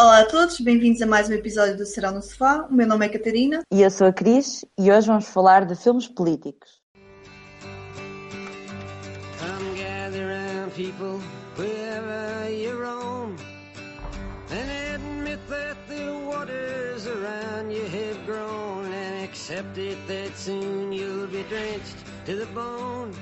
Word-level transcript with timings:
Olá 0.00 0.20
a 0.20 0.24
todos, 0.24 0.58
bem-vindos 0.58 1.02
a 1.02 1.06
mais 1.06 1.28
um 1.28 1.34
episódio 1.34 1.76
do 1.76 1.84
Serão 1.84 2.14
no 2.14 2.22
Sofá. 2.22 2.66
O 2.70 2.72
meu 2.72 2.86
nome 2.86 3.04
é 3.04 3.08
Catarina. 3.10 3.60
E 3.70 3.82
eu 3.82 3.90
sou 3.90 4.06
a 4.06 4.12
Cris 4.14 4.64
e 4.78 4.90
hoje 4.90 5.06
vamos 5.06 5.28
falar 5.28 5.66
de 5.66 5.76
filmes 5.76 6.08
políticos. 6.08 6.80
Come 9.38 9.76
gather 9.76 10.26
round 10.26 10.72
people 10.74 11.20
wherever 11.58 12.48
you 12.50 12.82
roam 12.82 13.36
And 14.50 14.94
admit 14.94 15.38
that 15.50 15.76
the 15.86 16.10
waters 16.26 17.06
around 17.06 17.70
you 17.70 17.84
have 17.84 18.24
grown 18.24 18.86
And 18.86 19.22
accept 19.22 19.76
it 19.76 19.98
that 20.08 20.34
soon 20.34 20.94
you'll 20.94 21.26
be 21.26 21.42
drenched 21.50 21.98
to 22.24 22.36
the 22.36 22.46
bone 22.54 23.12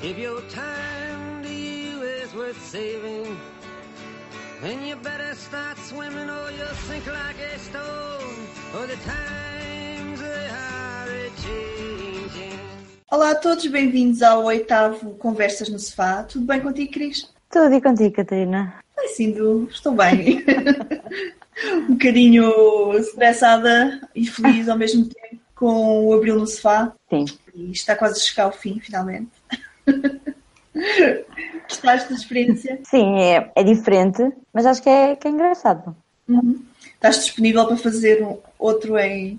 If 0.00 0.16
your 0.16 0.40
time 0.42 1.42
to 1.42 1.52
you 1.52 2.02
is 2.02 2.32
worth 2.34 2.64
saving 2.64 3.36
Then 4.62 4.86
you 4.86 4.96
better 4.96 5.34
start 5.36 5.78
swimming 5.78 6.28
or 6.28 6.50
you'll 6.50 6.76
sink 6.86 7.06
like 7.06 7.36
a 7.40 7.58
stone. 7.58 8.36
Or 8.76 8.86
the 8.86 8.96
times 8.96 10.20
they 10.20 10.48
are 10.50 11.30
changing. 11.40 12.58
Olá 13.10 13.30
a 13.30 13.34
todos, 13.36 13.66
bem-vindos 13.68 14.20
ao 14.20 14.44
oitavo 14.44 15.14
Conversas 15.14 15.70
no 15.70 15.78
Sofá. 15.78 16.24
Tudo 16.24 16.44
bem 16.44 16.60
contigo, 16.60 16.92
Cris? 16.92 17.32
Tudo 17.48 17.74
e 17.74 17.80
contigo, 17.80 18.16
Catarina? 18.16 18.74
Ai, 18.98 19.08
sim, 19.08 19.34
estou 19.70 19.94
bem. 19.94 20.44
um 21.88 21.94
bocadinho 21.94 22.98
estressada 22.98 24.06
e 24.14 24.26
feliz 24.26 24.68
ao 24.68 24.76
mesmo 24.76 25.06
tempo 25.06 25.40
com 25.54 26.06
o 26.06 26.12
Abril 26.12 26.38
no 26.38 26.46
Sofá. 26.46 26.92
Sim. 27.08 27.24
E 27.54 27.70
está 27.70 27.96
quase 27.96 28.20
a 28.20 28.22
chegar 28.22 28.44
ao 28.44 28.52
fim, 28.52 28.78
finalmente. 28.78 29.30
Gostaste 31.68 32.08
da 32.08 32.14
experiência? 32.14 32.80
Sim, 32.84 33.20
é, 33.20 33.50
é 33.54 33.62
diferente, 33.62 34.30
mas 34.52 34.66
acho 34.66 34.82
que 34.82 34.88
é, 34.88 35.16
que 35.16 35.28
é 35.28 35.30
engraçado. 35.30 35.96
Uhum. 36.28 36.62
Estás 36.94 37.24
disponível 37.24 37.66
para 37.66 37.76
fazer 37.76 38.22
um, 38.22 38.38
outro 38.58 38.98
em 38.98 39.38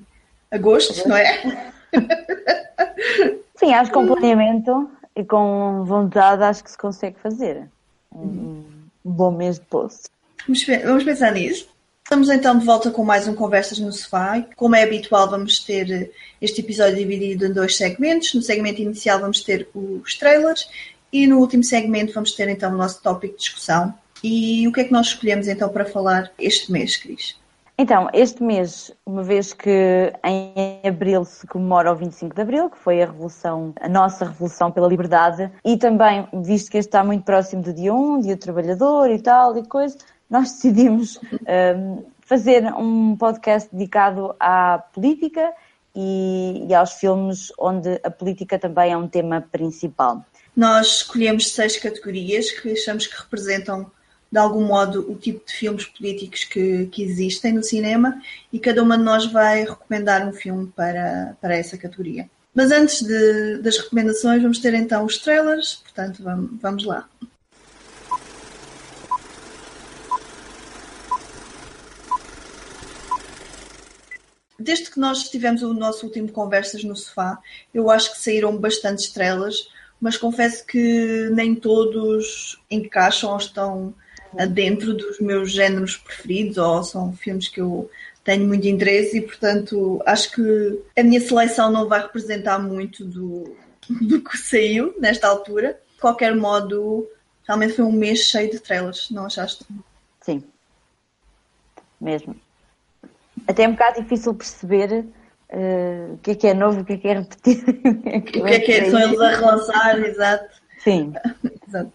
agosto, 0.49 1.07
não 1.07 1.15
é? 1.15 1.71
Sim, 3.55 3.73
acho 3.73 3.91
que 3.91 3.93
com 3.93 4.07
planeamento 4.07 4.89
e 5.15 5.23
com 5.23 5.83
vontade 5.85 6.43
acho 6.43 6.63
que 6.63 6.71
se 6.71 6.77
consegue 6.77 7.19
fazer. 7.19 7.67
Um, 8.13 8.63
um 9.05 9.11
bom 9.11 9.31
mês 9.31 9.59
de 9.59 9.65
poço. 9.65 10.09
Vamos, 10.47 10.65
vamos 10.65 11.03
pensar 11.03 11.31
nisso. 11.31 11.69
Estamos 12.03 12.29
então 12.29 12.57
de 12.57 12.65
volta 12.65 12.91
com 12.91 13.05
mais 13.05 13.27
um 13.27 13.35
Conversas 13.35 13.79
no 13.79 13.93
Sofá. 13.93 14.43
Como 14.55 14.75
é 14.75 14.83
habitual, 14.83 15.29
vamos 15.29 15.59
ter 15.59 16.11
este 16.41 16.61
episódio 16.61 16.97
dividido 16.97 17.45
em 17.45 17.53
dois 17.53 17.77
segmentos. 17.77 18.33
No 18.33 18.41
segmento 18.41 18.81
inicial 18.81 19.19
vamos 19.19 19.41
ter 19.41 19.69
os 19.73 20.17
trailers 20.17 20.67
e 21.11 21.27
no 21.27 21.39
último 21.39 21.63
segmento 21.63 22.13
vamos 22.13 22.31
ter 22.31 22.47
então 22.49 22.73
o 22.73 22.77
nosso 22.77 23.01
tópico 23.01 23.35
de 23.35 23.39
discussão. 23.41 23.93
E 24.23 24.67
o 24.67 24.71
que 24.71 24.81
é 24.81 24.83
que 24.83 24.91
nós 24.91 25.07
escolhemos 25.07 25.47
então 25.47 25.69
para 25.69 25.85
falar 25.85 26.31
este 26.37 26.71
mês, 26.71 26.95
Cris? 26.97 27.39
Então, 27.77 28.09
este 28.13 28.43
mês, 28.43 28.91
uma 29.03 29.23
vez 29.23 29.53
que 29.53 30.13
em 30.23 30.87
abril 30.87 31.25
se 31.25 31.47
comemora 31.47 31.91
o 31.91 31.95
25 31.95 32.35
de 32.35 32.41
abril, 32.41 32.69
que 32.69 32.77
foi 32.77 33.01
a 33.01 33.07
revolução, 33.07 33.73
a 33.81 33.89
nossa 33.89 34.25
revolução 34.25 34.71
pela 34.71 34.87
liberdade, 34.87 35.51
e 35.65 35.75
também, 35.77 36.27
visto 36.43 36.69
que 36.69 36.77
este 36.77 36.89
está 36.89 37.03
muito 37.03 37.23
próximo 37.23 37.63
do 37.63 37.73
dia 37.73 37.91
1, 37.91 38.19
dia 38.21 38.35
do 38.35 38.39
trabalhador 38.39 39.09
e 39.09 39.19
tal 39.19 39.57
e 39.57 39.65
coisa, 39.65 39.97
nós 40.29 40.51
decidimos 40.51 41.19
um, 41.75 42.05
fazer 42.21 42.63
um 42.65 43.15
podcast 43.17 43.67
dedicado 43.73 44.35
à 44.39 44.77
política 44.93 45.51
e, 45.95 46.67
e 46.69 46.75
aos 46.75 46.93
filmes 46.93 47.51
onde 47.57 47.99
a 48.03 48.11
política 48.11 48.59
também 48.59 48.91
é 48.91 48.97
um 48.97 49.07
tema 49.07 49.41
principal. 49.51 50.23
Nós 50.55 50.87
escolhemos 50.87 51.51
seis 51.51 51.77
categorias 51.77 52.51
que 52.51 52.71
achamos 52.71 53.07
que 53.07 53.17
representam 53.17 53.89
de 54.31 54.39
algum 54.39 54.63
modo 54.65 55.11
o 55.11 55.15
tipo 55.15 55.45
de 55.45 55.53
filmes 55.53 55.85
políticos 55.85 56.45
que, 56.45 56.85
que 56.87 57.03
existem 57.03 57.53
no 57.53 57.63
cinema 57.63 58.21
e 58.51 58.59
cada 58.59 58.81
uma 58.81 58.97
de 58.97 59.03
nós 59.03 59.25
vai 59.25 59.65
recomendar 59.65 60.25
um 60.27 60.31
filme 60.31 60.71
para, 60.73 61.35
para 61.41 61.55
essa 61.55 61.77
categoria. 61.77 62.29
Mas 62.53 62.71
antes 62.71 63.01
de, 63.01 63.57
das 63.59 63.77
recomendações, 63.77 64.41
vamos 64.41 64.59
ter 64.59 64.73
então 64.73 65.05
os 65.05 65.17
trailers, 65.17 65.75
portanto, 65.75 66.23
vamos, 66.23 66.51
vamos 66.61 66.85
lá. 66.85 67.09
Desde 74.57 74.91
que 74.91 74.99
nós 74.99 75.29
tivemos 75.29 75.63
o 75.63 75.73
nosso 75.73 76.05
último 76.05 76.31
Conversas 76.31 76.83
no 76.83 76.95
Sofá, 76.95 77.39
eu 77.73 77.89
acho 77.89 78.13
que 78.13 78.19
saíram 78.19 78.55
bastantes 78.55 79.11
trailers 79.11 79.67
mas 80.01 80.17
confesso 80.17 80.65
que 80.65 81.29
nem 81.31 81.53
todos 81.53 82.59
encaixam 82.69 83.31
ou 83.31 83.37
estão 83.37 83.93
dentro 84.49 84.93
dos 84.93 85.19
meus 85.19 85.51
géneros 85.51 85.97
preferidos 85.97 86.57
ou 86.57 86.83
são 86.83 87.13
filmes 87.13 87.47
que 87.47 87.61
eu 87.61 87.89
tenho 88.23 88.47
muito 88.47 88.67
interesse 88.67 89.17
e, 89.17 89.21
portanto, 89.21 90.01
acho 90.05 90.31
que 90.31 90.81
a 90.97 91.03
minha 91.03 91.19
seleção 91.19 91.71
não 91.71 91.87
vai 91.87 92.01
representar 92.01 92.59
muito 92.59 93.03
do, 93.05 93.55
do 93.89 94.21
que 94.21 94.37
saiu 94.37 94.95
nesta 94.99 95.27
altura. 95.27 95.79
De 95.95 96.01
qualquer 96.01 96.35
modo, 96.35 97.07
realmente 97.47 97.73
foi 97.73 97.85
um 97.85 97.91
mês 97.91 98.19
cheio 98.19 98.49
de 98.49 98.59
trailers, 98.59 99.09
não 99.11 99.25
achaste? 99.25 99.65
Sim, 100.21 100.43
mesmo. 101.99 102.35
Até 103.47 103.63
é 103.63 103.67
um 103.67 103.71
bocado 103.71 104.01
difícil 104.01 104.33
perceber 104.33 105.05
uh, 105.51 106.13
o 106.13 106.17
que 106.19 106.31
é 106.31 106.35
que 106.35 106.47
é 106.47 106.53
novo, 106.53 106.81
o 106.81 106.85
que 106.85 106.93
é 106.93 106.97
que 106.97 107.07
é 107.07 107.13
repetido. 107.13 107.71
o 107.71 108.23
que 108.23 108.39
é 108.39 108.59
que 108.59 108.71
é, 108.71 108.89
são 108.89 108.99
eles 108.99 109.19
a 109.19 109.29
relançar, 109.29 109.99
exato. 109.99 110.61
Sim. 110.79 111.13
exato. 111.67 111.91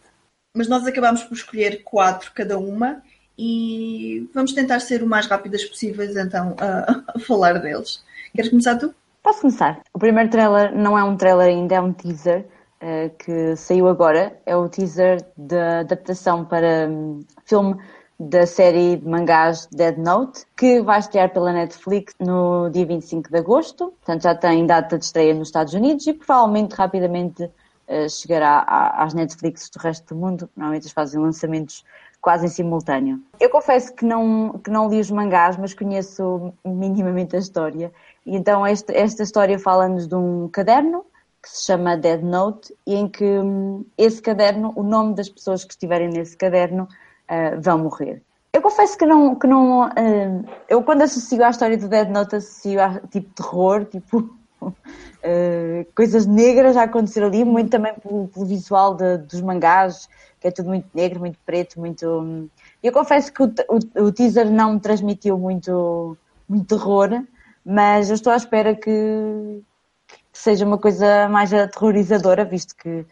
Mas 0.54 0.68
nós 0.68 0.86
acabámos 0.86 1.22
por 1.24 1.34
escolher 1.34 1.82
quatro 1.82 2.32
cada 2.34 2.58
uma 2.58 3.02
e 3.38 4.28
vamos 4.32 4.52
tentar 4.52 4.80
ser 4.80 5.02
o 5.02 5.06
mais 5.06 5.26
rápidas 5.26 5.64
possíveis 5.64 6.16
então 6.16 6.56
a, 6.58 7.02
a 7.14 7.18
falar 7.18 7.54
deles. 7.58 8.02
Queres 8.34 8.50
começar 8.50 8.76
tu? 8.76 8.94
Posso 9.22 9.40
começar. 9.40 9.80
O 9.92 9.98
primeiro 9.98 10.30
trailer 10.30 10.74
não 10.74 10.96
é 10.96 11.02
um 11.02 11.16
trailer 11.16 11.48
ainda, 11.48 11.74
é 11.74 11.80
um 11.80 11.92
teaser 11.92 12.46
uh, 12.80 13.10
que 13.18 13.56
saiu 13.56 13.88
agora. 13.88 14.38
É 14.46 14.56
o 14.56 14.68
teaser 14.68 15.20
da 15.36 15.80
adaptação 15.80 16.44
para 16.44 16.88
um, 16.88 17.24
filme 17.44 17.76
da 18.18 18.46
série 18.46 18.96
de 18.96 19.06
mangás 19.06 19.66
Dead 19.70 19.96
Note, 19.98 20.44
que 20.56 20.80
vai 20.80 20.98
estrear 20.98 21.32
pela 21.32 21.52
Netflix 21.52 22.14
no 22.18 22.70
dia 22.70 22.86
25 22.86 23.30
de 23.30 23.38
agosto. 23.38 23.92
Portanto, 24.04 24.22
já 24.22 24.34
tem 24.34 24.66
data 24.66 24.98
de 24.98 25.04
estreia 25.04 25.34
nos 25.34 25.48
Estados 25.48 25.74
Unidos 25.74 26.06
e 26.06 26.14
provavelmente 26.14 26.74
rapidamente 26.74 27.44
uh, 27.44 28.08
chegará 28.08 28.64
às 28.96 29.12
Netflix 29.12 29.68
do 29.68 29.78
resto 29.78 30.14
do 30.14 30.20
mundo. 30.20 30.48
Normalmente 30.56 30.84
eles 30.84 30.92
fazem 30.92 31.20
lançamentos 31.20 31.84
quase 32.20 32.46
em 32.46 32.48
simultâneo. 32.48 33.20
Eu 33.38 33.50
confesso 33.50 33.94
que 33.94 34.04
não, 34.04 34.58
que 34.64 34.70
não 34.70 34.88
li 34.88 34.98
os 34.98 35.10
mangás, 35.10 35.56
mas 35.56 35.74
conheço 35.74 36.52
minimamente 36.64 37.36
a 37.36 37.38
história. 37.38 37.92
E 38.24 38.34
então 38.34 38.66
este, 38.66 38.92
esta 38.96 39.22
história 39.22 39.58
fala-nos 39.58 40.08
de 40.08 40.14
um 40.14 40.48
caderno 40.48 41.04
que 41.42 41.50
se 41.50 41.66
chama 41.66 41.96
Dead 41.96 42.22
Note 42.22 42.74
e 42.84 42.94
em 42.96 43.08
que 43.08 43.24
um, 43.24 43.84
esse 43.96 44.20
caderno, 44.20 44.72
o 44.74 44.82
nome 44.82 45.14
das 45.14 45.28
pessoas 45.28 45.64
que 45.64 45.72
estiverem 45.72 46.08
nesse 46.08 46.36
caderno 46.36 46.88
uh, 47.30 47.60
vão 47.60 47.78
morrer. 47.78 48.22
Eu 48.52 48.62
confesso 48.62 48.96
que 48.96 49.04
não, 49.04 49.34
que 49.34 49.46
não 49.46 49.86
uh, 49.86 50.44
eu 50.68 50.82
quando 50.82 51.02
associo 51.02 51.44
à 51.44 51.50
história 51.50 51.76
do 51.76 51.88
Dead 51.88 52.08
Note 52.08 52.36
associo 52.36 52.82
a 52.82 53.00
tipo 53.00 53.30
terror, 53.34 53.84
tipo 53.84 54.18
uh, 54.62 54.72
coisas 55.94 56.26
negras 56.26 56.76
a 56.76 56.84
acontecer 56.84 57.22
ali, 57.22 57.44
muito 57.44 57.70
também 57.70 57.94
pelo, 57.94 58.28
pelo 58.28 58.46
visual 58.46 58.94
de, 58.94 59.18
dos 59.18 59.42
mangás, 59.42 60.08
que 60.40 60.48
é 60.48 60.50
tudo 60.50 60.68
muito 60.68 60.88
negro, 60.94 61.20
muito 61.20 61.38
preto, 61.44 61.78
muito. 61.78 62.06
Um... 62.06 62.48
Eu 62.82 62.92
confesso 62.92 63.32
que 63.32 63.42
o, 63.42 63.52
o, 63.68 64.04
o, 64.04 64.12
teaser 64.12 64.50
não 64.50 64.74
me 64.74 64.80
transmitiu 64.80 65.38
muito, 65.38 66.16
muito 66.48 66.66
terror, 66.66 67.22
mas 67.64 68.08
eu 68.08 68.14
estou 68.14 68.32
à 68.32 68.36
espera 68.36 68.74
que, 68.74 68.90
que 70.32 70.38
seja 70.38 70.64
uma 70.64 70.78
coisa 70.78 71.28
mais 71.28 71.52
aterrorizadora, 71.52 72.44
visto 72.44 72.74
que 72.74 73.04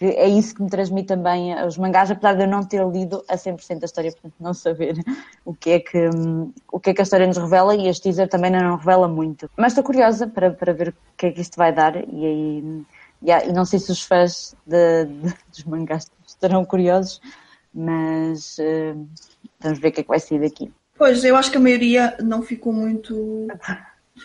que 0.00 0.06
é 0.06 0.26
isso 0.26 0.54
que 0.54 0.62
me 0.62 0.70
transmite 0.70 1.08
também 1.08 1.54
os 1.62 1.76
mangás, 1.76 2.10
apesar 2.10 2.32
de 2.32 2.44
eu 2.44 2.48
não 2.48 2.64
ter 2.64 2.82
lido 2.88 3.22
a 3.28 3.36
100% 3.36 3.80
da 3.80 3.84
história, 3.84 4.10
portanto 4.10 4.32
não 4.40 4.54
saber 4.54 4.94
o 5.44 5.52
que, 5.52 5.72
é 5.72 5.78
que, 5.78 6.08
o 6.72 6.80
que 6.80 6.88
é 6.88 6.94
que 6.94 7.02
a 7.02 7.04
história 7.04 7.26
nos 7.26 7.36
revela 7.36 7.76
e 7.76 7.86
este 7.86 8.04
teaser 8.04 8.26
também 8.26 8.50
não 8.50 8.76
revela 8.76 9.06
muito. 9.06 9.50
Mas 9.58 9.72
estou 9.72 9.84
curiosa 9.84 10.26
para, 10.26 10.52
para 10.52 10.72
ver 10.72 10.88
o 10.88 10.94
que 11.18 11.26
é 11.26 11.30
que 11.30 11.42
isto 11.42 11.58
vai 11.58 11.70
dar 11.70 11.96
e 11.96 12.24
aí 12.24 12.84
yeah, 13.22 13.44
e 13.44 13.52
não 13.52 13.66
sei 13.66 13.78
se 13.78 13.92
os 13.92 14.02
fãs 14.02 14.56
de, 14.66 15.04
de, 15.04 15.34
dos 15.50 15.64
mangás 15.64 16.10
estarão 16.26 16.64
curiosos, 16.64 17.20
mas 17.74 18.56
uh, 18.56 19.06
vamos 19.60 19.78
ver 19.80 19.88
o 19.88 19.92
que 19.92 20.00
é 20.00 20.02
que 20.02 20.08
vai 20.08 20.18
sair 20.18 20.40
daqui. 20.40 20.72
Pois, 20.96 21.22
eu 21.22 21.36
acho 21.36 21.50
que 21.50 21.58
a 21.58 21.60
maioria 21.60 22.16
não 22.22 22.40
ficou 22.40 22.72
muito 22.72 23.48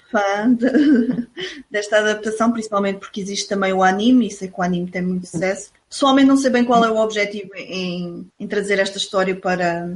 fã 0.10 0.54
de, 0.54 1.28
desta 1.70 1.98
adaptação, 1.98 2.52
principalmente 2.52 3.00
porque 3.00 3.20
existe 3.20 3.50
também 3.50 3.74
o 3.74 3.84
anime, 3.84 4.28
e 4.28 4.32
sei 4.32 4.48
que 4.48 4.58
o 4.58 4.64
anime 4.64 4.90
tem 4.90 5.02
muito 5.02 5.28
sucesso. 5.28 5.72
Pessoalmente 5.90 6.28
não 6.28 6.38
sei 6.38 6.50
bem 6.50 6.66
qual 6.66 6.84
é 6.84 6.90
o 6.90 6.98
objetivo 6.98 7.50
em, 7.56 8.28
em 8.40 8.48
trazer 8.48 8.80
esta 8.80 8.98
história 8.98 9.36
para, 9.36 9.96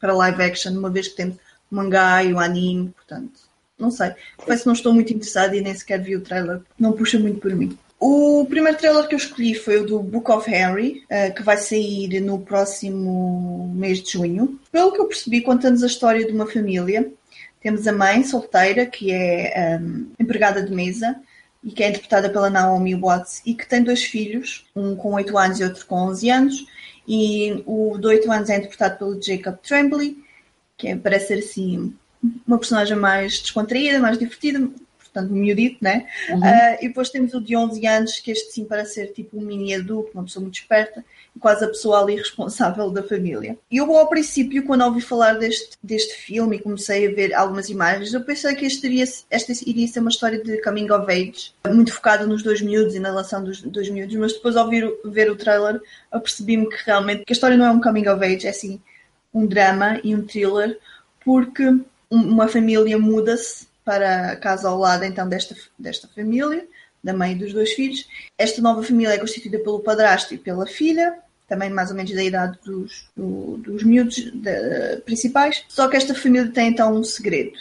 para 0.00 0.14
live 0.14 0.42
action, 0.42 0.72
uma 0.72 0.90
vez 0.90 1.08
que 1.08 1.16
temos 1.16 1.36
o 1.70 1.74
mangá 1.74 2.22
e 2.22 2.32
o 2.32 2.38
anime, 2.38 2.90
portanto, 2.90 3.40
não 3.78 3.90
sei. 3.90 4.12
Confesso 4.36 4.62
que 4.62 4.66
não 4.66 4.74
estou 4.74 4.92
muito 4.94 5.12
interessada 5.12 5.56
e 5.56 5.60
nem 5.60 5.74
sequer 5.74 6.00
vi 6.00 6.16
o 6.16 6.20
trailer, 6.20 6.60
não 6.78 6.92
puxa 6.92 7.18
muito 7.18 7.40
por 7.40 7.54
mim. 7.54 7.76
O 7.98 8.44
primeiro 8.46 8.76
trailer 8.76 9.08
que 9.08 9.14
eu 9.14 9.18
escolhi 9.18 9.54
foi 9.54 9.78
o 9.78 9.86
do 9.86 9.98
Book 9.98 10.30
of 10.30 10.50
Henry, 10.50 11.04
uh, 11.04 11.34
que 11.34 11.42
vai 11.42 11.56
sair 11.56 12.20
no 12.20 12.38
próximo 12.38 13.72
mês 13.74 14.02
de 14.02 14.12
junho. 14.12 14.60
Pelo 14.70 14.92
que 14.92 15.00
eu 15.00 15.06
percebi, 15.06 15.40
conta-nos 15.40 15.82
a 15.82 15.86
história 15.86 16.26
de 16.26 16.32
uma 16.32 16.46
família. 16.46 17.10
Temos 17.62 17.86
a 17.86 17.92
mãe 17.92 18.22
solteira, 18.22 18.84
que 18.84 19.10
é 19.10 19.80
um, 19.80 20.08
empregada 20.20 20.62
de 20.62 20.70
mesa, 20.70 21.16
e 21.64 21.72
que 21.72 21.82
é 21.82 21.88
interpretada 21.88 22.28
pela 22.28 22.50
Naomi 22.50 22.94
Watts, 22.94 23.40
e 23.46 23.54
que 23.54 23.66
tem 23.66 23.82
dois 23.82 24.04
filhos, 24.04 24.66
um 24.76 24.94
com 24.94 25.14
8 25.14 25.38
anos 25.38 25.60
e 25.60 25.64
outro 25.64 25.86
com 25.86 25.96
11 25.96 26.30
anos. 26.30 26.66
E 27.08 27.62
o 27.66 27.96
de 27.98 28.06
8 28.06 28.30
anos 28.30 28.50
é 28.50 28.56
interpretado 28.56 28.98
pelo 28.98 29.22
Jacob 29.22 29.56
Tremblay, 29.66 30.16
que 30.76 30.88
é, 30.88 30.96
parece 30.96 31.28
ser 31.28 31.38
assim 31.38 31.94
uma 32.46 32.58
personagem 32.58 32.96
mais 32.96 33.40
descontraída, 33.40 33.98
mais 33.98 34.18
divertida, 34.18 34.68
portanto, 35.14 35.32
miudito, 35.32 35.78
né? 35.80 36.06
Uhum. 36.28 36.40
Uh, 36.40 36.76
e 36.80 36.88
depois 36.88 37.08
temos 37.08 37.32
o 37.34 37.40
de 37.40 37.56
11 37.56 37.86
anos, 37.86 38.18
que 38.18 38.32
este 38.32 38.52
sim 38.52 38.64
parece 38.64 38.94
ser 38.94 39.12
tipo 39.12 39.38
um 39.38 39.40
mini 39.40 39.72
adulto, 39.72 40.10
uma 40.12 40.24
pessoa 40.24 40.42
muito 40.42 40.56
esperta, 40.56 41.04
quase 41.38 41.64
a 41.64 41.68
pessoa 41.68 42.02
ali 42.02 42.16
responsável 42.16 42.90
da 42.90 43.02
família. 43.02 43.56
E 43.70 43.76
eu, 43.76 43.96
ao 43.96 44.08
princípio, 44.08 44.64
quando 44.66 44.84
ouvi 44.84 45.00
falar 45.00 45.34
deste, 45.34 45.78
deste 45.80 46.14
filme 46.14 46.56
e 46.56 46.58
comecei 46.58 47.06
a 47.06 47.14
ver 47.14 47.32
algumas 47.32 47.70
imagens, 47.70 48.12
eu 48.12 48.22
pensei 48.22 48.54
que 48.56 48.66
este 48.66 48.86
iria, 48.86 49.04
esta 49.30 49.52
iria 49.64 49.86
ser 49.86 50.00
uma 50.00 50.10
história 50.10 50.42
de 50.42 50.60
coming 50.62 50.90
of 50.90 51.10
age, 51.10 51.52
muito 51.68 51.92
focada 51.92 52.26
nos 52.26 52.42
dois 52.42 52.60
miúdos 52.60 52.94
e 52.94 52.98
na 52.98 53.10
relação 53.10 53.44
dos 53.44 53.62
dois 53.62 53.88
miúdos, 53.88 54.16
mas 54.16 54.32
depois, 54.32 54.56
ao 54.56 54.68
ver, 54.68 54.92
ver 55.04 55.30
o 55.30 55.36
trailer, 55.36 55.80
eu 56.12 56.20
percebi-me 56.20 56.68
que 56.68 56.76
realmente 56.84 57.24
que 57.24 57.32
a 57.32 57.34
história 57.34 57.56
não 57.56 57.66
é 57.66 57.70
um 57.70 57.80
coming 57.80 58.08
of 58.08 58.24
age, 58.24 58.46
é 58.46 58.50
assim 58.50 58.80
um 59.32 59.46
drama 59.46 60.00
e 60.04 60.14
um 60.14 60.24
thriller, 60.24 60.78
porque 61.24 61.64
uma 62.10 62.46
família 62.46 62.96
muda-se 62.98 63.66
para 63.84 64.32
a 64.32 64.36
casa 64.36 64.68
ao 64.68 64.78
lado 64.78 65.04
então 65.04 65.28
desta, 65.28 65.54
desta 65.78 66.08
família, 66.08 66.66
da 67.02 67.12
mãe 67.12 67.32
e 67.32 67.34
dos 67.34 67.52
dois 67.52 67.72
filhos. 67.72 68.08
Esta 68.38 68.62
nova 68.62 68.82
família 68.82 69.14
é 69.14 69.18
constituída 69.18 69.58
pelo 69.58 69.80
padrasto 69.80 70.34
e 70.34 70.38
pela 70.38 70.66
filha, 70.66 71.18
também 71.46 71.68
mais 71.68 71.90
ou 71.90 71.96
menos 71.96 72.12
da 72.12 72.22
idade 72.22 72.58
dos, 72.64 73.06
do, 73.14 73.58
dos 73.58 73.82
miúdos 73.82 74.16
de, 74.16 74.96
principais. 75.04 75.64
Só 75.68 75.88
que 75.88 75.96
esta 75.96 76.14
família 76.14 76.50
tem 76.50 76.68
então 76.68 76.94
um 76.94 77.04
segredo. 77.04 77.52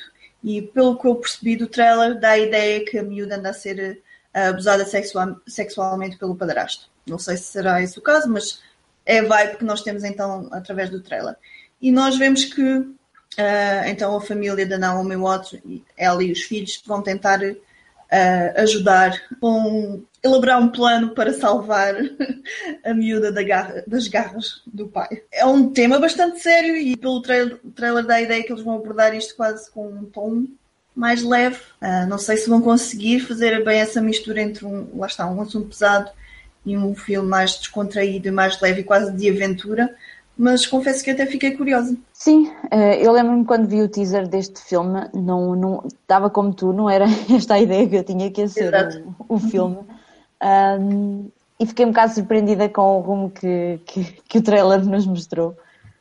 E 0.44 0.62
pelo 0.62 0.98
que 0.98 1.08
eu 1.08 1.16
percebi 1.16 1.56
do 1.56 1.68
trailer, 1.68 2.20
dá 2.20 2.32
a 2.32 2.40
ideia 2.40 2.86
que 2.86 2.98
a 2.98 3.04
miúda 3.04 3.36
anda 3.36 3.50
a 3.50 3.54
ser 3.54 4.02
uh, 4.34 4.50
abusada 4.50 4.86
sexual, 4.86 5.38
sexualmente 5.48 6.18
pelo 6.18 6.36
padrasto. 6.36 6.90
Não 7.06 7.20
sei 7.20 7.36
se 7.38 7.44
será 7.44 7.82
esse 7.82 8.00
o 8.00 8.02
caso, 8.02 8.30
mas 8.30 8.62
é 9.06 9.20
a 9.20 9.24
vibe 9.24 9.58
que 9.58 9.66
nós 9.66 9.82
temos 9.82 10.04
então 10.04 10.48
através 10.52 10.90
do 10.90 11.02
trailer. 11.02 11.36
E 11.82 11.92
nós 11.92 12.18
vemos 12.18 12.46
que 12.46 12.86
Uh, 13.34 13.88
então 13.88 14.16
a 14.16 14.22
família 14.22 14.66
da 14.66 14.78
Naomi 14.78 15.16
Watts, 15.16 15.60
ela 15.98 16.24
e 16.24 16.32
os 16.32 16.44
filhos, 16.44 16.82
vão 16.86 17.02
tentar 17.02 17.42
uh, 17.42 17.58
ajudar, 18.58 19.20
vão 19.42 20.04
elaborar 20.24 20.62
um 20.62 20.70
plano 20.70 21.10
para 21.10 21.34
salvar 21.34 21.96
a 22.86 22.94
miúda 22.94 23.32
da 23.32 23.44
garra, 23.44 23.84
das 23.88 24.08
garras 24.08 24.62
do 24.66 24.88
pai. 24.88 25.24
É 25.32 25.46
um 25.46 25.70
tema 25.70 26.00
bastante 26.00 26.40
sério 26.40 26.78
e 26.78 26.96
pelo 26.96 27.22
trailer, 27.22 27.60
trailer 27.76 28.06
dá 28.06 28.16
a 28.16 28.22
ideia 28.22 28.44
que 28.44 28.52
eles 28.52 28.64
vão 28.64 28.76
abordar 28.76 29.16
isto 29.16 29.36
quase 29.36 29.70
com 29.72 29.88
um 29.88 30.06
tom 30.06 30.46
mais 30.96 31.24
leve. 31.24 31.60
Uh, 31.82 32.08
não 32.08 32.18
sei 32.18 32.38
se 32.38 32.50
vão 32.50 32.62
conseguir 32.62 33.20
fazer 33.20 33.64
bem 33.64 33.80
essa 33.80 34.02
mistura 34.02 34.42
entre 34.42 34.66
um, 34.66 34.88
lá 34.96 35.08
está, 35.08 35.28
um 35.28 35.42
assunto 35.42 35.70
pesado 35.70 36.12
e 36.66 36.78
um 36.78 36.96
filme 36.96 37.28
mais 37.28 37.58
descontraído 37.58 38.28
e 38.28 38.32
mais 38.32 38.62
leve 38.62 38.82
e 38.82 38.86
quase 38.86 39.12
de 39.12 39.30
aventura 39.30 39.94
mas 40.38 40.66
confesso 40.66 41.04
que 41.04 41.12
até 41.12 41.26
fiquei 41.26 41.52
curiosa. 41.52 41.96
Sim, 42.12 42.52
eh, 42.72 43.06
eu 43.06 43.12
lembro-me 43.12 43.46
quando 43.46 43.68
vi 43.68 43.82
o 43.82 43.90
teaser 43.90 44.28
deste 44.28 44.62
filme, 44.62 45.08
não, 45.14 45.56
não 45.56 45.84
estava 45.86 46.30
como 46.30 46.54
tu, 46.54 46.74
não 46.74 46.90
era 46.90 47.06
esta 47.36 47.56
a 47.56 47.60
ideia 47.60 47.88
que 47.88 47.96
eu 47.96 48.04
tinha 48.04 48.32
que 48.32 48.42
ia 48.42 48.48
ser 48.48 48.74
o, 49.30 49.36
o, 49.36 49.40
filme. 49.40 49.78
Um, 50.80 51.30
e 51.60 51.66
fiquei 51.66 51.86
um 51.86 51.90
bocado 51.90 52.14
surpreendida 52.14 52.68
com 52.68 52.98
o 52.98 53.02
rumo 53.02 53.30
que, 53.30 53.80
que, 53.86 54.04
que, 54.28 54.38
o 54.40 54.42
trailer 54.42 54.84
nos 54.84 55.06
mostrou. 55.06 55.56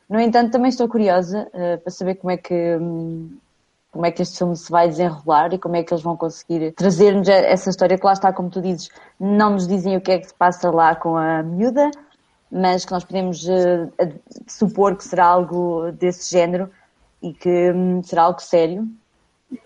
No 0.09 0.19
entanto, 0.19 0.51
também 0.51 0.71
estou 0.71 0.89
curiosa 0.89 1.49
uh, 1.49 1.79
para 1.79 1.91
saber 1.91 2.17
como 2.17 2.31
é 2.31 2.37
que 2.37 2.79
como 3.93 4.07
é 4.07 4.11
que 4.11 4.23
este 4.23 4.39
filme 4.39 4.57
se 4.57 4.71
vai 4.71 4.89
desenrolar 4.89 5.53
e 5.53 5.59
como 5.59 5.77
é 5.77 5.83
que 5.83 5.93
eles 5.93 6.03
vão 6.03 6.17
conseguir 6.17 6.73
trazer-nos 6.73 7.29
essa 7.29 7.69
história 7.69 7.99
que 7.99 8.07
lá 8.07 8.15
está, 8.15 8.33
como 8.33 8.49
tu 8.49 8.63
dizes, 8.63 8.89
não 9.21 9.51
nos 9.51 9.69
dizem 9.69 9.99
o 9.99 10.01
que 10.01 10.13
é 10.13 10.19
que 10.19 10.29
se 10.29 10.35
passa 10.35 10.71
lá 10.71 10.97
com 10.97 11.15
a 11.15 11.43
miúda, 11.43 11.91
mas 12.53 12.85
que 12.85 12.93
nós 12.93 13.03
podemos 13.03 13.49
uh, 13.49 13.91
supor 14.47 14.95
que 14.95 15.05
será 15.05 15.25
algo 15.25 15.91
desse 15.93 16.31
género 16.31 16.71
e 17.23 17.33
que 17.33 17.73
um, 17.73 18.03
será 18.03 18.25
algo 18.25 18.41
sério. 18.41 18.87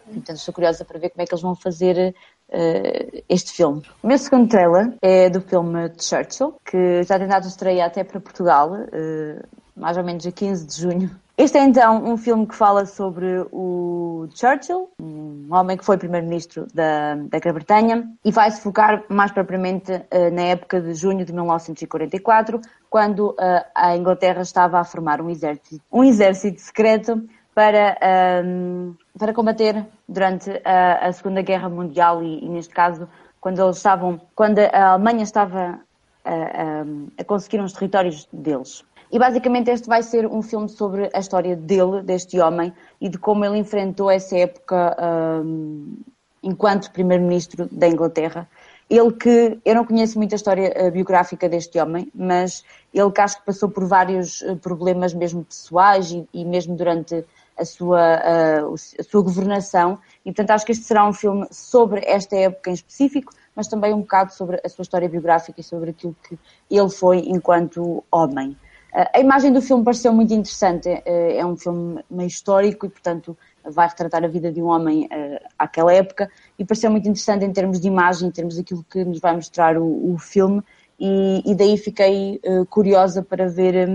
Portanto, 0.04 0.36
estou 0.36 0.54
curiosa 0.54 0.84
para 0.84 0.98
ver 0.98 1.10
como 1.10 1.22
é 1.22 1.26
que 1.26 1.34
eles 1.34 1.42
vão 1.42 1.56
fazer 1.56 2.14
uh, 2.48 3.22
este 3.28 3.52
filme. 3.52 3.82
O 4.00 4.06
meu 4.06 4.18
segundo 4.18 4.48
trailer 4.48 4.96
é 5.02 5.28
do 5.28 5.40
filme 5.40 5.90
Churchill, 6.00 6.54
que 6.64 7.02
já 7.02 7.18
tem 7.18 7.26
dado 7.26 7.48
estreia 7.48 7.86
até 7.86 8.04
para 8.04 8.20
Portugal, 8.20 8.72
uh, 8.72 9.46
mais 9.74 9.96
ou 9.96 10.04
menos 10.04 10.24
a 10.24 10.30
15 10.30 10.66
de 10.66 10.80
junho 10.80 11.25
este 11.38 11.58
é 11.58 11.64
então 11.64 12.02
um 12.04 12.16
filme 12.16 12.46
que 12.46 12.54
fala 12.54 12.86
sobre 12.86 13.46
o 13.52 14.26
Churchill, 14.34 14.90
um 14.98 15.48
homem 15.50 15.76
que 15.76 15.84
foi 15.84 15.98
primeiro-ministro 15.98 16.66
da, 16.72 17.14
da 17.14 17.38
Grã-Bretanha, 17.38 18.10
e 18.24 18.30
vai 18.30 18.50
se 18.50 18.62
focar 18.62 19.04
mais 19.10 19.30
propriamente 19.32 19.92
uh, 19.92 20.32
na 20.32 20.42
época 20.42 20.80
de 20.80 20.94
junho 20.94 21.26
de 21.26 21.32
1944, 21.34 22.58
quando 22.88 23.32
uh, 23.32 23.36
a 23.74 23.94
Inglaterra 23.94 24.40
estava 24.40 24.80
a 24.80 24.84
formar 24.84 25.20
um 25.20 25.28
exército, 25.28 25.82
um 25.92 26.02
exército 26.02 26.58
secreto 26.60 27.22
para, 27.54 27.98
um, 28.44 28.94
para 29.18 29.34
combater 29.34 29.86
durante 30.08 30.50
a, 30.64 31.06
a, 31.06 31.12
Segunda 31.12 31.42
Guerra 31.42 31.68
Mundial 31.68 32.22
e, 32.22 32.44
e, 32.44 32.48
neste 32.48 32.72
caso, 32.72 33.06
quando 33.40 33.62
eles 33.62 33.76
estavam, 33.76 34.20
quando 34.34 34.58
a 34.58 34.92
Alemanha 34.92 35.22
estava 35.22 35.80
a, 36.24 36.34
a, 36.34 36.84
a 37.18 37.24
conseguir 37.24 37.60
uns 37.60 37.74
territórios 37.74 38.26
deles. 38.32 38.82
E 39.10 39.18
basicamente 39.18 39.70
este 39.70 39.86
vai 39.86 40.02
ser 40.02 40.26
um 40.26 40.42
filme 40.42 40.68
sobre 40.68 41.10
a 41.12 41.18
história 41.18 41.54
dele, 41.54 42.02
deste 42.02 42.40
homem, 42.40 42.72
e 43.00 43.08
de 43.08 43.18
como 43.18 43.44
ele 43.44 43.58
enfrentou 43.58 44.10
essa 44.10 44.36
época 44.36 44.96
um, 45.44 45.96
enquanto 46.42 46.90
primeiro-ministro 46.90 47.68
da 47.70 47.88
Inglaterra. 47.88 48.48
Ele 48.88 49.12
que, 49.12 49.58
eu 49.64 49.74
não 49.74 49.84
conheço 49.84 50.16
muita 50.16 50.36
história 50.36 50.72
uh, 50.76 50.90
biográfica 50.92 51.48
deste 51.48 51.78
homem, 51.80 52.10
mas 52.14 52.64
ele 52.94 53.10
que 53.10 53.20
acho 53.20 53.40
que 53.40 53.46
passou 53.46 53.68
por 53.68 53.84
vários 53.84 54.42
uh, 54.42 54.56
problemas 54.56 55.12
mesmo 55.12 55.44
pessoais 55.44 56.12
e, 56.12 56.26
e, 56.32 56.44
mesmo 56.44 56.76
durante 56.76 57.24
a 57.58 57.64
sua, 57.64 57.98
uh, 57.98 58.74
a 58.74 59.02
sua 59.02 59.22
governação. 59.22 59.98
E 60.24 60.30
portanto 60.30 60.50
acho 60.50 60.64
que 60.64 60.70
este 60.70 60.84
será 60.84 61.06
um 61.08 61.12
filme 61.12 61.48
sobre 61.50 62.02
esta 62.06 62.36
época 62.36 62.70
em 62.70 62.74
específico, 62.74 63.32
mas 63.56 63.66
também 63.66 63.92
um 63.92 64.02
bocado 64.02 64.32
sobre 64.32 64.60
a 64.64 64.68
sua 64.68 64.82
história 64.82 65.08
biográfica 65.08 65.60
e 65.60 65.64
sobre 65.64 65.90
aquilo 65.90 66.14
que 66.28 66.38
ele 66.70 66.90
foi 66.90 67.18
enquanto 67.26 68.04
homem. 68.12 68.56
A 69.14 69.20
imagem 69.20 69.52
do 69.52 69.60
filme 69.60 69.84
pareceu 69.84 70.12
muito 70.12 70.32
interessante. 70.32 70.88
É, 70.88 71.36
é 71.38 71.44
um 71.44 71.56
filme 71.56 72.02
meio 72.10 72.28
histórico 72.28 72.86
e, 72.86 72.88
portanto, 72.88 73.36
vai 73.62 73.86
retratar 73.86 74.24
a 74.24 74.28
vida 74.28 74.50
de 74.50 74.62
um 74.62 74.66
homem 74.66 75.04
uh, 75.06 75.46
àquela 75.58 75.92
época 75.92 76.30
e 76.58 76.64
pareceu 76.64 76.90
muito 76.90 77.06
interessante 77.06 77.44
em 77.44 77.52
termos 77.52 77.78
de 77.78 77.88
imagem, 77.88 78.28
em 78.28 78.30
termos 78.30 78.56
daquilo 78.56 78.84
que 78.90 79.04
nos 79.04 79.20
vai 79.20 79.34
mostrar 79.34 79.76
o, 79.76 80.14
o 80.14 80.18
filme 80.18 80.62
e, 80.98 81.42
e, 81.44 81.54
daí 81.54 81.76
fiquei 81.76 82.40
curiosa 82.70 83.22
para 83.22 83.46
ver, 83.48 83.88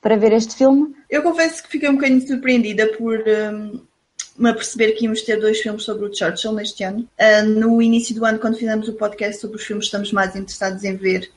para 0.00 0.16
ver 0.16 0.32
este 0.32 0.54
filme. 0.54 0.94
Eu 1.08 1.22
confesso 1.22 1.62
que 1.62 1.70
fiquei 1.70 1.88
um 1.88 1.94
bocadinho 1.94 2.26
surpreendida 2.26 2.86
por 2.98 3.18
um, 3.18 3.80
me 4.38 4.50
aperceber 4.50 4.96
que 4.96 5.04
íamos 5.04 5.22
ter 5.22 5.40
dois 5.40 5.58
filmes 5.58 5.82
sobre 5.82 6.06
o 6.06 6.14
Churchill 6.14 6.52
neste 6.52 6.84
ano. 6.84 7.08
Uh, 7.18 7.48
no 7.48 7.80
início 7.80 8.14
do 8.14 8.24
ano, 8.24 8.38
quando 8.38 8.56
fizemos 8.56 8.88
o 8.88 8.92
podcast 8.92 9.40
sobre 9.40 9.56
os 9.56 9.64
filmes 9.64 9.86
estamos 9.86 10.12
mais 10.12 10.36
interessados 10.36 10.84
em 10.84 10.96
ver, 10.96 11.30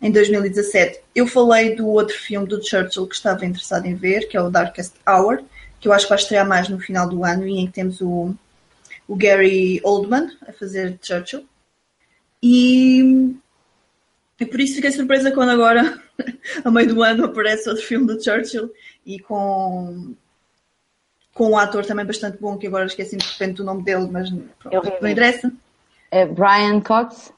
em 0.00 0.10
2017. 0.10 1.00
Eu 1.14 1.26
falei 1.26 1.74
do 1.74 1.86
outro 1.88 2.16
filme 2.16 2.46
do 2.46 2.64
Churchill 2.64 3.06
que 3.06 3.14
estava 3.14 3.44
interessado 3.44 3.86
em 3.86 3.94
ver, 3.94 4.28
que 4.28 4.36
é 4.36 4.42
o 4.42 4.50
Darkest 4.50 4.94
Hour, 5.06 5.42
que 5.80 5.88
eu 5.88 5.92
acho 5.92 6.04
que 6.04 6.10
vai 6.10 6.18
estrear 6.18 6.46
mais 6.46 6.68
no 6.68 6.78
final 6.78 7.08
do 7.08 7.24
ano 7.24 7.46
e 7.46 7.58
em 7.58 7.66
que 7.66 7.72
temos 7.72 8.00
o, 8.00 8.34
o 9.06 9.16
Gary 9.16 9.80
Oldman 9.84 10.30
a 10.46 10.52
fazer 10.52 10.98
Churchill. 11.02 11.46
E, 12.42 13.34
e 14.38 14.46
por 14.46 14.60
isso 14.60 14.76
fiquei 14.76 14.92
surpresa 14.92 15.32
quando 15.32 15.50
agora, 15.50 16.00
a 16.64 16.70
meio 16.70 16.94
do 16.94 17.02
ano, 17.02 17.24
aparece 17.24 17.68
outro 17.68 17.84
filme 17.84 18.06
do 18.06 18.22
Churchill 18.22 18.70
e 19.04 19.18
com, 19.18 20.14
com 21.34 21.50
um 21.50 21.58
ator 21.58 21.84
também 21.84 22.06
bastante 22.06 22.38
bom, 22.38 22.56
que 22.56 22.68
agora 22.68 22.86
esqueci 22.86 23.16
de 23.16 23.26
repente 23.26 23.56
do 23.56 23.64
nome 23.64 23.82
dele, 23.82 24.08
mas 24.10 24.30
pronto, 24.60 24.92
não 25.00 25.08
interessa. 25.08 25.52
É 26.10 26.24
Brian 26.24 26.80
Cox? 26.80 27.32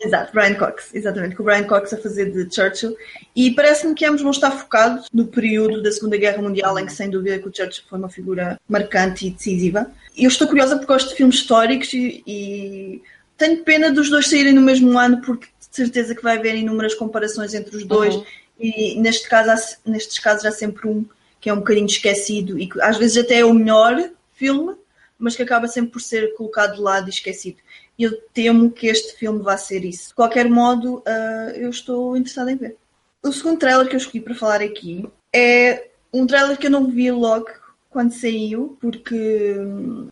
Exato, 0.00 0.32
Brian 0.32 0.54
Cox, 0.54 0.94
exatamente, 0.94 1.34
com 1.34 1.42
o 1.42 1.46
Brian 1.46 1.64
Cox 1.64 1.92
a 1.92 1.96
fazer 1.96 2.30
de 2.30 2.54
Churchill. 2.54 2.96
E 3.34 3.50
parece-me 3.50 3.94
que 3.94 4.04
ambos 4.04 4.22
vão 4.22 4.30
estar 4.30 4.52
focados 4.52 5.08
no 5.12 5.26
período 5.26 5.82
da 5.82 5.90
Segunda 5.90 6.16
Guerra 6.16 6.40
Mundial, 6.40 6.78
em 6.78 6.86
que 6.86 6.92
sem 6.92 7.10
dúvida 7.10 7.38
que 7.38 7.48
o 7.48 7.54
Churchill 7.54 7.84
foi 7.88 7.98
uma 7.98 8.08
figura 8.08 8.60
marcante 8.68 9.26
e 9.26 9.30
decisiva. 9.30 9.90
E 10.16 10.24
eu 10.24 10.28
estou 10.28 10.46
curiosa 10.46 10.76
porque 10.76 10.92
gosto 10.92 11.08
de 11.08 11.16
filmes 11.16 11.36
históricos 11.36 11.92
e, 11.92 12.22
e 12.24 13.02
tenho 13.36 13.64
pena 13.64 13.90
dos 13.90 14.08
dois 14.08 14.28
saírem 14.28 14.52
no 14.52 14.62
mesmo 14.62 14.96
ano, 14.96 15.20
porque 15.20 15.46
de 15.46 15.76
certeza 15.76 16.14
que 16.14 16.22
vai 16.22 16.38
haver 16.38 16.54
inúmeras 16.54 16.94
comparações 16.94 17.52
entre 17.52 17.76
os 17.76 17.84
dois. 17.84 18.14
Uhum. 18.14 18.24
E 18.60 19.00
neste 19.00 19.28
caso, 19.28 19.50
há, 19.50 19.90
nestes 19.90 20.18
casos 20.20 20.44
há 20.44 20.52
sempre 20.52 20.88
um 20.88 21.04
que 21.40 21.48
é 21.48 21.52
um 21.52 21.58
bocadinho 21.58 21.86
esquecido 21.86 22.58
e 22.58 22.68
que 22.68 22.80
às 22.80 22.96
vezes 22.96 23.16
até 23.16 23.40
é 23.40 23.44
o 23.44 23.54
melhor 23.54 24.10
filme, 24.32 24.74
mas 25.18 25.36
que 25.36 25.42
acaba 25.42 25.66
sempre 25.66 25.92
por 25.92 26.00
ser 26.00 26.34
colocado 26.34 26.76
de 26.76 26.80
lado 26.80 27.06
e 27.08 27.10
esquecido. 27.10 27.58
Eu 27.98 28.20
temo 28.32 28.70
que 28.70 28.86
este 28.86 29.16
filme 29.16 29.42
vá 29.42 29.56
ser 29.56 29.84
isso. 29.84 30.08
De 30.08 30.14
qualquer 30.14 30.48
modo, 30.48 30.98
uh, 30.98 31.50
eu 31.56 31.70
estou 31.70 32.16
interessada 32.16 32.52
em 32.52 32.56
ver. 32.56 32.76
O 33.22 33.32
segundo 33.32 33.58
trailer 33.58 33.88
que 33.88 33.94
eu 33.94 33.98
escolhi 33.98 34.20
para 34.20 34.34
falar 34.34 34.62
aqui 34.62 35.08
é 35.34 35.88
um 36.12 36.26
trailer 36.26 36.56
que 36.56 36.66
eu 36.66 36.70
não 36.70 36.86
vi 36.86 37.10
logo 37.10 37.48
quando 37.90 38.12
saiu, 38.12 38.76
porque 38.80 39.54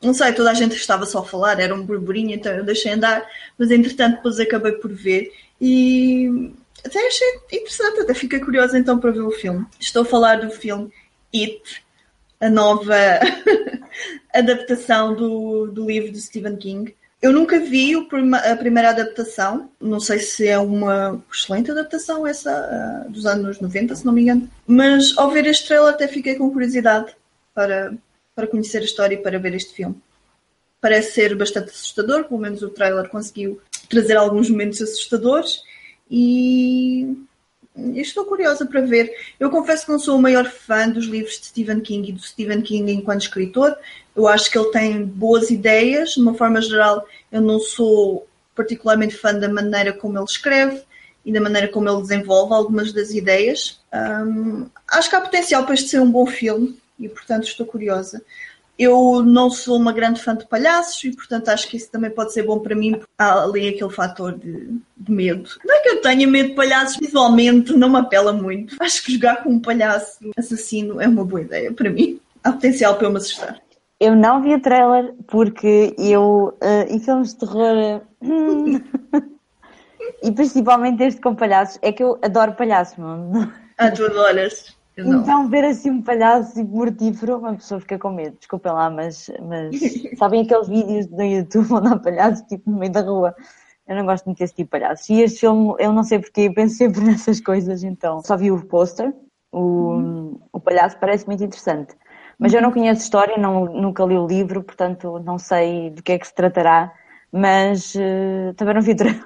não 0.03 0.15
sei, 0.15 0.33
toda 0.33 0.51
a 0.51 0.55
gente 0.55 0.75
estava 0.75 1.07
só 1.07 1.21
a 1.21 1.25
falar, 1.25 1.61
era 1.61 1.75
um 1.75 1.85
burburinho, 1.85 2.35
então 2.35 2.53
eu 2.53 2.65
deixei 2.65 2.93
andar, 2.93 3.27
mas 3.59 3.71
entretanto 3.71 4.17
depois 4.17 4.41
acabei 4.41 4.73
por 4.73 4.93
ver 4.93 5.33
e 5.61 6.53
até 6.85 7.07
achei 7.07 7.29
interessante, 7.53 8.01
até 8.01 8.15
fiquei 8.15 8.41
curiosa 8.41 8.79
então 8.79 8.99
para 8.99 9.11
ver 9.11 9.21
o 9.21 9.31
filme. 9.31 9.67
Estou 9.79 10.03
a 10.03 10.07
falar 10.07 10.41
do 10.41 10.51
filme 10.51 10.91
It, 11.35 11.85
a 12.41 12.49
nova 12.49 12.95
adaptação 14.35 15.15
do, 15.15 15.67
do 15.67 15.87
livro 15.87 16.11
de 16.11 16.21
Stephen 16.21 16.57
King. 16.57 16.95
Eu 17.27 17.33
nunca 17.33 17.59
vi 17.59 17.93
a 17.93 18.55
primeira 18.55 18.91
adaptação, 18.91 19.69
não 19.81 19.99
sei 19.99 20.21
se 20.21 20.47
é 20.47 20.57
uma 20.57 21.21
excelente 21.29 21.73
adaptação 21.73 22.25
essa 22.25 23.05
uh, 23.05 23.11
dos 23.11 23.27
anos 23.27 23.59
90, 23.59 23.97
se 23.97 24.07
não 24.07 24.13
me 24.13 24.23
engano, 24.23 24.49
mas 24.65 25.13
ao 25.19 25.33
ver 25.33 25.45
este 25.47 25.67
trailer 25.67 25.93
até 25.93 26.07
fiquei 26.07 26.37
com 26.37 26.53
curiosidade 26.53 27.17
para, 27.53 27.93
para 28.33 28.47
conhecer 28.47 28.79
a 28.79 28.85
história 28.85 29.17
e 29.17 29.19
para 29.19 29.41
ver 29.41 29.55
este 29.55 29.75
filme. 29.75 29.97
Parece 30.81 31.15
ser 31.15 31.35
bastante 31.35 31.71
assustador, 31.71 32.29
pelo 32.29 32.39
menos 32.39 32.63
o 32.63 32.71
trailer 32.71 33.09
conseguiu 33.09 33.61
trazer 33.91 34.17
alguns 34.17 34.49
momentos 34.49 34.81
assustadores 34.81 35.65
e 36.09 37.13
estou 37.97 38.25
curiosa 38.25 38.67
para 38.67 38.83
ver. 38.83 39.13
Eu 39.41 39.51
confesso 39.51 39.85
que 39.85 39.91
não 39.91 39.99
sou 39.99 40.17
o 40.17 40.23
maior 40.23 40.45
fã 40.45 40.89
dos 40.89 41.07
livros 41.07 41.41
de 41.41 41.47
Stephen 41.47 41.81
King 41.81 42.09
e 42.09 42.13
do 42.13 42.23
Stephen 42.23 42.63
King 42.63 42.93
enquanto 42.93 43.23
escritor. 43.23 43.77
Eu 44.17 44.27
acho 44.27 44.51
que 44.51 44.59
ele 44.59 44.71
tem 44.71 45.05
boas 45.05 45.51
ideias. 45.51 46.11
De 46.11 46.21
uma 46.21 46.35
forma 46.35 46.61
geral, 46.63 47.07
eu 47.31 47.41
não 47.41 47.61
sou 47.61 48.27
particularmente 48.55 49.15
fã 49.15 49.35
da 49.35 49.49
maneira 49.49 49.93
como 49.93 50.19
ele 50.19 50.25
escreve 50.25 50.83
e 51.25 51.33
da 51.33 51.41
maneira 51.41 51.69
como 51.69 51.89
ele 51.89 52.01
desenvolve 52.01 52.55
algumas 52.55 52.93
das 52.93 53.11
ideias. 53.11 53.81
Um, 53.93 54.67
acho 54.89 55.11
que 55.11 55.17
há 55.17 55.21
potencial 55.21 55.65
para 55.65 55.75
este 55.75 55.91
ser 55.91 56.01
um 56.01 56.11
bom 56.11 56.25
filme 56.25 56.79
e, 56.99 57.09
portanto, 57.09 57.45
estou 57.45 57.67
curiosa. 57.67 58.23
Eu 58.79 59.23
não 59.23 59.51
sou 59.51 59.77
uma 59.77 59.93
grande 59.93 60.23
fã 60.23 60.37
de 60.37 60.47
palhaços 60.47 61.03
e, 61.05 61.11
portanto, 61.11 61.49
acho 61.49 61.69
que 61.69 61.77
isso 61.77 61.91
também 61.91 62.11
pode 62.11 62.33
ser 62.33 62.43
bom 62.43 62.59
para 62.59 62.75
mim. 62.75 62.93
Porque 62.93 63.07
há 63.19 63.43
ali 63.43 63.69
aquele 63.69 63.91
fator 63.91 64.39
de, 64.39 64.79
de, 64.97 65.13
medo. 65.13 65.51
Não 65.65 65.75
é 65.75 65.81
que 65.81 65.89
eu 65.89 66.01
tenha 66.01 66.27
medo 66.27 66.51
de 66.51 66.55
palhaços, 66.55 66.97
visualmente 66.97 67.73
não 67.73 67.89
me 67.89 67.99
apela 67.99 68.33
muito. 68.33 68.77
Acho 68.79 69.03
que 69.03 69.13
jogar 69.13 69.43
com 69.43 69.51
um 69.51 69.61
palhaço 69.61 70.19
assassino 70.37 71.01
é 71.01 71.09
uma 71.09 71.25
boa 71.25 71.41
ideia 71.41 71.73
para 71.73 71.91
mim. 71.91 72.21
Há 72.45 72.53
potencial 72.53 72.97
para 72.97 73.07
eu 73.07 73.11
me 73.11 73.17
assustar. 73.17 73.61
Eu 73.99 74.15
não 74.15 74.43
vi 74.43 74.55
o 74.55 74.61
trailer 74.61 75.15
porque 75.27 75.95
eu. 75.99 76.57
Uh, 76.63 76.87
em 76.89 77.01
filmes 77.01 77.33
de 77.33 77.39
terror. 77.39 78.03
Uh, 78.21 79.37
e 80.23 80.33
principalmente 80.33 81.03
este 81.03 81.21
com 81.21 81.35
palhaços. 81.35 81.79
É 81.81 81.93
que 81.93 82.03
eu 82.03 82.19
adoro 82.23 82.55
palhaços, 82.55 82.97
mano. 82.99 83.53
Ah, 83.79 83.91
tu 83.91 84.07
adoras. 84.07 84.75
Então, 84.97 85.51
ver 85.51 85.63
assim 85.65 85.91
um 85.91 86.01
palhaço 86.01 86.55
tipo 86.55 86.75
mortífero, 86.75 87.37
uma 87.37 87.55
pessoa 87.55 87.79
fica 87.79 87.99
com 87.99 88.11
medo, 88.11 88.39
desculpem 88.39 88.73
lá, 88.73 88.89
mas, 88.89 89.31
mas 89.43 89.77
sabem 90.19 90.41
aqueles 90.41 90.67
vídeos 90.67 91.07
do 91.09 91.23
YouTube 91.23 91.71
onde 91.75 91.89
há 91.89 91.99
palhaços 91.99 92.41
tipo 92.47 92.71
no 92.71 92.79
meio 92.79 92.91
da 92.91 93.03
rua? 93.03 93.37
Eu 93.87 93.97
não 93.97 94.07
gosto 94.07 94.25
muito 94.25 94.39
desse 94.39 94.55
tipo 94.55 94.75
de 94.75 94.81
palhaços. 94.81 95.11
E 95.11 95.21
este 95.21 95.41
filme, 95.41 95.75
eu 95.79 95.93
não 95.93 96.03
sei 96.03 96.19
porque, 96.19 96.51
penso 96.51 96.77
sempre 96.77 97.03
nessas 97.05 97.39
coisas, 97.39 97.85
então 97.85 98.23
só 98.23 98.35
vi 98.35 98.51
o 98.51 98.65
pôster, 98.65 99.15
o, 99.53 99.61
uhum. 99.61 100.41
o 100.51 100.59
palhaço 100.59 100.99
parece 100.99 101.27
muito 101.27 101.45
interessante. 101.45 101.95
Mas 102.39 102.53
eu 102.53 102.61
não 102.61 102.71
conheço 102.71 103.01
a 103.01 103.05
história, 103.05 103.37
não, 103.39 103.65
nunca 103.65 104.05
li 104.05 104.17
o 104.17 104.27
livro, 104.27 104.63
portanto 104.63 105.19
não 105.25 105.39
sei 105.39 105.91
do 105.91 106.03
que 106.03 106.13
é 106.13 106.19
que 106.19 106.27
se 106.27 106.35
tratará, 106.35 106.93
mas 107.33 107.95
uh, 107.95 108.53
também 108.57 108.75
não 108.75 108.83
vi 108.83 108.93
o 108.93 108.97
trailer. 108.97 109.25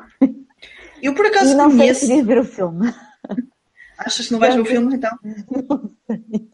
Eu 1.03 1.15
por 1.15 1.27
acaso 1.27 1.53
e 1.53 1.55
não 1.55 1.71
conheço... 1.71 2.07
sei 2.07 2.19
se 2.19 2.23
ver 2.23 2.39
o 2.39 2.45
filme. 2.45 2.95
Achas 3.99 4.27
que 4.27 4.33
não 4.33 4.39
vais 4.39 4.55
ver 4.55 4.61
o 4.61 4.65
filme 4.65 4.97
então? 4.97 5.19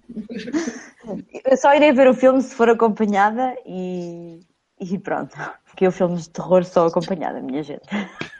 Eu 1.44 1.56
só 1.56 1.74
irei 1.74 1.92
ver 1.92 2.08
o 2.08 2.14
filme 2.14 2.42
se 2.42 2.54
for 2.54 2.68
acompanhada 2.68 3.54
e, 3.64 4.40
e 4.80 4.98
pronto. 4.98 5.36
Porque 5.64 5.86
eu 5.86 5.92
filmes 5.92 6.24
de 6.24 6.30
terror 6.30 6.64
sou 6.64 6.86
acompanhada, 6.86 7.40
minha 7.40 7.62
gente. 7.62 7.86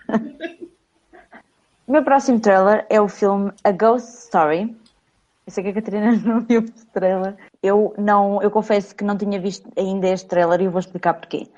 O 1.87 1.92
meu 1.92 2.02
próximo 2.02 2.40
trailer 2.40 2.85
é 2.90 3.00
o 3.00 3.06
filme 3.06 3.52
A 3.62 3.70
Ghost 3.70 4.08
Story. 4.25 4.76
Eu 5.46 5.52
sei 5.52 5.62
que 5.62 5.70
a 5.70 5.74
Catarina 5.74 6.10
não 6.24 6.40
viu 6.40 6.64
trailer. 6.92 7.36
Eu, 7.62 7.94
não, 7.96 8.42
eu 8.42 8.50
confesso 8.50 8.94
que 8.94 9.04
não 9.04 9.16
tinha 9.16 9.40
visto 9.40 9.70
ainda 9.76 10.08
este 10.08 10.26
trailer 10.26 10.60
e 10.60 10.64
eu 10.64 10.70
vou 10.72 10.80
explicar 10.80 11.14
porquê. 11.14 11.48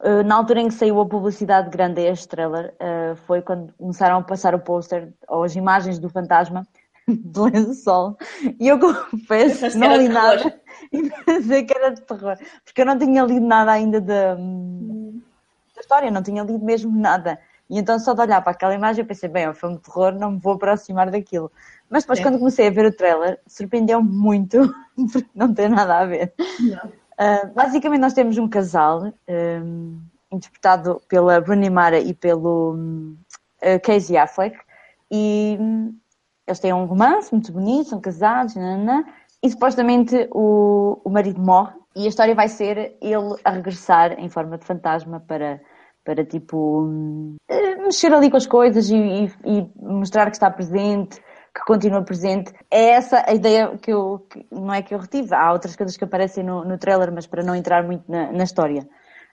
Uh, 0.00 0.22
na 0.22 0.36
altura 0.36 0.60
em 0.60 0.68
que 0.68 0.74
saiu 0.74 1.00
a 1.00 1.06
publicidade 1.06 1.70
grande 1.70 2.00
a 2.00 2.12
este 2.12 2.28
trailer, 2.28 2.74
uh, 2.74 3.16
foi 3.26 3.40
quando 3.40 3.72
começaram 3.72 4.18
a 4.18 4.22
passar 4.22 4.54
o 4.54 4.58
pôster 4.60 5.08
ou 5.26 5.42
as 5.42 5.56
imagens 5.56 5.98
do 5.98 6.10
fantasma 6.10 6.66
de 7.08 7.40
lençol. 7.40 8.18
E 8.60 8.68
eu 8.68 8.78
confesso 9.10 9.70
que 9.70 9.78
não 9.78 9.96
li 9.96 10.08
nada 10.08 10.60
e 10.92 11.10
pensei 11.24 11.64
que 11.64 11.76
era 11.76 11.90
de 11.90 12.02
terror. 12.02 12.36
Porque 12.64 12.82
eu 12.82 12.86
não 12.86 12.98
tinha 12.98 13.24
lido 13.24 13.46
nada 13.46 13.72
ainda 13.72 13.98
da, 13.98 14.34
da 14.34 15.80
história, 15.80 16.10
não 16.10 16.22
tinha 16.22 16.42
lido 16.42 16.64
mesmo 16.64 16.94
nada. 16.94 17.40
E 17.68 17.78
então 17.78 17.98
só 17.98 18.14
de 18.14 18.20
olhar 18.20 18.40
para 18.40 18.52
aquela 18.52 18.74
imagem 18.74 19.02
eu 19.02 19.06
pensei, 19.06 19.28
bem, 19.28 19.44
é 19.44 19.50
um 19.50 19.54
filme 19.54 19.76
de 19.76 19.82
terror, 19.82 20.12
não 20.12 20.32
me 20.32 20.38
vou 20.38 20.54
aproximar 20.54 21.10
daquilo. 21.10 21.52
Mas 21.90 22.04
depois, 22.04 22.20
quando 22.20 22.38
comecei 22.38 22.68
a 22.68 22.70
ver 22.70 22.86
o 22.86 22.92
trailer, 22.92 23.38
surpreendeu-me 23.46 24.10
muito, 24.10 24.74
porque 25.12 25.28
não 25.34 25.52
tem 25.52 25.68
nada 25.68 25.98
a 25.98 26.06
ver. 26.06 26.32
Uh, 26.38 27.52
basicamente, 27.54 28.00
nós 28.00 28.12
temos 28.12 28.38
um 28.38 28.48
casal 28.48 29.12
um, 29.28 30.00
interpretado 30.30 31.00
pela 31.08 31.40
Rooney 31.40 31.70
Mara 31.70 31.98
e 31.98 32.14
pelo 32.14 32.74
um, 32.74 33.16
uh, 33.62 33.80
Casey 33.82 34.16
Affleck, 34.16 34.58
e 35.10 35.56
um, 35.60 35.94
eles 36.46 36.60
têm 36.60 36.72
um 36.72 36.84
romance 36.84 37.32
muito 37.32 37.52
bonito, 37.52 37.90
são 37.90 38.00
casados, 38.00 38.54
nanana, 38.54 39.04
e 39.42 39.50
supostamente 39.50 40.28
o, 40.30 41.00
o 41.04 41.10
marido 41.10 41.40
morre 41.40 41.74
e 41.94 42.04
a 42.04 42.08
história 42.08 42.34
vai 42.34 42.48
ser 42.48 42.96
ele 43.00 43.36
a 43.44 43.50
regressar 43.50 44.12
em 44.20 44.28
forma 44.28 44.56
de 44.58 44.64
fantasma 44.64 45.20
para, 45.20 45.60
para 46.08 46.24
tipo, 46.24 46.88
eh, 47.46 47.76
mexer 47.76 48.10
ali 48.14 48.30
com 48.30 48.38
as 48.38 48.46
coisas 48.46 48.88
e, 48.88 49.30
e, 49.44 49.70
mostrar 49.76 50.24
que 50.30 50.36
está 50.36 50.50
presente, 50.50 51.20
que 51.54 51.60
continua 51.66 52.00
presente. 52.00 52.50
É 52.70 52.92
essa 52.92 53.22
a 53.28 53.34
ideia 53.34 53.76
que 53.76 53.92
eu, 53.92 54.26
que, 54.30 54.46
não 54.50 54.72
é 54.72 54.80
que 54.80 54.94
eu 54.94 54.98
retive, 54.98 55.34
há 55.34 55.52
outras 55.52 55.76
coisas 55.76 55.98
que 55.98 56.04
aparecem 56.04 56.42
no, 56.42 56.64
no 56.64 56.78
trailer, 56.78 57.12
mas 57.12 57.26
para 57.26 57.42
não 57.42 57.54
entrar 57.54 57.84
muito 57.84 58.10
na, 58.10 58.32
na 58.32 58.44
história. 58.44 58.88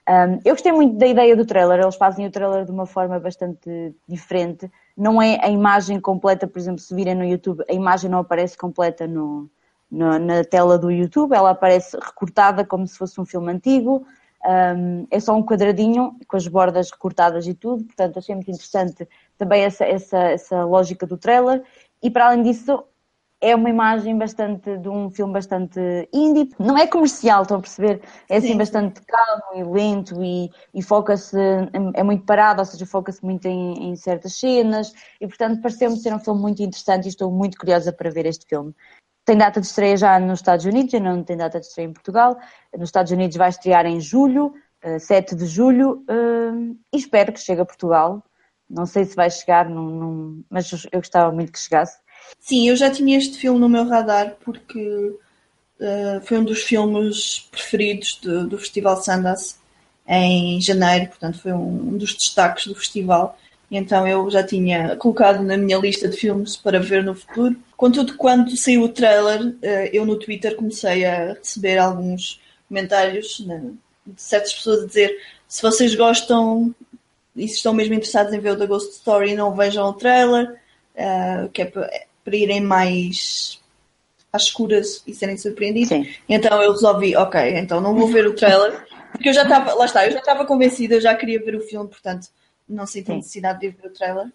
Um, 0.06 0.38
eu 0.44 0.52
gostei 0.52 0.70
muito 0.70 0.98
da 0.98 1.06
ideia 1.06 1.34
do 1.34 1.46
trailer, 1.46 1.80
eles 1.80 1.96
fazem 1.96 2.26
o 2.26 2.30
trailer 2.30 2.66
de 2.66 2.72
uma 2.72 2.84
forma 2.84 3.18
bastante 3.18 3.94
diferente. 4.06 4.70
Não 4.94 5.22
é 5.22 5.38
a 5.42 5.48
imagem 5.48 5.98
completa, 5.98 6.46
por 6.46 6.58
exemplo, 6.58 6.80
se 6.80 6.94
virem 6.94 7.14
no 7.14 7.24
YouTube, 7.24 7.64
a 7.70 7.72
imagem 7.72 8.10
não 8.10 8.18
aparece 8.18 8.54
completa 8.54 9.06
no, 9.06 9.48
no, 9.90 10.18
na 10.18 10.44
tela 10.44 10.76
do 10.76 10.90
YouTube, 10.90 11.34
ela 11.34 11.52
aparece 11.52 11.96
recortada 11.96 12.66
como 12.66 12.86
se 12.86 12.98
fosse 12.98 13.18
um 13.18 13.24
filme 13.24 13.50
antigo. 13.50 14.06
Um, 14.46 15.08
é 15.10 15.18
só 15.18 15.34
um 15.34 15.42
quadradinho 15.42 16.16
com 16.28 16.36
as 16.36 16.46
bordas 16.46 16.90
recortadas 16.92 17.48
e 17.48 17.54
tudo, 17.54 17.84
portanto 17.84 18.18
achei 18.18 18.32
muito 18.32 18.50
interessante 18.50 19.08
também 19.36 19.64
essa, 19.64 19.84
essa, 19.84 20.18
essa 20.18 20.64
lógica 20.64 21.04
do 21.04 21.18
trailer. 21.18 21.64
E 22.00 22.08
para 22.08 22.26
além 22.26 22.44
disso, 22.44 22.84
é 23.40 23.54
uma 23.54 23.68
imagem 23.68 24.16
bastante 24.16 24.78
de 24.78 24.88
um 24.88 25.10
filme 25.10 25.32
bastante 25.32 25.80
indie, 26.12 26.54
não 26.58 26.78
é 26.78 26.86
comercial, 26.86 27.42
estão 27.42 27.58
a 27.58 27.60
perceber? 27.60 28.00
É 28.28 28.36
assim 28.36 28.52
Sim. 28.52 28.58
bastante 28.58 29.00
calmo 29.02 29.56
e 29.56 29.64
lento 29.64 30.22
e, 30.22 30.50
e 30.72 30.82
foca-se, 30.82 31.36
é 31.94 32.02
muito 32.02 32.24
parado, 32.24 32.60
ou 32.60 32.64
seja, 32.64 32.86
foca-se 32.86 33.24
muito 33.24 33.46
em, 33.46 33.90
em, 33.90 33.96
certas 33.96 34.38
cenas 34.38 34.92
e 35.20 35.26
portanto 35.26 35.60
pareceu-me 35.60 35.96
ser 35.96 36.14
um 36.14 36.18
filme 36.18 36.40
muito 36.40 36.62
interessante 36.62 37.06
e 37.06 37.08
estou 37.08 37.30
muito 37.30 37.58
curiosa 37.58 37.92
para 37.92 38.10
ver 38.10 38.26
este 38.26 38.46
filme. 38.46 38.72
Tem 39.26 39.36
data 39.36 39.60
de 39.60 39.66
estreia 39.66 39.96
já 39.96 40.20
nos 40.20 40.38
Estados 40.38 40.64
Unidos 40.64 40.94
e 40.94 41.00
não 41.00 41.22
tem 41.22 41.36
data 41.36 41.58
de 41.58 41.66
estreia 41.66 41.88
em 41.88 41.92
Portugal. 41.92 42.38
Nos 42.72 42.88
Estados 42.88 43.10
Unidos 43.10 43.36
vai 43.36 43.48
estrear 43.48 43.84
em 43.84 44.00
julho, 44.00 44.54
7 45.00 45.34
eh, 45.34 45.36
de 45.36 45.46
julho, 45.46 46.04
eh, 46.08 46.76
e 46.94 46.96
espero 46.96 47.32
que 47.32 47.40
chegue 47.40 47.60
a 47.60 47.64
Portugal. 47.66 48.22
Não 48.70 48.86
sei 48.86 49.04
se 49.04 49.16
vai 49.16 49.28
chegar, 49.28 49.68
mas 50.48 50.70
eu 50.92 51.00
gostava 51.00 51.32
muito 51.32 51.52
que 51.52 51.58
chegasse. 51.58 51.98
Sim, 52.38 52.68
eu 52.68 52.76
já 52.76 52.88
tinha 52.88 53.18
este 53.18 53.38
filme 53.38 53.58
no 53.58 53.68
meu 53.68 53.88
radar 53.88 54.36
porque 54.44 54.78
uh, 55.80 56.20
foi 56.22 56.38
um 56.38 56.44
dos 56.44 56.62
filmes 56.62 57.48
preferidos 57.50 58.20
do, 58.22 58.46
do 58.46 58.58
Festival 58.58 59.02
Sundance 59.02 59.56
em 60.06 60.60
janeiro, 60.60 61.08
portanto 61.08 61.40
foi 61.40 61.52
um, 61.52 61.96
dos 61.96 62.14
destaques 62.14 62.66
do 62.66 62.74
festival. 62.74 63.36
Então 63.70 64.06
eu 64.06 64.30
já 64.30 64.42
tinha 64.42 64.96
colocado 64.96 65.42
na 65.42 65.56
minha 65.56 65.78
lista 65.78 66.08
de 66.08 66.16
filmes 66.16 66.56
para 66.56 66.78
ver 66.78 67.02
no 67.02 67.14
futuro. 67.14 67.56
Contudo, 67.76 68.16
quando 68.16 68.56
saiu 68.56 68.82
o 68.82 68.88
trailer, 68.88 69.48
uh, 69.48 69.90
eu 69.92 70.06
no 70.06 70.18
Twitter 70.18 70.54
comecei 70.54 71.04
a 71.04 71.34
receber 71.34 71.78
alguns 71.78 72.40
comentários 72.68 73.40
né, 73.40 73.70
de 74.06 74.22
certas 74.22 74.52
pessoas 74.54 74.84
a 74.84 74.86
dizer 74.86 75.16
se 75.48 75.62
vocês 75.62 75.94
gostam 75.94 76.74
e 77.34 77.46
se 77.48 77.56
estão 77.56 77.72
mesmo 77.72 77.94
interessados 77.94 78.32
em 78.32 78.40
ver 78.40 78.52
o 78.52 78.56
The 78.56 78.66
Ghost 78.66 78.92
Story, 78.92 79.34
não 79.34 79.54
vejam 79.54 79.88
o 79.88 79.92
trailer, 79.92 80.58
uh, 80.94 81.48
que 81.50 81.62
é 81.62 81.66
para 81.66 82.36
irem 82.36 82.60
mais 82.60 83.60
às 84.32 84.44
escuras 84.44 85.02
e 85.06 85.14
serem 85.14 85.36
surpreendidos. 85.36 85.88
Sim. 85.88 86.08
Então 86.28 86.62
eu 86.62 86.72
resolvi, 86.72 87.16
ok, 87.16 87.58
então 87.58 87.80
não 87.80 87.94
vou 87.94 88.08
ver 88.08 88.26
o 88.26 88.34
trailer, 88.34 88.86
Porque 89.12 89.28
eu 89.28 89.32
já 89.32 89.42
estava, 89.42 89.74
lá 89.74 89.84
está, 89.84 90.06
eu 90.06 90.12
já 90.12 90.18
estava 90.18 90.44
convencida, 90.44 90.94
eu 90.94 91.00
já 91.00 91.14
queria 91.14 91.42
ver 91.42 91.56
o 91.56 91.60
filme, 91.60 91.88
portanto 91.88 92.28
não 92.68 92.86
senti 92.86 93.12
necessidade 93.12 93.60
de 93.60 93.70
ver 93.70 93.88
o 93.88 93.92
trailer, 93.92 94.32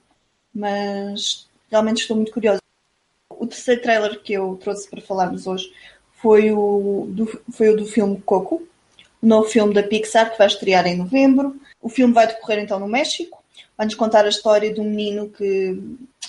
mas 0.53 1.47
realmente 1.69 2.01
estou 2.01 2.15
muito 2.15 2.31
curiosa. 2.31 2.61
O 3.29 3.47
terceiro 3.47 3.81
trailer 3.81 4.21
que 4.21 4.33
eu 4.33 4.57
trouxe 4.61 4.89
para 4.89 5.01
falarmos 5.01 5.47
hoje 5.47 5.71
foi 6.13 6.51
o 6.51 7.07
do, 7.09 7.25
foi 7.51 7.69
o 7.69 7.77
do 7.77 7.85
filme 7.85 8.21
Coco, 8.21 8.61
o 9.21 9.27
novo 9.27 9.47
filme 9.47 9.73
da 9.73 9.83
Pixar 9.83 10.31
que 10.31 10.37
vai 10.37 10.47
estrear 10.47 10.85
em 10.87 10.97
novembro. 10.97 11.55
O 11.81 11.89
filme 11.89 12.13
vai 12.13 12.27
decorrer 12.27 12.59
então 12.59 12.79
no 12.79 12.87
México. 12.87 13.43
Vai-nos 13.77 13.95
contar 13.95 14.25
a 14.25 14.29
história 14.29 14.73
de 14.73 14.79
um 14.79 14.83
menino 14.83 15.29
que 15.29 15.79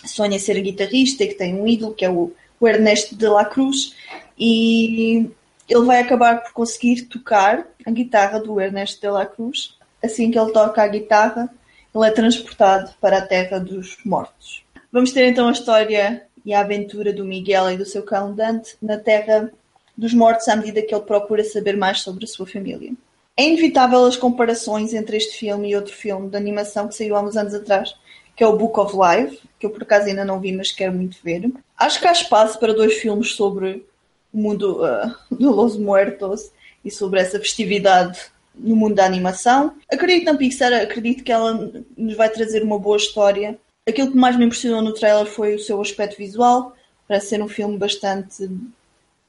sonha 0.06 0.38
ser 0.38 0.61
guitarrista 0.61 1.25
e 1.25 1.28
que 1.28 1.35
tem 1.35 1.54
um 1.54 1.66
ídolo, 1.66 1.94
que 1.94 2.04
é 2.04 2.11
o, 2.11 2.32
o 2.59 2.68
Ernesto 2.68 3.14
de 3.16 3.26
la 3.26 3.44
Cruz, 3.44 3.94
e 4.38 5.30
ele 5.68 5.85
vai 5.85 6.00
acabar 6.00 6.42
por 6.42 6.52
conseguir 6.52 7.02
tocar 7.02 7.66
a 7.85 7.90
guitarra 7.90 8.38
do 8.38 8.61
Ernesto 8.61 9.00
de 9.00 9.09
la 9.09 9.26
Cruz. 9.26 9.76
Assim 10.02 10.30
que 10.30 10.38
ele 10.38 10.52
toca 10.52 10.82
a 10.82 10.88
guitarra, 10.88 11.52
ele 11.95 12.07
é 12.07 12.11
transportado 12.11 12.93
para 13.01 13.19
a 13.19 13.27
terra 13.27 13.59
dos 13.59 13.97
mortos. 14.05 14.65
Vamos 14.91 15.13
ter 15.13 15.27
então 15.27 15.49
a 15.49 15.53
história 15.53 16.27
e 16.45 16.53
a 16.53 16.61
aventura 16.61 17.13
do 17.13 17.25
Miguel 17.25 17.71
e 17.71 17.77
do 17.77 17.85
seu 17.85 18.03
cão 18.03 18.35
Dante 18.35 18.77
na 18.81 18.99
terra 18.99 19.51
dos 19.97 20.15
mortos 20.15 20.49
à 20.49 20.57
medida 20.57 20.83
que 20.83 20.95
ele 20.95 21.05
procura 21.05 21.45
saber 21.45 21.77
mais 21.77 22.01
sobre 22.01 22.25
a 22.25 22.29
sua 22.29 22.47
família. 22.47 22.93
É 23.37 23.47
inevitável 23.47 24.05
as 24.05 24.17
comparações 24.17 24.93
entre 24.93 25.17
este 25.17 25.39
filme 25.39 25.71
e 25.71 25.77
outro 25.77 25.95
filme 25.95 26.29
de 26.29 26.37
animação 26.37 26.89
que 26.89 26.95
saiu 26.95 27.17
há 27.17 27.23
uns 27.23 27.37
anos 27.37 27.55
atrás, 27.55 27.95
que 28.37 28.43
é 28.43 28.47
o 28.47 28.57
Book 28.57 28.79
of 28.79 28.95
Life, 28.97 29.41
que 29.59 29.67
eu 29.67 29.71
por 29.71 29.83
acaso 29.83 30.07
ainda 30.07 30.25
não 30.25 30.41
vi, 30.41 30.53
mas 30.53 30.71
quero 30.71 30.93
muito 30.93 31.19
ver. 31.23 31.51
Acho 31.79 32.01
que 32.01 32.09
há 32.09 32.13
espaço 32.13 32.59
para 32.59 32.75
dois 32.75 32.95
filmes 32.95 33.33
sobre 33.33 33.87
o 34.33 34.39
mundo 34.39 34.83
uh, 34.83 35.37
de 35.37 35.45
Los 35.45 35.77
Muertos 35.77 36.51
e 36.85 36.91
sobre 36.91 37.21
essa 37.21 37.39
festividade 37.39 38.32
no 38.54 38.76
mundo 38.76 38.94
da 38.94 39.04
animação. 39.04 39.75
Acredito 39.90 40.26
na 40.26 40.37
Pixar, 40.37 40.73
acredito 40.73 41.25
que 41.25 41.32
ela 41.32 41.73
nos 41.97 42.16
vai 42.16 42.28
trazer 42.28 42.62
uma 42.62 42.78
boa 42.78 42.97
história. 42.97 43.59
Aquilo 43.88 44.12
que 44.12 44.16
mais 44.16 44.37
me 44.37 44.44
impressionou 44.44 44.82
no 44.82 44.94
trailer 44.94 45.26
foi 45.26 45.54
o 45.54 45.59
seu 45.59 45.80
aspecto 45.80 46.16
visual. 46.16 46.75
Parece 47.09 47.28
ser 47.28 47.42
um 47.42 47.49
filme 47.49 47.76
bastante 47.76 48.49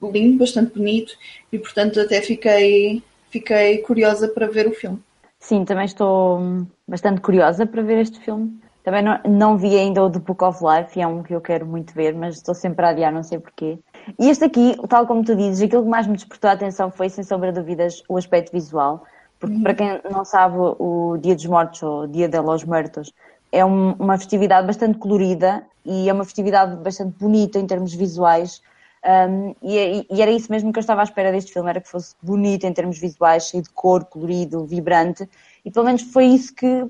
lindo, 0.01 0.37
bastante 0.37 0.73
bonito 0.73 1.13
e, 1.51 1.57
portanto, 1.57 1.99
até 1.99 2.21
fiquei, 2.21 3.01
fiquei 3.29 3.79
curiosa 3.79 4.27
para 4.27 4.47
ver 4.47 4.67
o 4.67 4.73
filme. 4.73 4.99
Sim, 5.39 5.65
também 5.65 5.85
estou 5.85 6.65
bastante 6.87 7.21
curiosa 7.21 7.65
para 7.65 7.81
ver 7.81 7.99
este 7.99 8.19
filme. 8.19 8.59
Também 8.83 9.01
não, 9.01 9.19
não 9.27 9.57
vi 9.57 9.77
ainda 9.77 10.03
o 10.03 10.09
The 10.09 10.19
Book 10.19 10.43
of 10.43 10.59
Life, 10.61 10.99
e 10.99 11.01
é 11.01 11.07
um 11.07 11.23
que 11.23 11.33
eu 11.33 11.39
quero 11.39 11.65
muito 11.65 11.93
ver, 11.93 12.13
mas 12.13 12.35
estou 12.35 12.53
sempre 12.53 12.85
a 12.85 12.89
adiar, 12.89 13.13
não 13.13 13.23
sei 13.23 13.39
porquê. 13.39 13.79
E 14.19 14.29
este 14.29 14.43
aqui, 14.43 14.75
tal 14.89 15.07
como 15.07 15.23
tu 15.23 15.35
dizes, 15.35 15.61
aquilo 15.61 15.83
que 15.83 15.89
mais 15.89 16.05
me 16.05 16.15
despertou 16.15 16.49
a 16.49 16.53
atenção 16.53 16.91
foi, 16.91 17.07
sem 17.09 17.23
sombra 17.23 17.53
de 17.53 17.59
dúvidas, 17.59 18.03
o 18.09 18.17
aspecto 18.17 18.51
visual. 18.51 19.05
Porque, 19.43 19.59
para 19.59 19.73
quem 19.73 20.01
não 20.09 20.23
sabe, 20.23 20.55
o 20.57 21.17
Dia 21.17 21.35
dos 21.35 21.45
Mortos, 21.45 21.83
ou 21.83 22.07
Dia 22.07 22.29
de 22.29 22.39
los 22.39 22.63
Muertos, 22.63 23.11
é 23.51 23.65
um, 23.65 23.91
uma 23.99 24.17
festividade 24.17 24.65
bastante 24.65 24.97
colorida 24.97 25.65
e 25.83 26.07
é 26.07 26.13
uma 26.13 26.23
festividade 26.23 26.77
bastante 26.77 27.13
bonita 27.19 27.59
em 27.59 27.67
termos 27.67 27.93
visuais. 27.93 28.61
Um, 29.05 29.53
e, 29.61 30.07
e, 30.09 30.21
era 30.21 30.31
isso 30.31 30.49
mesmo 30.49 30.71
que 30.71 30.79
eu 30.79 30.81
estava 30.81 31.01
à 31.01 31.03
espera 31.03 31.29
deste 31.29 31.51
filme, 31.51 31.69
era 31.69 31.81
que 31.81 31.89
fosse 31.89 32.15
bonito 32.21 32.63
em 32.63 32.71
termos 32.71 32.97
visuais, 32.97 33.49
cheio 33.49 33.61
de 33.61 33.69
cor, 33.71 34.05
colorido, 34.05 34.65
vibrante. 34.65 35.29
E 35.65 35.69
pelo 35.69 35.87
menos 35.87 36.03
foi 36.03 36.23
isso 36.27 36.55
que 36.55 36.89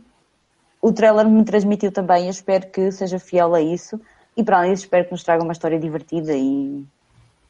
o 0.80 0.92
trailer 0.92 1.28
me 1.28 1.44
transmitiu 1.44 1.92
também. 1.92 2.26
Eu 2.26 2.30
espero 2.30 2.68
que 2.68 2.92
seja 2.92 3.18
fiel 3.18 3.56
a 3.56 3.62
isso. 3.62 4.00
E 4.38 4.44
para 4.44 4.60
além 4.60 4.74
disso, 4.74 4.84
espero 4.84 5.06
que 5.06 5.12
nos 5.12 5.24
traga 5.24 5.44
uma 5.44 5.54
história 5.54 5.80
divertida 5.80 6.34
e, 6.34 6.86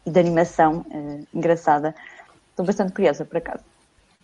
e 0.05 0.09
de 0.09 0.17
animação 0.17 0.85
uh, 0.89 1.27
engraçada. 1.33 1.93
Estou 2.51 2.65
bastante 2.65 2.93
curiosa, 2.93 3.25
por 3.25 3.35
acaso. 3.35 3.72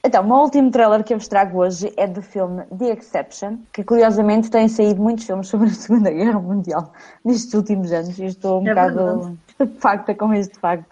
Então, 0.03 0.27
o 0.29 0.41
último 0.41 0.71
trailer 0.71 1.03
que 1.03 1.13
eu 1.13 1.17
vos 1.17 1.27
trago 1.27 1.59
hoje 1.59 1.91
é 1.97 2.07
do 2.07 2.21
filme 2.21 2.63
The 2.65 2.93
Exception, 2.93 3.57
que 3.73 3.83
curiosamente 3.83 4.49
têm 4.49 4.67
saído 4.69 5.01
muitos 5.01 5.25
filmes 5.25 5.47
sobre 5.47 5.67
a 5.67 5.73
Segunda 5.73 6.09
Guerra 6.09 6.39
Mundial 6.39 6.93
nestes 7.23 7.53
últimos 7.53 7.91
anos 7.91 8.17
e 8.17 8.25
estou 8.25 8.61
um 8.61 8.67
é 8.67 8.69
bocado 8.69 9.37
facta 9.79 10.15
com 10.15 10.33
este 10.33 10.57
facto. 10.57 10.89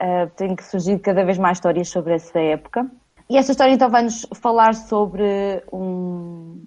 Uh, 0.00 0.28
tem 0.36 0.54
que 0.54 0.64
surgir 0.64 0.98
cada 0.98 1.24
vez 1.24 1.38
mais 1.38 1.58
histórias 1.58 1.88
sobre 1.88 2.14
essa 2.14 2.38
época. 2.38 2.86
E 3.30 3.38
esta 3.38 3.52
história 3.52 3.72
então 3.72 3.88
vai-nos 3.88 4.26
falar 4.34 4.74
sobre 4.74 5.62
um, 5.72 6.62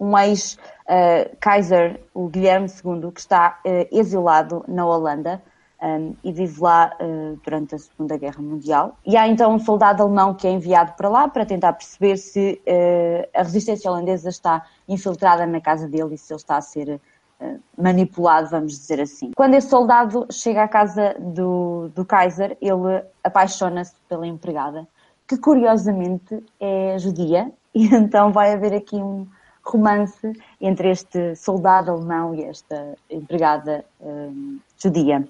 um 0.00 0.16
ex-Kaiser, 0.18 2.00
uh, 2.14 2.24
o 2.24 2.28
Guilherme 2.28 2.68
II, 2.68 3.12
que 3.12 3.20
está 3.20 3.58
uh, 3.66 3.86
exilado 3.90 4.64
na 4.66 4.86
Holanda 4.86 5.42
um, 5.86 6.16
e 6.24 6.32
vive 6.32 6.60
lá 6.60 6.92
uh, 7.00 7.38
durante 7.44 7.76
a 7.76 7.78
Segunda 7.78 8.16
Guerra 8.16 8.42
Mundial. 8.42 8.96
E 9.06 9.16
há 9.16 9.28
então 9.28 9.54
um 9.54 9.58
soldado 9.58 10.02
alemão 10.02 10.34
que 10.34 10.46
é 10.46 10.50
enviado 10.50 10.92
para 10.94 11.08
lá 11.08 11.28
para 11.28 11.46
tentar 11.46 11.72
perceber 11.74 12.16
se 12.16 12.60
uh, 12.66 13.28
a 13.32 13.42
resistência 13.42 13.90
holandesa 13.90 14.28
está 14.28 14.66
infiltrada 14.88 15.46
na 15.46 15.60
casa 15.60 15.88
dele 15.88 16.14
e 16.14 16.18
se 16.18 16.32
ele 16.32 16.40
está 16.40 16.56
a 16.56 16.60
ser 16.60 17.00
uh, 17.40 17.60
manipulado, 17.78 18.50
vamos 18.50 18.72
dizer 18.72 19.00
assim. 19.00 19.30
Quando 19.36 19.54
esse 19.54 19.68
soldado 19.68 20.26
chega 20.30 20.64
à 20.64 20.68
casa 20.68 21.14
do, 21.20 21.88
do 21.94 22.04
Kaiser, 22.04 22.56
ele 22.60 23.04
apaixona-se 23.22 23.94
pela 24.08 24.26
empregada, 24.26 24.88
que 25.26 25.36
curiosamente 25.36 26.44
é 26.58 26.98
judia, 26.98 27.52
e 27.72 27.86
então 27.94 28.32
vai 28.32 28.52
haver 28.52 28.74
aqui 28.74 28.96
um 28.96 29.26
romance 29.62 30.32
entre 30.60 30.90
este 30.90 31.34
soldado 31.34 31.90
alemão 31.90 32.32
e 32.32 32.44
esta 32.44 32.94
empregada 33.10 33.84
judia. 34.78 35.26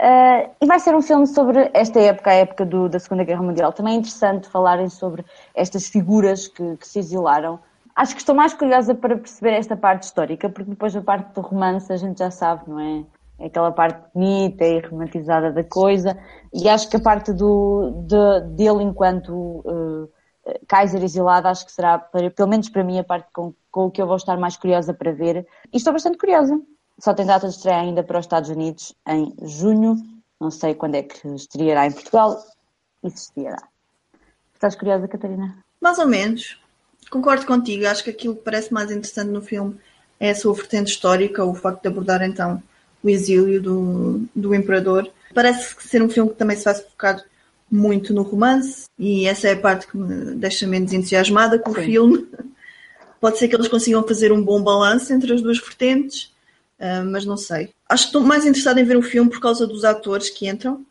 Uh, 0.00 0.48
e 0.62 0.66
vai 0.66 0.80
ser 0.80 0.94
um 0.94 1.02
filme 1.02 1.26
sobre 1.26 1.70
esta 1.74 2.00
época, 2.00 2.30
a 2.30 2.34
época 2.34 2.64
do, 2.64 2.88
da 2.88 2.98
Segunda 2.98 3.22
Guerra 3.22 3.42
Mundial. 3.42 3.70
Também 3.70 3.96
é 3.96 3.98
interessante 3.98 4.48
falarem 4.48 4.88
sobre 4.88 5.22
estas 5.54 5.88
figuras 5.88 6.48
que, 6.48 6.78
que, 6.78 6.88
se 6.88 7.00
exilaram. 7.00 7.60
Acho 7.94 8.14
que 8.14 8.20
estou 8.22 8.34
mais 8.34 8.54
curiosa 8.54 8.94
para 8.94 9.14
perceber 9.14 9.50
esta 9.50 9.76
parte 9.76 10.04
histórica, 10.04 10.48
porque 10.48 10.70
depois 10.70 10.96
a 10.96 11.02
parte 11.02 11.34
do 11.34 11.42
romance 11.42 11.92
a 11.92 11.98
gente 11.98 12.18
já 12.18 12.30
sabe, 12.30 12.62
não 12.66 12.80
é? 12.80 13.04
É 13.38 13.46
aquela 13.46 13.70
parte 13.72 14.00
bonita 14.14 14.64
e 14.64 14.80
romantizada 14.80 15.52
da 15.52 15.64
coisa. 15.64 16.16
E 16.50 16.66
acho 16.66 16.88
que 16.88 16.96
a 16.96 17.00
parte 17.00 17.34
do, 17.34 18.02
de, 18.06 18.40
dele 18.56 18.82
enquanto 18.82 19.34
uh, 19.34 20.08
Kaiser 20.66 21.04
exilado, 21.04 21.46
acho 21.46 21.66
que 21.66 21.72
será, 21.72 21.98
para, 21.98 22.30
pelo 22.30 22.48
menos 22.48 22.70
para 22.70 22.82
mim, 22.82 22.98
a 22.98 23.04
parte 23.04 23.28
com, 23.34 23.52
com 23.70 23.84
o 23.86 23.90
que 23.90 24.00
eu 24.00 24.06
vou 24.06 24.16
estar 24.16 24.38
mais 24.38 24.56
curiosa 24.56 24.94
para 24.94 25.12
ver. 25.12 25.46
E 25.70 25.76
estou 25.76 25.92
bastante 25.92 26.16
curiosa 26.16 26.58
só 27.00 27.14
tem 27.14 27.26
data 27.26 27.48
de 27.48 27.54
estreia 27.54 27.80
ainda 27.80 28.02
para 28.02 28.18
os 28.18 28.24
Estados 28.24 28.50
Unidos 28.50 28.94
em 29.08 29.34
junho. 29.42 29.96
Não 30.40 30.50
sei 30.50 30.74
quando 30.74 30.94
é 30.94 31.02
que 31.02 31.26
estreará 31.28 31.86
em 31.86 31.92
Portugal 31.92 32.42
e 33.02 33.10
se 33.10 33.16
estreará. 33.16 33.62
Estás 34.54 34.74
curiosa, 34.74 35.08
Catarina? 35.08 35.58
Mais 35.80 35.98
ou 35.98 36.06
menos. 36.06 36.60
Concordo 37.10 37.46
contigo. 37.46 37.86
Acho 37.86 38.04
que 38.04 38.10
aquilo 38.10 38.36
que 38.36 38.42
parece 38.42 38.72
mais 38.72 38.90
interessante 38.90 39.30
no 39.30 39.42
filme 39.42 39.78
é 40.18 40.30
a 40.30 40.34
sua 40.34 40.52
vertente 40.54 40.90
histórica, 40.90 41.44
o 41.44 41.54
facto 41.54 41.82
de 41.82 41.88
abordar 41.88 42.22
então 42.22 42.62
o 43.02 43.08
exílio 43.08 43.62
do, 43.62 44.22
do 44.36 44.54
imperador. 44.54 45.10
Parece 45.34 45.74
ser 45.80 46.02
um 46.02 46.08
filme 46.10 46.30
que 46.30 46.36
também 46.36 46.56
se 46.56 46.64
vai 46.64 46.74
focar 46.74 47.24
muito 47.70 48.12
no 48.12 48.22
romance 48.22 48.84
e 48.98 49.26
essa 49.26 49.48
é 49.48 49.52
a 49.52 49.58
parte 49.58 49.86
que 49.86 49.96
me 49.96 50.34
deixa 50.34 50.66
menos 50.66 50.92
entusiasmada 50.92 51.58
com 51.58 51.72
Sim. 51.72 51.80
o 51.80 51.84
filme. 51.84 52.28
Pode 53.20 53.38
ser 53.38 53.48
que 53.48 53.54
eles 53.54 53.68
consigam 53.68 54.06
fazer 54.06 54.32
um 54.32 54.42
bom 54.42 54.62
balanço 54.62 55.12
entre 55.12 55.32
as 55.32 55.40
duas 55.40 55.58
vertentes, 55.58 56.29
Uh, 56.80 57.04
mas 57.04 57.26
não 57.26 57.36
sei. 57.36 57.70
Acho 57.86 58.04
que 58.04 58.08
estou 58.08 58.22
mais 58.22 58.46
interessada 58.46 58.80
em 58.80 58.84
ver 58.84 58.96
o 58.96 59.02
filme 59.02 59.28
por 59.28 59.38
causa 59.38 59.66
dos 59.66 59.84
atores 59.84 60.30
que 60.30 60.48
entram. 60.48 60.84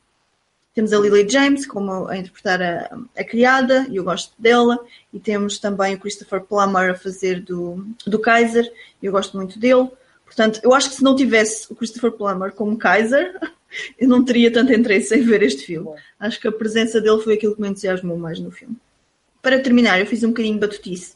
Temos 0.73 0.93
a 0.93 0.99
Lily 0.99 1.27
James 1.27 1.65
como 1.65 2.07
a 2.07 2.15
interpretar 2.15 2.61
a, 2.61 2.97
a 3.17 3.23
criada, 3.23 3.87
e 3.89 3.95
eu 3.95 4.03
gosto 4.03 4.33
dela. 4.37 4.79
E 5.11 5.19
temos 5.19 5.57
também 5.57 5.95
o 5.95 5.99
Christopher 5.99 6.41
Plummer 6.41 6.91
a 6.91 6.95
fazer 6.95 7.41
do, 7.41 7.85
do 8.05 8.19
Kaiser, 8.19 8.71
e 9.01 9.07
eu 9.07 9.11
gosto 9.11 9.35
muito 9.35 9.57
dele. 9.57 9.89
Portanto, 10.23 10.59
eu 10.63 10.73
acho 10.75 10.89
que 10.89 10.95
se 10.95 11.03
não 11.03 11.15
tivesse 11.15 11.65
o 11.71 11.75
Christopher 11.75 12.11
Plummer 12.11 12.51
como 12.51 12.77
Kaiser, 12.77 13.35
eu 13.97 14.07
não 14.07 14.23
teria 14.23 14.53
tanto 14.53 14.71
interesse 14.71 15.15
em 15.15 15.23
ver 15.23 15.41
este 15.41 15.65
filme. 15.65 15.89
Acho 16.19 16.39
que 16.39 16.47
a 16.47 16.51
presença 16.51 17.01
dele 17.01 17.21
foi 17.21 17.33
aquilo 17.33 17.55
que 17.55 17.61
me 17.61 17.67
entusiasmou 17.67 18.17
mais 18.17 18.39
no 18.39 18.51
filme. 18.51 18.77
Para 19.41 19.59
terminar, 19.59 19.99
eu 19.99 20.05
fiz 20.05 20.23
um 20.23 20.29
bocadinho 20.29 20.53
de 20.53 20.59
batutice 20.59 21.15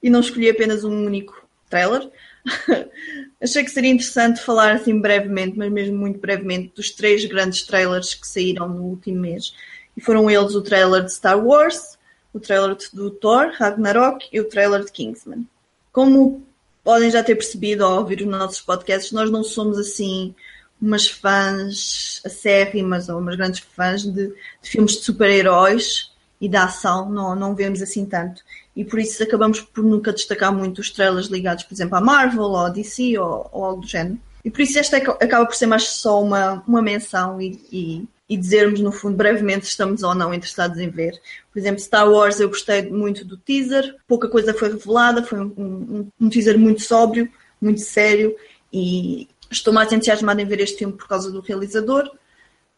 e 0.00 0.08
não 0.08 0.20
escolhi 0.20 0.48
apenas 0.48 0.84
um 0.84 1.04
único 1.04 1.44
trailer. 1.68 2.08
Achei 3.40 3.64
que 3.64 3.70
seria 3.70 3.90
interessante 3.90 4.40
falar 4.40 4.72
assim 4.76 5.00
brevemente, 5.00 5.56
mas 5.56 5.70
mesmo 5.70 5.96
muito 5.96 6.18
brevemente, 6.18 6.72
dos 6.74 6.90
três 6.90 7.24
grandes 7.24 7.62
trailers 7.62 8.14
que 8.14 8.26
saíram 8.26 8.68
no 8.68 8.82
último 8.82 9.20
mês. 9.20 9.54
E 9.96 10.00
foram 10.00 10.30
eles 10.30 10.54
o 10.54 10.62
trailer 10.62 11.04
de 11.04 11.12
Star 11.12 11.44
Wars, 11.44 11.98
o 12.32 12.40
trailer 12.40 12.76
do 12.92 13.10
Thor, 13.10 13.52
Ragnarok 13.52 14.28
e 14.32 14.40
o 14.40 14.48
trailer 14.48 14.84
de 14.84 14.92
Kingsman. 14.92 15.46
Como 15.92 16.42
podem 16.82 17.10
já 17.10 17.22
ter 17.22 17.34
percebido 17.34 17.84
ao 17.84 17.98
ouvir 17.98 18.20
os 18.22 18.26
nossos 18.26 18.60
podcasts, 18.60 19.12
nós 19.12 19.30
não 19.30 19.44
somos 19.44 19.78
assim 19.78 20.34
umas 20.80 21.06
fãs 21.06 22.20
acérrimas 22.24 23.08
ou 23.08 23.18
umas 23.18 23.36
grandes 23.36 23.60
fãs 23.60 24.02
de, 24.02 24.28
de 24.28 24.68
filmes 24.68 24.94
de 24.94 25.02
super-heróis 25.02 26.10
e 26.40 26.48
da 26.48 26.64
ação, 26.64 27.08
não, 27.08 27.36
não 27.36 27.54
vemos 27.54 27.80
assim 27.80 28.04
tanto 28.04 28.42
e 28.74 28.84
por 28.84 28.98
isso 28.98 29.22
acabamos 29.22 29.60
por 29.60 29.84
nunca 29.84 30.12
destacar 30.12 30.52
muito 30.52 30.80
os 30.80 30.90
trailers 30.90 31.26
ligados, 31.26 31.64
por 31.64 31.74
exemplo, 31.74 31.96
à 31.96 32.00
Marvel 32.00 32.42
ou 32.42 32.56
à 32.56 32.68
DC 32.68 33.18
ou, 33.18 33.48
ou 33.52 33.64
algo 33.64 33.82
do 33.82 33.86
género. 33.86 34.18
E 34.44 34.50
por 34.50 34.60
isso 34.60 34.78
esta 34.78 34.96
acaba 34.96 35.46
por 35.46 35.54
ser 35.54 35.66
mais 35.66 35.84
só 35.84 36.22
uma, 36.22 36.62
uma 36.66 36.82
menção 36.82 37.40
e, 37.40 37.60
e, 37.70 38.08
e 38.28 38.36
dizermos, 38.36 38.80
no 38.80 38.90
fundo, 38.90 39.16
brevemente 39.16 39.66
se 39.66 39.72
estamos 39.72 40.02
ou 40.02 40.14
não 40.14 40.34
interessados 40.34 40.78
em 40.78 40.88
ver. 40.88 41.20
Por 41.52 41.58
exemplo, 41.58 41.80
Star 41.80 42.10
Wars, 42.10 42.40
eu 42.40 42.48
gostei 42.48 42.90
muito 42.90 43.24
do 43.24 43.36
teaser, 43.36 43.94
pouca 44.08 44.28
coisa 44.28 44.54
foi 44.54 44.70
revelada, 44.70 45.22
foi 45.22 45.38
um, 45.38 45.52
um, 45.56 46.08
um 46.20 46.28
teaser 46.28 46.58
muito 46.58 46.82
sóbrio, 46.82 47.28
muito 47.60 47.82
sério, 47.82 48.34
e 48.72 49.28
estou 49.50 49.72
mais 49.72 49.92
entusiasmada 49.92 50.42
em 50.42 50.46
ver 50.46 50.60
este 50.60 50.78
filme 50.78 50.94
por 50.94 51.06
causa 51.06 51.30
do 51.30 51.40
realizador, 51.40 52.10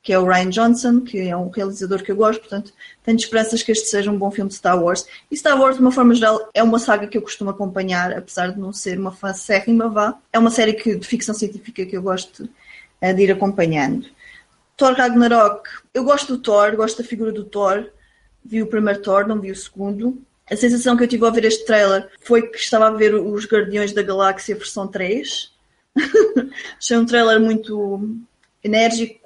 que 0.05 0.13
é 0.13 0.19
o 0.19 0.27
Ryan 0.27 0.51
Johnson, 0.51 1.01
que 1.01 1.19
é 1.19 1.35
um 1.35 1.49
realizador 1.49 2.03
que 2.03 2.13
eu 2.13 2.17
gosto, 2.17 2.41
portanto, 2.41 2.75
tenho 3.03 3.17
esperanças 3.17 3.63
que 3.63 3.73
este 3.73 3.89
seja 3.89 4.11
um 4.11 4.19
bom 4.19 4.31
filme 4.31 4.51
de 4.51 4.57
Star 4.57 4.81
Wars. 4.81 5.07
E 5.31 5.37
Star 5.37 5.59
Wars, 5.59 5.77
de 5.77 5.81
uma 5.81 5.91
forma 5.91 6.15
geral, 6.15 6.47
é 6.53 6.63
uma 6.63 6.79
saga 6.79 7.07
que 7.07 7.17
eu 7.17 7.23
costumo 7.23 7.49
acompanhar, 7.49 8.13
apesar 8.13 8.53
de 8.53 8.61
não 8.61 8.71
ser 8.71 8.99
uma 8.99 9.11
fã 9.11 9.33
sérrima, 9.33 9.89
vá. 9.89 10.19
É 10.31 10.39
uma 10.39 10.51
série 10.51 10.75
que, 10.75 10.95
de 10.95 11.07
ficção 11.07 11.35
científica 11.35 11.87
que 11.87 11.97
eu 11.97 12.03
gosto 12.03 12.45
uh, 13.01 13.15
de 13.15 13.23
ir 13.23 13.33
acompanhando. 13.33 14.07
Thor 14.77 14.93
Ragnarok, 14.93 15.71
eu 15.95 16.05
gosto 16.05 16.37
do 16.37 16.43
Thor, 16.43 16.77
gosto 16.77 17.03
da 17.03 17.09
figura 17.09 17.33
do 17.33 17.43
Thor. 17.43 17.87
Vi 18.45 18.63
o 18.63 18.67
primeiro 18.67 19.01
Thor, 19.01 19.27
não 19.27 19.41
vi 19.41 19.51
o 19.51 19.57
segundo. 19.57 20.21
A 20.51 20.55
sensação 20.55 20.99
que 20.99 21.05
eu 21.05 21.09
tive 21.09 21.25
ao 21.25 21.33
ver 21.33 21.47
este 21.47 21.65
trailer 21.65 22.11
foi 22.21 22.43
que 22.43 22.59
estava 22.59 22.89
a 22.89 22.91
ver 22.91 23.15
os 23.15 23.47
Guardiões 23.47 23.95
da 23.95 24.03
Galáxia 24.03 24.55
versão 24.55 24.87
3. 24.87 25.51
Achei 26.79 26.99
um 26.99 27.07
trailer 27.07 27.41
muito 27.41 28.19
enérgico, 28.63 29.24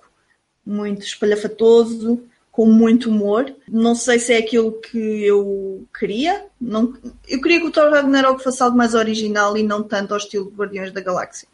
muito 0.68 1.02
espalhafatoso, 1.02 2.22
com 2.52 2.66
muito 2.66 3.08
humor. 3.08 3.54
Não 3.66 3.94
sei 3.94 4.18
se 4.18 4.34
é 4.34 4.38
aquilo 4.38 4.72
que 4.72 5.24
eu 5.24 5.86
queria. 5.98 6.46
Não, 6.60 6.94
eu 7.26 7.40
queria 7.40 7.60
que 7.60 7.66
o 7.66 7.70
Thor 7.70 7.90
Ragnarok 7.90 8.42
fosse 8.42 8.62
algo 8.62 8.76
mais 8.76 8.94
original 8.94 9.56
e 9.56 9.62
não 9.62 9.82
tanto 9.82 10.12
ao 10.12 10.18
estilo 10.18 10.52
Guardiões 10.54 10.92
da 10.92 11.00
Galáxia. 11.00 11.48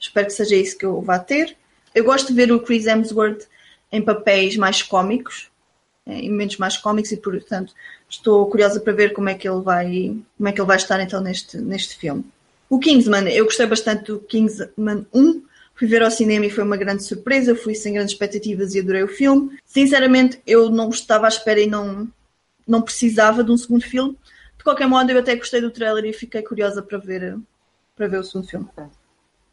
Espero 0.00 0.26
que 0.26 0.32
seja 0.32 0.56
isso 0.56 0.78
que 0.78 0.86
eu 0.86 1.00
vá 1.02 1.18
ter. 1.18 1.56
Eu 1.94 2.04
gosto 2.04 2.28
de 2.28 2.34
ver 2.34 2.50
o 2.50 2.60
Chris 2.60 2.86
Hemsworth 2.86 3.46
em 3.90 4.00
papéis 4.00 4.56
mais 4.56 4.82
cómicos, 4.82 5.50
em 6.06 6.30
momentos 6.30 6.56
mais 6.56 6.76
cómicos 6.76 7.12
e 7.12 7.16
portanto 7.18 7.74
estou 8.08 8.46
curiosa 8.46 8.80
para 8.80 8.92
ver 8.92 9.12
como 9.12 9.28
é 9.28 9.34
que 9.34 9.48
ele 9.48 9.60
vai, 9.60 10.16
como 10.36 10.48
é 10.48 10.52
que 10.52 10.60
ele 10.60 10.66
vai 10.66 10.76
estar 10.76 11.00
então 11.00 11.20
neste, 11.20 11.58
neste 11.58 11.96
filme. 11.96 12.24
O 12.70 12.78
Kingsman, 12.78 13.28
eu 13.28 13.44
gostei 13.44 13.66
bastante 13.66 14.04
do 14.04 14.18
Kingsman 14.18 15.06
1, 15.12 15.42
Fui 15.82 15.88
ver 15.88 16.04
ao 16.04 16.12
cinema 16.12 16.46
e 16.46 16.50
foi 16.50 16.62
uma 16.62 16.76
grande 16.76 17.02
surpresa, 17.02 17.56
fui 17.56 17.74
sem 17.74 17.94
grandes 17.94 18.12
expectativas 18.12 18.72
e 18.72 18.78
adorei 18.78 19.02
o 19.02 19.08
filme. 19.08 19.58
Sinceramente, 19.64 20.40
eu 20.46 20.70
não 20.70 20.90
estava 20.90 21.26
à 21.26 21.28
espera 21.28 21.58
e 21.58 21.66
não, 21.66 22.06
não 22.64 22.80
precisava 22.80 23.42
de 23.42 23.50
um 23.50 23.56
segundo 23.56 23.82
filme. 23.82 24.16
De 24.56 24.62
qualquer 24.62 24.86
modo, 24.86 25.10
eu 25.10 25.18
até 25.18 25.34
gostei 25.34 25.60
do 25.60 25.72
trailer 25.72 26.04
e 26.04 26.12
fiquei 26.12 26.40
curiosa 26.40 26.82
para 26.82 26.98
ver, 26.98 27.36
para 27.96 28.06
ver 28.06 28.20
o 28.20 28.22
segundo 28.22 28.46
filme. 28.46 28.68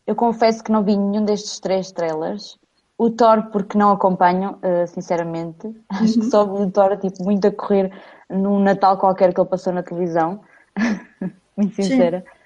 Eu 0.05 0.13
confesso 0.13 0.63
que 0.63 0.71
não 0.71 0.83
vi 0.83 0.95
nenhum 0.95 1.25
destes 1.25 1.59
três 1.59 1.91
trailers. 1.91 2.59
O 2.95 3.09
Thor, 3.09 3.47
porque 3.47 3.75
não 3.75 3.89
acompanho, 3.89 4.59
eh, 4.61 4.85
sinceramente. 4.85 5.65
Uhum. 5.65 5.81
Acho 5.89 6.19
que 6.19 6.25
só 6.29 6.45
vi 6.45 6.61
o 6.61 6.69
Thor 6.69 6.95
tipo, 6.97 7.23
muito 7.23 7.47
a 7.47 7.51
correr 7.51 7.91
num 8.29 8.59
Natal 8.59 8.99
qualquer 8.99 9.33
que 9.33 9.41
ele 9.41 9.49
passou 9.49 9.73
na 9.73 9.81
televisão. 9.81 10.41
muito 11.57 11.75
sincera. 11.75 12.23
Sim. 12.23 12.38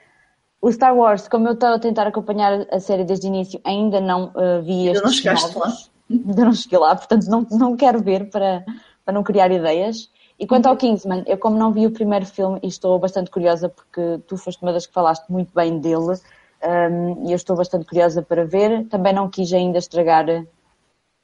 O 0.63 0.71
Star 0.71 0.95
Wars, 0.95 1.27
como 1.27 1.49
eu 1.49 1.55
estou 1.55 1.73
a 1.73 1.77
tentar 1.77 2.07
acompanhar 2.07 2.65
a 2.71 2.79
série 2.79 3.03
desde 3.03 3.27
o 3.27 3.29
início, 3.29 3.59
ainda 3.65 3.99
não 3.99 4.27
uh, 4.27 4.63
vi 4.63 4.87
ainda 4.87 4.91
estes 4.91 5.03
não 5.03 5.11
chegaste 5.11 5.57
lá? 5.57 5.73
Ainda 6.09 6.45
não 6.45 6.53
cheguei 6.53 6.79
lá, 6.79 6.95
portanto 6.95 7.25
não, 7.25 7.45
não 7.51 7.75
quero 7.75 8.01
ver 8.01 8.29
para, 8.29 8.63
para 9.03 9.13
não 9.13 9.23
criar 9.23 9.51
ideias. 9.51 10.09
E 10.39 10.47
quanto 10.47 10.67
ao 10.67 10.77
Kingsman, 10.77 11.25
eu 11.27 11.37
como 11.37 11.57
não 11.57 11.73
vi 11.73 11.85
o 11.85 11.91
primeiro 11.91 12.25
filme 12.25 12.61
e 12.63 12.67
estou 12.67 12.97
bastante 12.97 13.29
curiosa 13.29 13.67
porque 13.67 14.21
tu 14.25 14.37
foste 14.37 14.63
uma 14.63 14.71
das 14.71 14.87
que 14.87 14.93
falaste 14.93 15.29
muito 15.29 15.53
bem 15.53 15.79
dele 15.79 16.17
um, 16.63 17.27
e 17.27 17.33
eu 17.33 17.35
estou 17.35 17.57
bastante 17.57 17.85
curiosa 17.85 18.21
para 18.21 18.45
ver. 18.45 18.85
Também 18.87 19.11
não 19.11 19.29
quis 19.29 19.51
ainda 19.51 19.79
estragar 19.79 20.25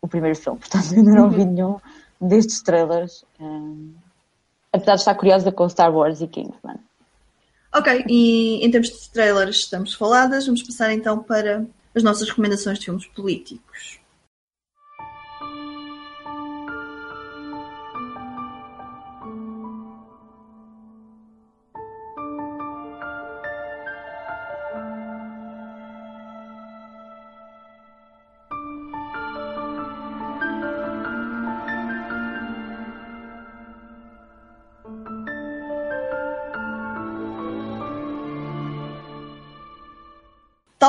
o 0.02 0.08
primeiro 0.10 0.38
filme, 0.38 0.60
portanto 0.60 0.94
ainda 0.94 1.12
não 1.14 1.30
vi 1.30 1.46
nenhum 1.46 1.78
destes 2.20 2.62
trailers. 2.62 3.24
Um, 3.40 3.94
apesar 4.74 4.96
de 4.96 5.00
estar 5.00 5.16
curiosa 5.16 5.50
com 5.50 5.70
Star 5.70 5.96
Wars 5.96 6.20
e 6.20 6.28
Kingsman. 6.28 6.89
Ok, 7.74 8.06
e 8.08 8.66
em 8.66 8.72
termos 8.72 8.90
de 8.90 9.10
trailers 9.12 9.58
estamos 9.58 9.94
faladas, 9.94 10.46
vamos 10.46 10.64
passar 10.64 10.92
então 10.92 11.22
para 11.22 11.66
as 11.94 12.02
nossas 12.02 12.28
recomendações 12.28 12.80
de 12.80 12.86
filmes 12.86 13.06
políticos. 13.06 13.99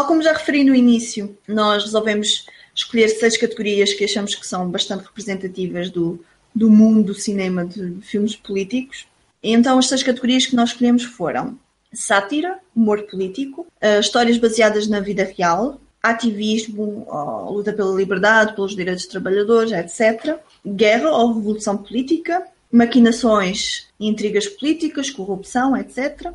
Tal 0.00 0.06
como 0.06 0.22
já 0.22 0.32
referi 0.32 0.64
no 0.64 0.74
início, 0.74 1.36
nós 1.46 1.84
resolvemos 1.84 2.46
escolher 2.74 3.10
seis 3.10 3.36
categorias 3.36 3.92
que 3.92 4.02
achamos 4.02 4.34
que 4.34 4.48
são 4.48 4.66
bastante 4.66 5.04
representativas 5.04 5.90
do, 5.90 6.18
do 6.54 6.70
mundo 6.70 7.08
do 7.08 7.14
cinema 7.14 7.66
de 7.66 8.00
filmes 8.00 8.34
políticos. 8.34 9.06
Então 9.42 9.78
as 9.78 9.88
seis 9.88 10.02
categorias 10.02 10.46
que 10.46 10.56
nós 10.56 10.70
escolhemos 10.70 11.04
foram 11.04 11.58
sátira, 11.92 12.58
humor 12.74 13.02
político, 13.02 13.66
uh, 13.82 14.00
histórias 14.00 14.38
baseadas 14.38 14.88
na 14.88 15.00
vida 15.00 15.30
real, 15.36 15.78
ativismo, 16.02 17.06
uh, 17.06 17.52
luta 17.52 17.70
pela 17.70 17.94
liberdade, 17.94 18.54
pelos 18.54 18.74
direitos 18.74 19.02
dos 19.02 19.12
trabalhadores, 19.12 19.70
etc. 19.70 20.38
Guerra 20.66 21.10
ou 21.10 21.34
revolução 21.34 21.76
política, 21.76 22.42
maquinações 22.72 23.86
intrigas 24.00 24.46
políticas, 24.46 25.10
corrupção, 25.10 25.76
etc. 25.76 26.32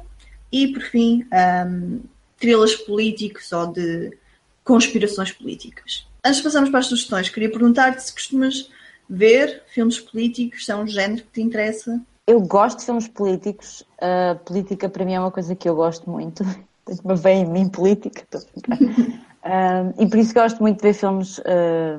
E, 0.52 0.68
por 0.68 0.84
fim, 0.84 1.26
um, 1.68 2.00
thrillers 2.46 2.76
políticos 2.76 3.52
ou 3.52 3.68
de 3.68 4.16
conspirações 4.64 5.32
políticas. 5.32 6.08
Antes 6.24 6.38
de 6.38 6.44
passarmos 6.44 6.70
para 6.70 6.80
as 6.80 6.86
sugestões, 6.86 7.30
queria 7.30 7.50
perguntar-te 7.50 8.04
se 8.04 8.14
costumas 8.14 8.70
ver 9.10 9.64
filmes 9.68 10.00
políticos, 10.00 10.66
se 10.66 10.72
é 10.72 10.76
um 10.76 10.88
género 10.88 11.24
que 11.24 11.32
te 11.34 11.42
interessa. 11.42 12.00
Eu 12.28 12.42
gosto 12.42 12.80
de 12.80 12.86
filmes 12.86 13.08
políticos. 13.08 13.84
A 14.00 14.36
política 14.36 14.88
para 14.88 15.06
mim 15.06 15.14
é 15.14 15.20
uma 15.20 15.32
coisa 15.32 15.56
que 15.56 15.68
eu 15.68 15.76
gosto 15.76 16.10
muito. 16.10 16.44
Uma 17.04 17.16
veia 17.16 17.40
em 17.40 17.50
mim 17.50 17.68
política. 17.68 18.28
um, 18.38 19.94
e 20.04 20.08
por 20.08 20.20
isso 20.20 20.36
gosto 20.36 20.62
muito 20.62 20.78
de 20.78 20.84
ver 20.84 20.94
filmes 20.94 21.42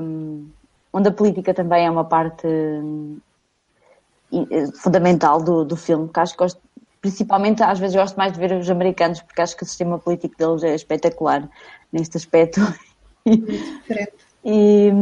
um, 0.00 0.46
onde 0.92 1.08
a 1.08 1.12
política 1.12 1.52
também 1.52 1.84
é 1.84 1.90
uma 1.90 2.04
parte 2.04 2.46
um, 2.46 3.18
fundamental 4.80 5.42
do, 5.42 5.64
do 5.64 5.74
filme, 5.74 6.08
que 6.08 6.20
acho 6.20 6.34
que 6.34 6.38
gosto 6.38 6.60
principalmente 7.00 7.62
às 7.62 7.78
vezes 7.78 7.96
gosto 7.96 8.16
mais 8.16 8.32
de 8.32 8.38
ver 8.38 8.52
os 8.52 8.68
americanos 8.70 9.20
porque 9.20 9.40
acho 9.40 9.56
que 9.56 9.62
o 9.62 9.66
sistema 9.66 9.98
político 9.98 10.36
deles 10.38 10.62
é 10.62 10.74
espetacular 10.74 11.48
neste 11.92 12.16
aspecto. 12.16 12.60
E, 14.48 14.92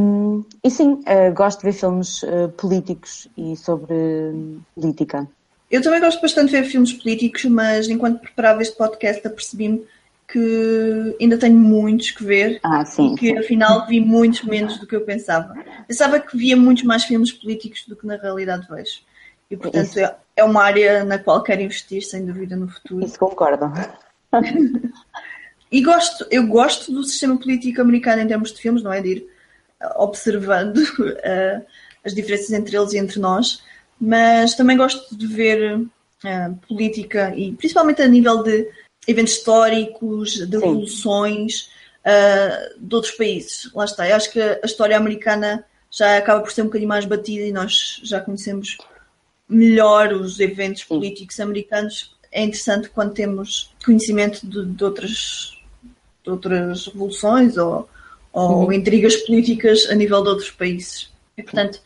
e 0.65 0.71
sim, 0.71 1.03
uh, 1.03 1.35
gosto 1.35 1.59
de 1.59 1.67
ver 1.67 1.75
filmes 1.75 2.23
uh, 2.23 2.49
políticos 2.57 3.29
e 3.37 3.55
sobre 3.55 3.93
uh, 3.93 4.61
política. 4.75 5.29
Eu 5.71 5.83
também 5.83 6.01
gosto 6.01 6.23
bastante 6.23 6.47
de 6.47 6.53
ver 6.59 6.65
filmes 6.65 6.95
políticos, 6.95 7.45
mas 7.45 7.87
enquanto 7.91 8.21
preparava 8.21 8.63
este 8.63 8.75
podcast 8.75 9.27
apercebi-me 9.27 9.85
que 10.27 11.17
ainda 11.21 11.37
tenho 11.37 11.59
muitos 11.59 12.11
que 12.11 12.25
ver 12.25 12.59
ah, 12.63 12.87
sim, 12.87 13.15
que 13.17 13.33
sim. 13.33 13.39
afinal 13.39 13.87
vi 13.87 14.01
muitos 14.01 14.43
menos 14.45 14.79
do 14.79 14.87
que 14.87 14.97
eu 14.97 15.03
pensava. 15.03 15.55
Pensava 15.87 16.19
que 16.19 16.37
via 16.39 16.57
muitos 16.57 16.85
mais 16.85 17.05
filmes 17.05 17.31
políticos 17.31 17.85
do 17.87 17.95
que 17.95 18.07
na 18.07 18.17
realidade 18.17 18.67
vejo. 18.71 19.01
E 19.51 19.57
portanto 19.57 19.99
é, 19.99 20.17
é 20.37 20.45
uma 20.45 20.63
área 20.63 21.05
na 21.05 21.19
qual 21.19 21.43
quero 21.43 21.63
investir, 21.63 22.03
sem 22.03 22.25
dúvida, 22.25 22.57
no 22.57 22.69
futuro. 22.69 23.05
Isso 23.05 23.19
concordo. 23.19 23.71
e 25.71 25.83
gosto, 25.83 26.27
eu 26.31 26.47
gosto 26.47 26.93
do 26.93 27.05
sistema 27.05 27.39
político 27.39 27.81
americano 27.81 28.23
em 28.23 28.27
termos 28.27 28.53
de 28.53 28.61
filmes, 28.61 28.83
não 28.83 28.93
é? 28.93 29.01
De 29.01 29.09
ir 29.09 29.35
observando 29.97 30.79
uh, 30.79 31.65
as 32.05 32.15
diferenças 32.15 32.51
entre 32.53 32.77
eles 32.77 32.93
e 32.93 32.99
entre 32.99 33.21
nós, 33.21 33.63
mas 34.01 34.55
também 34.55 34.77
gosto 34.77 35.17
de 35.17 35.27
ver 35.27 35.79
uh, 35.79 36.55
política 36.69 37.35
e 37.37 37.53
principalmente 37.53 38.03
a 38.03 38.09
nível 38.09 38.43
de 38.43 38.69
eventos 39.07 39.35
históricos, 39.35 40.47
de 40.49 40.57
revoluções 40.57 41.71
uh, 42.05 42.79
de 42.79 42.95
outros 42.95 43.15
países. 43.15 43.71
Lá 43.75 43.85
está. 43.85 44.09
Eu 44.09 44.17
acho 44.17 44.31
que 44.31 44.41
a 44.41 44.61
história 44.65 44.97
americana 44.97 45.65
já 45.91 46.17
acaba 46.19 46.41
por 46.41 46.51
ser 46.51 46.63
um 46.63 46.67
bocadinho 46.67 46.89
mais 46.89 47.05
batida 47.05 47.45
e 47.45 47.53
nós 47.53 48.01
já 48.03 48.21
conhecemos 48.21 48.79
melhor 49.55 50.13
os 50.13 50.41
eventos 50.41 50.85
políticos 50.85 51.39
americanos, 51.41 52.15
é 52.31 52.43
interessante 52.43 52.89
quando 52.89 53.15
temos 53.15 53.73
conhecimento 53.85 54.47
de, 54.47 54.65
de 54.67 54.85
outras, 54.85 55.59
de 56.23 56.31
outras 56.31 56.87
revoluções 56.87 57.57
ou, 57.57 57.89
ou 58.33 58.65
uhum. 58.65 58.73
intrigas 58.73 59.17
políticas 59.17 59.89
a 59.89 59.95
nível 59.95 60.23
de 60.23 60.29
outros 60.31 60.51
países. 60.51 61.13
E, 61.37 61.43
portanto, 61.43 61.81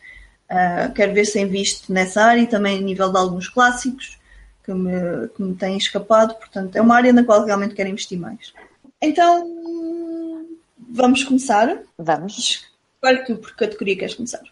uh, 0.50 0.92
quero 0.94 1.12
ver 1.12 1.26
se 1.26 1.40
invisto 1.40 1.92
nessa 1.92 2.22
área 2.22 2.42
e 2.42 2.46
também 2.46 2.78
a 2.78 2.80
nível 2.80 3.10
de 3.10 3.18
alguns 3.18 3.48
clássicos 3.48 4.18
que 4.64 4.72
me, 4.72 5.28
que 5.28 5.42
me 5.42 5.54
têm 5.54 5.76
escapado. 5.76 6.34
Portanto, 6.34 6.76
é 6.76 6.80
uma 6.80 6.96
área 6.96 7.12
na 7.12 7.24
qual 7.24 7.44
realmente 7.44 7.74
quero 7.74 7.88
investir 7.88 8.18
mais. 8.18 8.52
Então, 9.00 10.46
vamos 10.90 11.24
começar. 11.24 11.78
Vamos. 11.98 12.66
Escolhe 12.94 13.24
tu, 13.24 13.36
por 13.36 13.54
categoria 13.54 13.96
queres 13.96 14.14
começar? 14.14 14.42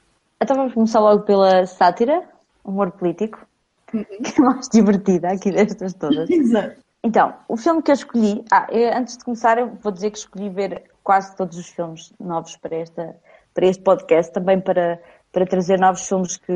Então 0.40 0.56
vamos 0.56 0.74
começar 0.74 1.00
logo 1.00 1.22
pela 1.22 1.66
sátira, 1.66 2.22
humor 2.66 2.90
político, 2.92 3.46
uhum. 3.94 4.04
que 4.04 4.40
é 4.40 4.44
mais 4.44 4.68
divertida 4.68 5.28
aqui 5.28 5.50
destas 5.50 5.94
todas. 5.94 6.28
Exato. 6.28 6.76
Então, 7.02 7.34
o 7.48 7.56
filme 7.56 7.82
que 7.82 7.90
eu 7.90 7.94
escolhi. 7.94 8.44
Ah, 8.50 8.66
eu, 8.70 8.96
antes 8.96 9.16
de 9.16 9.24
começar, 9.24 9.58
eu 9.58 9.74
vou 9.80 9.92
dizer 9.92 10.10
que 10.10 10.18
escolhi 10.18 10.48
ver 10.50 10.90
quase 11.04 11.36
todos 11.36 11.56
os 11.56 11.68
filmes 11.68 12.12
novos 12.18 12.56
para, 12.56 12.74
esta, 12.76 13.16
para 13.54 13.66
este 13.66 13.82
podcast, 13.82 14.32
também 14.32 14.60
para, 14.60 15.00
para 15.30 15.46
trazer 15.46 15.78
novos 15.78 16.06
filmes 16.06 16.36
que, 16.36 16.54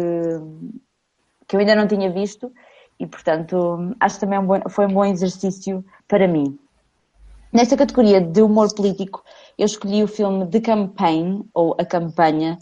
que 1.47 1.55
eu 1.55 1.61
ainda 1.61 1.77
não 1.77 1.87
tinha 1.87 2.11
visto 2.11 2.53
e, 2.99 3.07
portanto, 3.07 3.95
acho 4.01 4.17
que 4.17 4.21
também 4.21 4.37
é 4.37 4.41
um 4.41 4.47
bom, 4.47 4.61
foi 4.69 4.87
um 4.87 4.93
bom 4.93 5.05
exercício 5.05 5.85
para 6.09 6.27
mim. 6.27 6.59
Nesta 7.53 7.77
categoria 7.77 8.21
de 8.21 8.43
humor 8.43 8.73
político, 8.75 9.25
eu 9.59 9.67
escolhi 9.67 10.03
o 10.03 10.09
filme 10.09 10.47
The 10.47 10.61
Campaign, 10.61 11.49
ou 11.55 11.75
A 11.79 11.85
Campanha, 11.85 12.59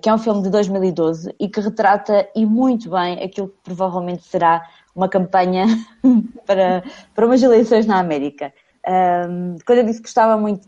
que 0.00 0.08
é 0.08 0.14
um 0.14 0.18
filme 0.18 0.42
de 0.42 0.50
2012 0.50 1.34
e 1.38 1.48
que 1.48 1.60
retrata 1.60 2.28
e 2.34 2.44
muito 2.44 2.90
bem 2.90 3.22
aquilo 3.22 3.48
que 3.48 3.58
provavelmente 3.62 4.24
será 4.24 4.66
uma 4.94 5.08
campanha 5.08 5.66
para, 6.46 6.82
para 7.14 7.26
umas 7.26 7.42
eleições 7.42 7.86
na 7.86 7.98
América. 7.98 8.52
quando 9.64 9.78
eu 9.78 9.84
disse 9.84 10.00
que 10.00 10.08
gostava 10.08 10.36
muito 10.36 10.66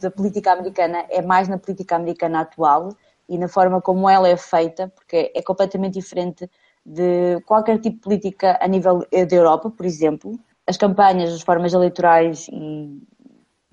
da 0.00 0.10
política 0.10 0.52
americana, 0.52 1.04
é 1.10 1.20
mais 1.20 1.48
na 1.48 1.58
política 1.58 1.96
americana 1.96 2.40
atual 2.40 2.90
e 3.28 3.36
na 3.36 3.48
forma 3.48 3.80
como 3.80 4.08
ela 4.08 4.28
é 4.28 4.36
feita, 4.36 4.88
porque 4.94 5.32
é 5.34 5.42
completamente 5.42 5.94
diferente 5.94 6.48
de 6.86 7.40
qualquer 7.46 7.78
tipo 7.80 7.96
de 7.96 8.02
política 8.02 8.58
a 8.60 8.68
nível 8.68 9.00
da 9.10 9.36
Europa, 9.36 9.70
por 9.70 9.84
exemplo 9.84 10.38
as 10.66 10.76
campanhas, 10.76 11.32
as 11.32 11.42
formas 11.42 11.72
eleitorais 11.72 12.48
e, 12.48 13.02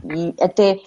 e 0.03 0.35
até 0.41 0.79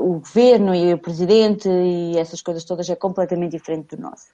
o 0.00 0.14
governo 0.14 0.74
e 0.74 0.92
o 0.92 0.98
presidente 0.98 1.68
e 1.68 2.18
essas 2.18 2.42
coisas 2.42 2.64
todas 2.64 2.88
é 2.90 2.96
completamente 2.96 3.52
diferente 3.52 3.96
do 3.96 4.02
nosso. 4.02 4.26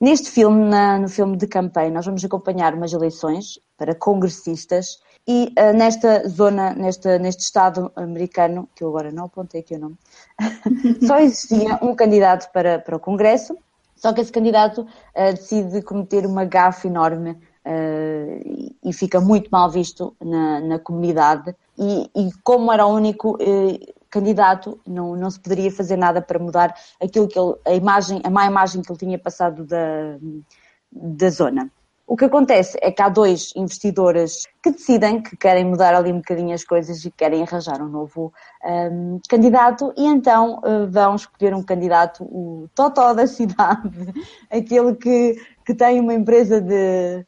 Neste 0.00 0.30
filme, 0.30 0.64
na, 0.64 0.96
no 0.98 1.08
filme 1.08 1.36
de 1.36 1.46
campanha, 1.46 1.90
nós 1.90 2.06
vamos 2.06 2.24
acompanhar 2.24 2.72
umas 2.72 2.92
eleições 2.92 3.58
para 3.76 3.94
congressistas 3.94 5.00
e 5.26 5.52
uh, 5.58 5.76
nesta 5.76 6.26
zona, 6.28 6.72
nesta, 6.72 7.18
neste 7.18 7.42
estado 7.42 7.90
americano, 7.96 8.68
que 8.74 8.84
eu 8.84 8.88
agora 8.88 9.10
não 9.10 9.24
apontei 9.24 9.60
aqui 9.60 9.74
o 9.74 9.78
nome, 9.78 9.96
só 11.04 11.18
existia 11.18 11.78
um 11.82 11.94
candidato 11.96 12.50
para, 12.52 12.78
para 12.78 12.96
o 12.96 13.00
Congresso, 13.00 13.56
só 13.96 14.12
que 14.12 14.20
esse 14.20 14.30
candidato 14.30 14.82
uh, 14.82 15.34
decide 15.34 15.82
cometer 15.82 16.24
uma 16.24 16.44
gafe 16.44 16.86
enorme 16.86 17.32
uh, 17.32 18.76
e 18.84 18.92
fica 18.92 19.20
muito 19.20 19.50
mal 19.50 19.68
visto 19.68 20.14
na, 20.24 20.60
na 20.60 20.78
comunidade. 20.78 21.54
E, 21.76 22.08
e, 22.14 22.30
como 22.42 22.72
era 22.72 22.86
o 22.86 22.94
único 22.94 23.36
candidato, 24.10 24.80
não, 24.86 25.16
não 25.16 25.30
se 25.30 25.40
poderia 25.40 25.70
fazer 25.70 25.96
nada 25.96 26.20
para 26.20 26.38
mudar 26.38 26.74
aquilo 27.00 27.28
que 27.28 27.38
ele, 27.38 27.54
a 27.66 27.74
imagem, 27.74 28.20
a 28.24 28.30
má 28.30 28.46
imagem 28.46 28.82
que 28.82 28.90
ele 28.90 28.98
tinha 28.98 29.18
passado 29.18 29.64
da, 29.64 30.18
da 30.90 31.30
zona. 31.30 31.70
O 32.08 32.16
que 32.16 32.24
acontece 32.24 32.78
é 32.80 32.90
que 32.90 33.02
há 33.02 33.10
dois 33.10 33.52
investidores 33.54 34.44
que 34.62 34.70
decidem 34.70 35.20
que 35.20 35.36
querem 35.36 35.66
mudar 35.66 35.94
ali 35.94 36.10
um 36.10 36.16
bocadinho 36.16 36.54
as 36.54 36.64
coisas 36.64 37.04
e 37.04 37.10
querem 37.10 37.42
arranjar 37.42 37.82
um 37.82 37.88
novo 37.88 38.32
um, 38.64 39.20
candidato 39.28 39.92
e 39.94 40.06
então 40.06 40.58
uh, 40.60 40.90
vão 40.90 41.16
escolher 41.16 41.54
um 41.54 41.62
candidato, 41.62 42.24
o 42.24 42.66
totó 42.74 43.12
da 43.12 43.26
cidade, 43.26 43.90
aquele 44.50 44.94
que, 44.96 45.36
que 45.66 45.74
tem 45.74 46.00
uma 46.00 46.14
empresa 46.14 46.62
de, 46.62 47.26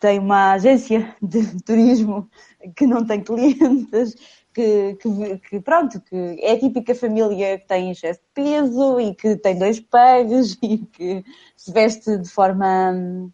tem 0.00 0.18
uma 0.18 0.52
agência 0.54 1.14
de 1.22 1.62
turismo 1.62 2.28
que 2.74 2.88
não 2.88 3.06
tem 3.06 3.20
clientes, 3.20 4.16
que, 4.58 4.98
que, 5.00 5.38
que, 5.38 5.60
pronto, 5.60 6.00
que 6.00 6.16
é 6.42 6.52
a 6.52 6.58
típica 6.58 6.92
família 6.92 7.58
que 7.60 7.68
tem 7.68 7.92
excesso 7.92 8.18
de 8.18 8.26
peso 8.34 9.00
e 9.00 9.14
que 9.14 9.36
tem 9.36 9.56
dois 9.56 9.78
pagos 9.78 10.58
e 10.60 10.78
que 10.78 11.24
se 11.56 11.70
veste 11.72 12.18
de 12.18 12.28
forma 12.28 13.30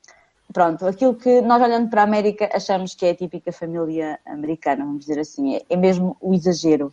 pronto, 0.52 0.86
aquilo 0.86 1.14
que 1.14 1.40
nós 1.40 1.62
olhando 1.62 1.88
para 1.88 2.02
a 2.02 2.04
América 2.04 2.50
achamos 2.52 2.94
que 2.94 3.06
é 3.06 3.10
a 3.10 3.14
típica 3.16 3.50
família 3.50 4.20
americana, 4.26 4.84
vamos 4.84 5.06
dizer 5.06 5.18
assim, 5.18 5.56
é, 5.56 5.62
é 5.70 5.76
mesmo 5.76 6.14
o 6.20 6.34
exagero. 6.34 6.92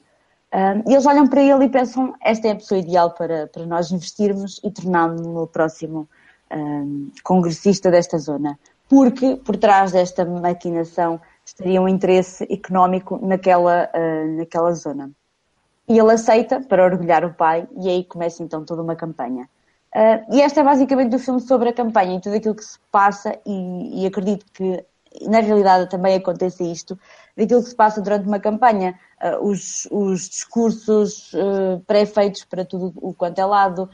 Um, 0.53 0.89
e 0.89 0.93
eles 0.93 1.05
olham 1.05 1.27
para 1.27 1.41
ele 1.41 1.65
e 1.65 1.69
pensam, 1.69 2.15
esta 2.21 2.47
é 2.47 2.51
a 2.51 2.55
pessoa 2.55 2.79
ideal 2.79 3.11
para, 3.11 3.47
para 3.47 3.65
nós 3.65 3.91
investirmos 3.91 4.61
e 4.63 4.71
torná-lo 4.71 5.21
no 5.21 5.45
próximo 5.45 6.07
um, 6.49 7.11
congressista 7.23 7.91
desta 7.91 8.17
zona 8.17 8.57
porque 8.91 9.37
por 9.37 9.55
trás 9.55 9.93
desta 9.93 10.25
maquinação 10.25 11.21
estaria 11.51 11.81
um 11.81 11.87
interesse 11.87 12.47
económico 12.49 13.19
naquela, 13.25 13.89
uh, 13.93 14.37
naquela 14.37 14.73
zona. 14.73 15.11
E 15.87 15.97
ele 15.97 16.11
aceita 16.11 16.61
para 16.61 16.83
orgulhar 16.83 17.25
o 17.25 17.33
pai, 17.33 17.67
e 17.77 17.89
aí 17.89 18.03
começa 18.03 18.41
então 18.41 18.63
toda 18.63 18.81
uma 18.81 18.95
campanha. 18.95 19.49
Uh, 19.93 20.35
e 20.35 20.41
esta 20.41 20.61
é 20.61 20.63
basicamente 20.63 21.15
o 21.15 21.19
filme 21.19 21.41
sobre 21.41 21.69
a 21.69 21.73
campanha 21.73 22.17
e 22.17 22.21
tudo 22.21 22.35
aquilo 22.35 22.55
que 22.55 22.63
se 22.63 22.79
passa, 22.91 23.37
e, 23.45 24.03
e 24.03 24.05
acredito 24.05 24.45
que 24.53 24.83
na 25.27 25.41
realidade 25.41 25.89
também 25.89 26.15
acontece 26.15 26.63
isto, 26.63 26.97
daquilo 27.35 27.61
que 27.61 27.69
se 27.69 27.75
passa 27.75 28.01
durante 28.01 28.25
uma 28.25 28.39
campanha. 28.39 28.97
Uh, 29.21 29.49
os, 29.49 29.87
os, 29.91 30.29
discursos 30.29 31.33
uh, 31.33 31.81
pré-feitos 31.85 32.45
para 32.45 32.63
tudo 32.63 32.93
o 32.95 33.13
quanto 33.13 33.39
é 33.39 33.45
lado, 33.45 33.89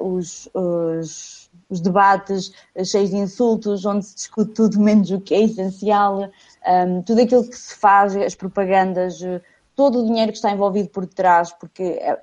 os, 0.00 0.50
os 0.52 1.41
os 1.72 1.80
debates 1.80 2.52
cheios 2.84 3.10
de 3.10 3.16
insultos, 3.16 3.84
onde 3.84 4.04
se 4.04 4.14
discute 4.14 4.52
tudo 4.52 4.78
menos 4.78 5.10
o 5.10 5.20
que 5.20 5.34
é 5.34 5.42
essencial, 5.42 6.28
um, 6.66 7.02
tudo 7.02 7.22
aquilo 7.22 7.48
que 7.48 7.56
se 7.56 7.74
faz, 7.74 8.14
as 8.14 8.34
propagandas, 8.34 9.20
todo 9.74 10.00
o 10.00 10.06
dinheiro 10.06 10.30
que 10.30 10.38
está 10.38 10.50
envolvido 10.50 10.90
por 10.90 11.06
trás, 11.06 11.52
porque 11.52 11.82
é, 11.82 12.18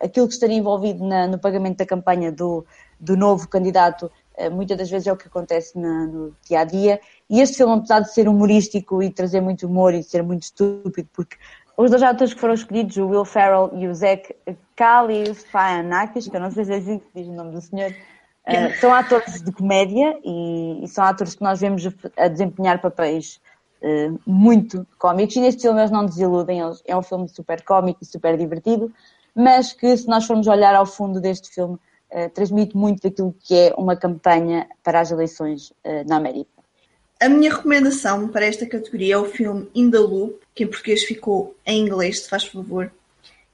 aquilo 0.00 0.28
que 0.28 0.34
estaria 0.34 0.56
envolvido 0.56 1.04
na, 1.04 1.26
no 1.26 1.38
pagamento 1.38 1.78
da 1.78 1.86
campanha 1.86 2.30
do, 2.30 2.64
do 3.00 3.16
novo 3.16 3.48
candidato 3.48 4.10
eh, 4.36 4.50
muitas 4.50 4.76
das 4.76 4.90
vezes 4.90 5.06
é 5.06 5.12
o 5.12 5.16
que 5.16 5.28
acontece 5.28 5.78
no 5.78 6.34
dia 6.46 6.60
a 6.60 6.64
dia. 6.64 7.00
E 7.28 7.40
este 7.40 7.56
filme, 7.58 7.74
apesar 7.74 8.00
de 8.00 8.12
ser 8.12 8.28
humorístico 8.28 9.02
e 9.02 9.10
trazer 9.10 9.40
muito 9.40 9.66
humor 9.66 9.94
e 9.94 10.02
ser 10.02 10.22
muito 10.22 10.42
estúpido, 10.42 11.08
porque 11.12 11.36
os 11.76 11.90
dois 11.90 12.02
atores 12.02 12.34
que 12.34 12.40
foram 12.40 12.54
escolhidos, 12.54 12.96
o 12.96 13.06
Will 13.06 13.24
Ferrell 13.24 13.70
e 13.74 13.88
o 13.88 13.94
Zach 13.94 14.34
Galifianakis, 14.76 16.28
que 16.28 16.36
eu 16.36 16.40
não 16.40 16.50
sei 16.50 16.64
se 16.64 16.72
é 16.72 16.76
assim 16.76 16.98
que 16.98 17.06
diz 17.14 17.26
o 17.26 17.32
nome 17.32 17.52
do 17.52 17.60
senhor, 17.60 17.94
Uh, 18.46 18.74
são 18.80 18.92
atores 18.92 19.42
de 19.42 19.52
comédia 19.52 20.18
e, 20.24 20.84
e, 20.84 20.88
são 20.88 21.04
atores 21.04 21.34
que 21.34 21.42
nós 21.42 21.60
vemos 21.60 21.82
a, 22.16 22.28
desempenhar 22.28 22.80
papéis 22.80 23.40
uh, 23.82 24.20
muito 24.26 24.86
cómicos 24.98 25.36
e 25.36 25.40
neste 25.40 25.62
filme 25.62 25.80
eles 25.80 25.90
não 25.90 26.04
desiludem, 26.04 26.60
eles, 26.60 26.82
é 26.86 26.96
um 26.96 27.02
filme 27.02 27.28
super 27.28 27.62
cómico 27.62 28.00
e 28.02 28.06
super 28.06 28.36
divertido, 28.36 28.92
mas 29.34 29.72
que 29.72 29.96
se 29.96 30.06
nós 30.06 30.26
formos 30.26 30.46
olhar 30.46 30.74
ao 30.74 30.86
fundo 30.86 31.20
deste 31.20 31.48
filme, 31.50 31.74
uh, 32.12 32.30
transmite 32.34 32.76
muito 32.76 33.02
daquilo 33.02 33.34
que 33.40 33.54
é 33.54 33.74
uma 33.76 33.96
campanha 33.96 34.68
para 34.82 35.00
as 35.00 35.10
eleições 35.10 35.72
na 36.06 36.16
América. 36.16 36.50
A 37.20 37.28
minha 37.28 37.54
recomendação 37.54 38.28
para 38.28 38.44
esta 38.44 38.66
categoria 38.66 39.14
é 39.14 39.18
o 39.18 39.24
filme 39.24 39.70
In 39.74 39.90
the 39.90 39.98
Loop, 39.98 40.40
que 40.54 40.64
em 40.64 40.66
português 40.66 41.04
ficou 41.04 41.54
em 41.64 41.80
inglês, 41.80 42.20
se 42.20 42.28
faz 42.28 42.44
favor. 42.44 42.92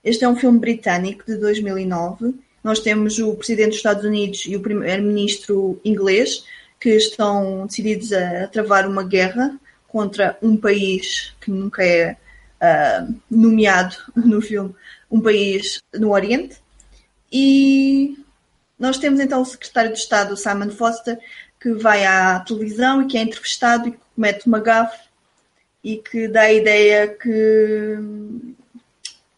Este 0.02 0.24
é 0.24 0.28
um 0.28 0.34
filme 0.34 0.58
britânico 0.58 1.24
de 1.26 1.36
2009 1.36 2.34
nós 2.62 2.80
temos 2.80 3.18
o 3.18 3.34
presidente 3.34 3.70
dos 3.70 3.76
Estados 3.76 4.04
Unidos 4.04 4.44
e 4.46 4.56
o 4.56 4.60
primeiro-ministro 4.60 5.80
inglês 5.84 6.44
que 6.78 6.90
estão 6.90 7.66
decididos 7.66 8.12
a 8.12 8.46
travar 8.48 8.88
uma 8.88 9.02
guerra 9.02 9.58
contra 9.88 10.38
um 10.42 10.56
país 10.56 11.34
que 11.40 11.50
nunca 11.50 11.84
é 11.84 12.16
uh, 12.60 13.14
nomeado 13.30 13.96
no 14.14 14.40
filme, 14.40 14.74
um 15.10 15.20
país 15.20 15.82
no 15.94 16.12
Oriente. 16.12 16.56
E 17.32 18.16
nós 18.78 18.98
temos 18.98 19.20
então 19.20 19.42
o 19.42 19.44
secretário 19.44 19.92
de 19.92 19.98
Estado, 19.98 20.36
Simon 20.36 20.70
Foster, 20.70 21.18
que 21.60 21.72
vai 21.74 22.04
à 22.06 22.40
televisão 22.40 23.02
e 23.02 23.06
que 23.06 23.18
é 23.18 23.22
entrevistado 23.22 23.88
e 23.88 23.92
que 23.92 23.98
comete 24.14 24.46
uma 24.46 24.60
gafe 24.60 25.10
e 25.82 25.96
que 25.96 26.28
dá 26.28 26.42
a 26.42 26.52
ideia 26.52 27.08
que 27.08 27.98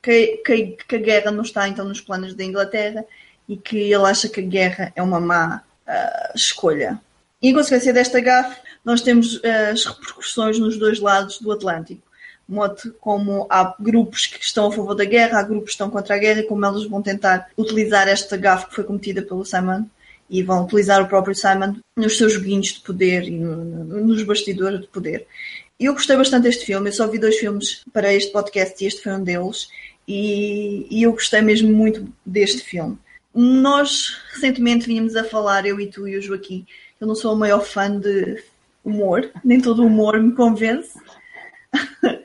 que, 0.03 0.39
que, 0.45 0.77
que, 0.89 0.97
a 0.97 0.99
guerra 0.99 1.31
não 1.31 1.43
está 1.43 1.69
então 1.69 1.85
nos 1.85 2.01
planos 2.01 2.35
da 2.35 2.45
Inglaterra 2.45 3.05
e 3.49 3.57
que 3.57 3.77
ele 3.77 4.05
acha 4.05 4.29
que 4.29 4.41
a 4.41 4.45
guerra 4.45 4.93
é 4.97 5.03
uma 5.03 5.21
má 5.21 5.63
uh, 5.87 6.37
escolha. 6.37 7.01
E 7.41 7.49
em 7.49 7.55
consequência 7.55 7.93
desta 7.93 8.21
gafe, 8.21 8.61
nós 8.85 9.01
temos 9.01 9.37
uh, 9.37 9.71
as 9.73 9.85
repercussões 9.85 10.59
nos 10.59 10.79
dois 10.79 11.01
lados 11.01 11.39
do 11.39 11.53
Atlântico. 11.53 12.03
Modo 12.49 12.95
como 13.01 13.47
há 13.49 13.75
grupos 13.79 14.27
que 14.27 14.45
estão 14.45 14.67
a 14.67 14.73
favor 14.73 14.95
da 14.95 15.05
guerra, 15.05 15.39
há 15.39 15.43
grupos 15.43 15.67
que 15.67 15.73
estão 15.73 15.89
contra 15.89 16.17
a 16.17 16.19
guerra, 16.19 16.41
e 16.41 16.47
como 16.47 16.67
eles 16.67 16.85
vão 16.85 17.01
tentar 17.01 17.49
utilizar 17.57 18.09
esta 18.09 18.37
gafe 18.37 18.67
que 18.67 18.75
foi 18.75 18.85
cometida 18.85 19.23
pelo 19.23 19.45
Simon 19.45 19.85
e 20.29 20.43
vão 20.43 20.65
utilizar 20.65 21.03
o 21.03 21.09
próprio 21.09 21.35
Simon 21.35 21.77
nos 21.97 22.17
seus 22.17 22.33
joguinhos 22.33 22.69
de 22.69 22.81
poder 22.81 23.25
e 23.25 23.31
no, 23.31 23.57
no, 23.65 24.07
nos 24.07 24.23
bastidores 24.23 24.81
de 24.81 24.87
poder. 24.89 25.27
Eu 25.79 25.93
gostei 25.93 26.17
bastante 26.17 26.45
deste 26.45 26.65
filme, 26.65 26.89
eu 26.89 26.93
só 26.93 27.07
vi 27.07 27.19
dois 27.19 27.37
filmes 27.37 27.85
para 27.93 28.13
este 28.13 28.33
podcast 28.33 28.83
e 28.83 28.87
este 28.87 29.03
foi 29.03 29.13
um 29.13 29.23
deles 29.23 29.69
e, 30.07 30.87
e 30.91 31.03
eu 31.03 31.13
gostei 31.13 31.41
mesmo 31.41 31.73
muito 31.73 32.07
deste 32.25 32.63
filme. 32.63 32.99
Nós 33.35 34.21
recentemente 34.33 34.87
vínhamos 34.87 35.17
a 35.17 35.25
falar, 35.25 35.65
eu 35.65 35.81
e 35.81 35.87
tu 35.87 36.07
e 36.07 36.17
o 36.17 36.23
Joaquim, 36.23 36.67
eu 37.01 37.07
não 37.07 37.15
sou 37.15 37.35
o 37.35 37.39
maior 37.39 37.65
fã 37.65 37.99
de 37.99 38.43
humor, 38.85 39.31
nem 39.45 39.61
todo 39.61 39.83
o 39.83 39.87
humor 39.87 40.21
me 40.21 40.33
convence. 40.33 40.99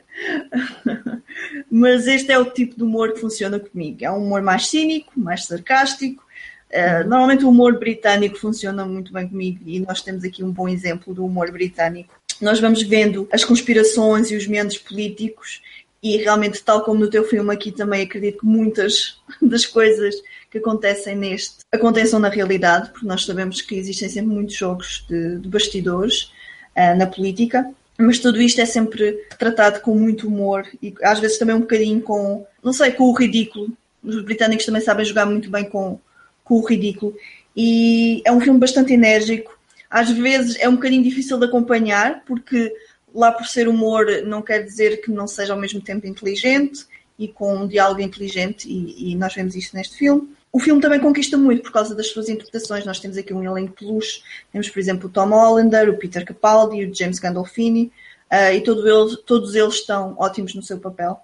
Mas 1.70 2.06
este 2.06 2.32
é 2.32 2.38
o 2.38 2.50
tipo 2.50 2.76
de 2.76 2.82
humor 2.82 3.12
que 3.12 3.20
funciona 3.20 3.58
comigo. 3.58 3.98
É 4.04 4.10
um 4.10 4.24
humor 4.24 4.42
mais 4.42 4.66
cínico, 4.66 5.12
mais 5.18 5.44
sarcástico, 5.44 6.28
Uh, 6.68 7.08
normalmente 7.08 7.44
o 7.44 7.48
humor 7.48 7.78
britânico 7.78 8.36
funciona 8.36 8.84
muito 8.84 9.10
bem 9.10 9.26
comigo 9.26 9.60
e 9.64 9.80
nós 9.80 10.02
temos 10.02 10.22
aqui 10.22 10.44
um 10.44 10.50
bom 10.50 10.68
exemplo 10.68 11.14
do 11.14 11.24
humor 11.24 11.50
britânico. 11.50 12.14
Nós 12.42 12.60
vamos 12.60 12.82
vendo 12.82 13.26
as 13.32 13.42
conspirações 13.42 14.30
e 14.30 14.36
os 14.36 14.46
meandros 14.46 14.76
políticos 14.76 15.62
e 16.02 16.16
realmente, 16.18 16.62
tal 16.62 16.82
como 16.84 17.00
no 17.00 17.10
teu 17.10 17.24
filme 17.24 17.52
aqui, 17.52 17.72
também 17.72 18.02
acredito 18.02 18.40
que 18.40 18.46
muitas 18.46 19.18
das 19.42 19.66
coisas 19.66 20.14
que 20.50 20.58
acontecem 20.58 21.16
neste 21.16 21.58
aconteçam 21.72 22.18
na 22.18 22.28
realidade, 22.28 22.90
porque 22.90 23.06
nós 23.06 23.24
sabemos 23.24 23.60
que 23.60 23.74
existem 23.74 24.08
sempre 24.08 24.32
muitos 24.32 24.56
jogos 24.56 25.04
de, 25.08 25.38
de 25.38 25.48
bastidores 25.48 26.32
uh, 26.76 26.96
na 26.96 27.06
política, 27.06 27.68
mas 27.98 28.20
tudo 28.20 28.40
isto 28.40 28.60
é 28.60 28.64
sempre 28.64 29.12
tratado 29.38 29.80
com 29.80 29.94
muito 29.94 30.28
humor 30.28 30.64
e 30.80 30.94
às 31.02 31.18
vezes 31.18 31.36
também 31.36 31.56
um 31.56 31.60
bocadinho 31.60 32.00
com, 32.00 32.46
não 32.62 32.72
sei, 32.72 32.92
com 32.92 33.04
o 33.04 33.12
ridículo. 33.12 33.76
Os 34.02 34.22
britânicos 34.22 34.64
também 34.64 34.80
sabem 34.80 35.04
jogar 35.04 35.26
muito 35.26 35.50
bem 35.50 35.64
com, 35.64 35.98
com 36.44 36.54
o 36.54 36.64
ridículo. 36.64 37.16
E 37.56 38.22
é 38.24 38.30
um 38.30 38.40
filme 38.40 38.60
bastante 38.60 38.92
enérgico. 38.92 39.58
Às 39.90 40.10
vezes 40.10 40.56
é 40.60 40.68
um 40.68 40.76
bocadinho 40.76 41.02
difícil 41.02 41.38
de 41.38 41.46
acompanhar, 41.46 42.22
porque 42.24 42.72
lá 43.14 43.32
por 43.32 43.46
ser 43.46 43.68
humor 43.68 44.06
não 44.24 44.42
quer 44.42 44.62
dizer 44.62 45.00
que 45.00 45.10
não 45.10 45.26
seja 45.26 45.52
ao 45.52 45.58
mesmo 45.58 45.80
tempo 45.80 46.06
inteligente 46.06 46.86
e 47.18 47.26
com 47.26 47.56
um 47.56 47.66
diálogo 47.66 48.00
inteligente, 48.00 48.68
e, 48.68 49.12
e 49.12 49.16
nós 49.16 49.34
vemos 49.34 49.56
isto 49.56 49.76
neste 49.76 49.96
filme. 49.96 50.28
O 50.52 50.60
filme 50.60 50.80
também 50.80 51.00
conquista 51.00 51.36
muito 51.36 51.62
por 51.62 51.72
causa 51.72 51.94
das 51.94 52.08
suas 52.08 52.28
interpretações. 52.28 52.86
Nós 52.86 53.00
temos 53.00 53.16
aqui 53.16 53.34
um 53.34 53.44
elenco 53.44 53.84
luxo. 53.84 54.22
Temos, 54.50 54.68
por 54.70 54.78
exemplo, 54.78 55.08
o 55.08 55.12
Tom 55.12 55.28
Hollander, 55.30 55.90
o 55.90 55.98
Peter 55.98 56.24
Capaldi, 56.24 56.84
o 56.84 56.94
James 56.94 57.18
Gandolfini, 57.18 57.92
uh, 58.32 58.54
e 58.54 58.60
todo 58.62 58.88
eles, 58.88 59.18
todos 59.26 59.54
eles 59.54 59.74
estão 59.74 60.14
ótimos 60.18 60.54
no 60.54 60.62
seu 60.62 60.78
papel. 60.78 61.20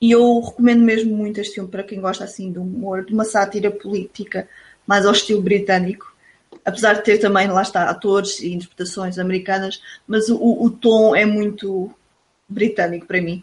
E 0.00 0.12
eu 0.12 0.40
recomendo 0.40 0.82
mesmo 0.82 1.16
muito 1.16 1.40
este 1.40 1.54
filme 1.54 1.68
para 1.68 1.82
quem 1.82 2.00
gosta 2.00 2.24
assim 2.24 2.52
de 2.52 2.58
humor, 2.58 3.04
de 3.04 3.12
uma 3.12 3.24
sátira 3.24 3.70
política 3.70 4.48
mais 4.86 5.04
ao 5.04 5.12
estilo 5.12 5.42
britânico. 5.42 6.07
Apesar 6.64 6.94
de 6.94 7.04
ter 7.04 7.18
também, 7.18 7.48
lá 7.48 7.62
está, 7.62 7.88
atores 7.88 8.40
e 8.40 8.52
interpretações 8.52 9.18
americanas, 9.18 9.80
mas 10.06 10.28
o, 10.28 10.62
o 10.62 10.70
tom 10.70 11.14
é 11.14 11.24
muito 11.24 11.90
britânico 12.48 13.06
para 13.06 13.20
mim. 13.20 13.42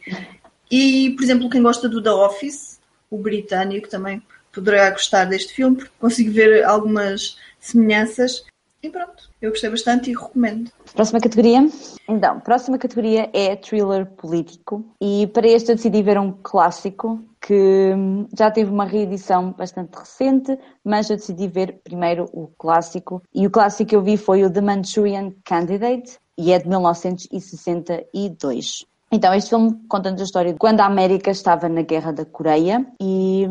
E, 0.70 1.12
por 1.12 1.24
exemplo, 1.24 1.50
quem 1.50 1.62
gosta 1.62 1.88
do 1.88 2.02
The 2.02 2.12
Office, 2.12 2.80
o 3.10 3.18
britânico 3.18 3.88
também 3.88 4.22
poderá 4.52 4.90
gostar 4.90 5.26
deste 5.26 5.54
filme, 5.54 5.78
porque 5.78 5.92
consigo 6.00 6.32
ver 6.32 6.64
algumas 6.64 7.38
semelhanças. 7.60 8.44
E 8.86 8.90
pronto, 8.92 9.30
eu 9.42 9.50
gostei 9.50 9.72
bastante 9.72 10.12
e 10.12 10.14
recomendo. 10.14 10.70
Próxima 10.94 11.20
categoria? 11.20 11.68
Então, 12.08 12.40
próxima 12.40 12.78
categoria 12.78 13.28
é 13.34 13.56
thriller 13.56 14.06
político. 14.06 14.86
E 15.02 15.26
para 15.26 15.48
este 15.48 15.72
eu 15.72 15.76
decidi 15.76 16.04
ver 16.04 16.20
um 16.20 16.32
clássico 16.32 17.20
que 17.42 17.96
já 18.38 18.52
teve 18.52 18.70
uma 18.70 18.86
reedição 18.86 19.54
bastante 19.54 19.98
recente, 19.98 20.56
mas 20.84 21.10
eu 21.10 21.16
decidi 21.16 21.48
ver 21.48 21.82
primeiro 21.84 22.30
o 22.32 22.46
clássico. 22.60 23.24
E 23.34 23.48
o 23.48 23.50
clássico 23.50 23.90
que 23.90 23.96
eu 23.96 24.04
vi 24.04 24.18
foi 24.18 24.44
o 24.44 24.54
The 24.54 24.62
Manchurian 24.62 25.34
Candidate 25.44 26.20
e 26.38 26.52
é 26.52 26.60
de 26.60 26.70
1962. 26.70 28.86
Então, 29.16 29.34
este 29.34 29.52
filme 29.52 29.74
conta-nos 29.88 30.20
a 30.20 30.26
história 30.26 30.52
de 30.52 30.60
quando 30.60 30.82
a 30.82 30.86
América 30.86 31.32
estava 31.32 31.70
na 31.70 31.84
Guerra 31.84 32.12
da 32.12 32.26
Coreia 32.26 32.86
e, 33.02 33.48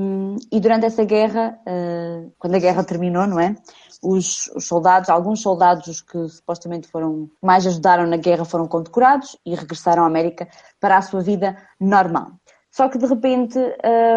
e 0.52 0.60
durante 0.60 0.84
essa 0.84 1.06
guerra, 1.06 1.58
uh, 1.66 2.30
quando 2.38 2.54
a 2.54 2.58
guerra 2.58 2.84
terminou, 2.84 3.26
não 3.26 3.40
é? 3.40 3.56
Os, 4.02 4.50
os, 4.54 4.66
soldados, 4.66 5.08
alguns 5.08 5.40
soldados 5.40 6.02
que 6.02 6.28
supostamente 6.28 6.86
foram 6.86 7.30
mais 7.42 7.66
ajudaram 7.66 8.06
na 8.06 8.18
guerra 8.18 8.44
foram 8.44 8.68
condecorados 8.68 9.38
e 9.46 9.54
regressaram 9.54 10.04
à 10.04 10.06
América 10.06 10.46
para 10.78 10.98
a 10.98 11.02
sua 11.02 11.22
vida 11.22 11.56
normal. 11.80 12.32
Só 12.70 12.86
que 12.90 12.98
de 12.98 13.06
repente 13.06 13.58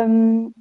um, 0.05 0.51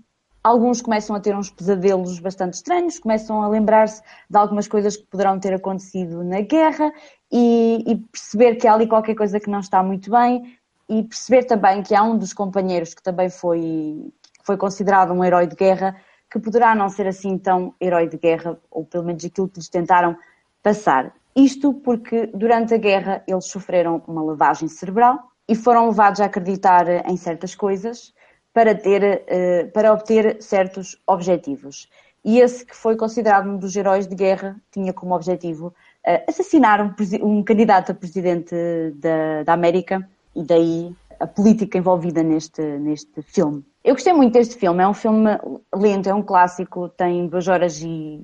alguns 0.44 0.80
começam 0.80 1.16
a 1.16 1.20
ter 1.20 1.34
uns 1.34 1.50
pesadelos 1.50 2.20
bastante 2.20 2.54
estranhos, 2.54 3.00
começam 3.00 3.42
a 3.42 3.48
lembrar-se 3.48 4.00
de 4.30 4.38
algumas 4.38 4.68
coisas 4.68 4.96
que 4.96 5.06
poderão 5.06 5.40
ter 5.40 5.52
acontecido 5.52 6.22
na 6.22 6.42
guerra 6.42 6.92
e, 7.32 7.82
e, 7.84 7.96
perceber 7.96 8.54
que 8.54 8.68
há 8.68 8.74
ali 8.74 8.86
qualquer 8.86 9.16
coisa 9.16 9.40
que 9.40 9.50
não 9.50 9.58
está 9.58 9.82
muito 9.82 10.08
bem 10.12 10.55
e 10.88 11.02
perceber 11.02 11.44
também 11.44 11.82
que 11.82 11.94
há 11.94 12.02
um 12.02 12.16
dos 12.16 12.32
companheiros 12.32 12.94
que 12.94 13.02
também 13.02 13.28
foi, 13.28 14.12
foi 14.42 14.56
considerado 14.56 15.12
um 15.12 15.24
herói 15.24 15.46
de 15.46 15.56
guerra, 15.56 15.96
que 16.30 16.38
poderá 16.38 16.74
não 16.74 16.88
ser 16.88 17.06
assim 17.06 17.38
tão 17.38 17.74
herói 17.80 18.08
de 18.08 18.16
guerra, 18.16 18.58
ou 18.70 18.84
pelo 18.84 19.04
menos 19.04 19.24
aquilo 19.24 19.48
que 19.48 19.58
lhes 19.58 19.68
tentaram 19.68 20.16
passar. 20.62 21.12
Isto 21.34 21.72
porque 21.72 22.26
durante 22.28 22.74
a 22.74 22.78
guerra 22.78 23.22
eles 23.26 23.46
sofreram 23.46 24.02
uma 24.06 24.22
lavagem 24.22 24.68
cerebral 24.68 25.30
e 25.48 25.54
foram 25.54 25.88
levados 25.88 26.20
a 26.20 26.24
acreditar 26.24 26.88
em 27.08 27.16
certas 27.16 27.54
coisas 27.54 28.14
para, 28.52 28.74
ter, 28.74 29.22
eh, 29.26 29.64
para 29.66 29.92
obter 29.92 30.42
certos 30.42 30.98
objetivos. 31.06 31.88
E 32.24 32.40
esse 32.40 32.64
que 32.64 32.74
foi 32.74 32.96
considerado 32.96 33.48
um 33.48 33.58
dos 33.58 33.76
heróis 33.76 34.06
de 34.06 34.14
guerra 34.16 34.56
tinha 34.72 34.92
como 34.92 35.14
objetivo 35.14 35.74
eh, 36.04 36.24
assassinar 36.26 36.80
um, 36.80 36.92
um 37.22 37.42
candidato 37.44 37.92
a 37.92 37.94
presidente 37.94 38.54
da, 38.94 39.42
da 39.44 39.52
América 39.52 40.08
e 40.36 40.42
daí 40.44 40.94
a 41.18 41.26
política 41.26 41.78
envolvida 41.78 42.22
neste, 42.22 42.60
neste 42.60 43.22
filme. 43.22 43.64
Eu 43.82 43.94
gostei 43.94 44.12
muito 44.12 44.34
deste 44.34 44.56
filme, 44.56 44.82
é 44.82 44.88
um 44.88 44.94
filme 44.94 45.30
lento, 45.74 46.08
é 46.08 46.14
um 46.14 46.22
clássico, 46.22 46.88
tem 46.90 47.26
duas 47.26 47.48
horas 47.48 47.80
e. 47.80 48.20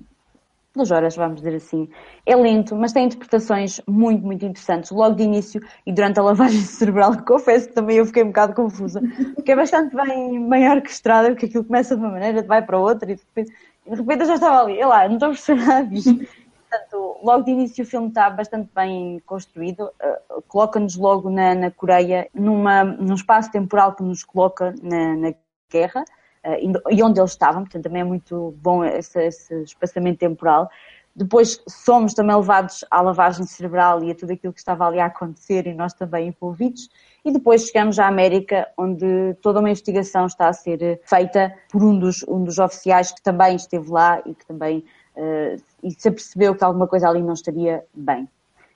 duas 0.75 0.91
horas, 0.91 1.17
vamos 1.17 1.37
dizer 1.37 1.55
assim. 1.57 1.89
É 2.27 2.37
lento, 2.37 2.77
mas 2.77 2.93
tem 2.93 3.07
interpretações 3.07 3.81
muito, 3.89 4.25
muito 4.25 4.45
interessantes. 4.45 4.91
Logo 4.91 5.15
de 5.15 5.23
início 5.23 5.61
e 5.87 5.93
durante 5.93 6.19
a 6.21 6.23
lavagem 6.23 6.61
cerebral, 6.63 7.17
confesso 7.25 7.69
que 7.69 7.75
também 7.75 7.97
eu 7.97 8.07
fiquei 8.07 8.25
um 8.25 8.29
bocado 8.29 8.55
confusa, 8.55 9.01
porque 9.35 9.53
é 9.53 9.57
bastante 9.57 9.97
bem, 9.97 10.49
bem 10.49 10.71
orquestrada, 10.71 11.31
porque 11.31 11.47
aquilo 11.47 11.65
começa 11.65 11.97
de 11.97 12.03
uma 12.03 12.11
maneira, 12.11 12.43
vai 12.43 12.61
para 12.61 12.79
outra 12.79 13.11
e 13.11 13.15
de 13.15 13.23
repente, 13.23 13.57
de 13.89 13.97
repente 13.97 14.21
eu 14.21 14.27
já 14.27 14.35
estava 14.35 14.63
ali, 14.63 14.79
eu 14.79 14.89
lá, 14.89 15.09
não 15.09 15.15
estou 15.15 15.29
a 15.29 15.33
perceber 15.33 15.65
nada 15.65 15.87
disto. 15.87 16.27
Portanto, 16.73 17.19
logo 17.23 17.45
de 17.45 17.51
início 17.51 17.85
o 17.85 17.87
filme 17.87 18.09
está 18.09 18.31
bastante 18.31 18.71
bem 18.75 19.21
construído, 19.27 19.81
uh, 19.85 20.41
coloca-nos 20.49 20.97
logo 20.97 21.29
na, 21.29 21.55
na 21.55 21.71
Coreia, 21.71 22.31
numa, 22.33 22.83
num 22.83 23.15
espaço 23.15 23.53
temporal 23.53 23.95
que 23.95 24.03
nos 24.03 24.25
coloca 24.25 24.75
na, 24.83 25.15
na 25.15 25.35
guerra 25.71 26.03
uh, 26.47 26.91
e 26.91 27.03
onde 27.03 27.21
eles 27.21 27.33
estavam, 27.33 27.65
portanto 27.65 27.83
também 27.83 28.01
é 28.01 28.05
muito 28.05 28.55
bom 28.63 28.83
esse, 28.83 29.23
esse 29.23 29.63
espaçamento 29.65 30.21
temporal. 30.21 30.71
Depois 31.15 31.63
somos 31.69 32.15
também 32.15 32.35
levados 32.35 32.87
à 32.91 33.03
lavagem 33.03 33.45
cerebral 33.45 34.03
e 34.03 34.11
a 34.11 34.15
tudo 34.15 34.33
aquilo 34.33 34.55
que 34.55 34.61
estava 34.61 34.87
ali 34.87 34.99
a 34.99 35.07
acontecer 35.07 35.67
e 35.67 35.75
nós 35.75 35.93
também 35.93 36.29
envolvidos. 36.29 36.89
E 37.23 37.31
depois 37.31 37.67
chegamos 37.67 37.99
à 37.99 38.07
América, 38.07 38.67
onde 38.79 39.35
toda 39.43 39.61
uma 39.61 39.69
investigação 39.69 40.25
está 40.25 40.49
a 40.49 40.55
ser 40.55 41.03
feita 41.05 41.55
por 41.71 41.85
um 41.85 41.99
dos, 41.99 42.23
um 42.27 42.43
dos 42.43 42.59
oficiais 42.59 43.13
que 43.13 43.21
também 43.21 43.57
esteve 43.57 43.91
lá 43.91 44.23
e 44.25 44.35
que 44.35 44.47
também 44.47 44.83
uh, 45.17 45.63
e 45.83 45.91
se 45.91 46.09
apercebeu 46.09 46.55
que 46.55 46.65
alguma 46.65 46.87
coisa 46.87 47.09
ali 47.09 47.23
não 47.23 47.35
estaria 47.35 47.85
bem. 47.95 48.29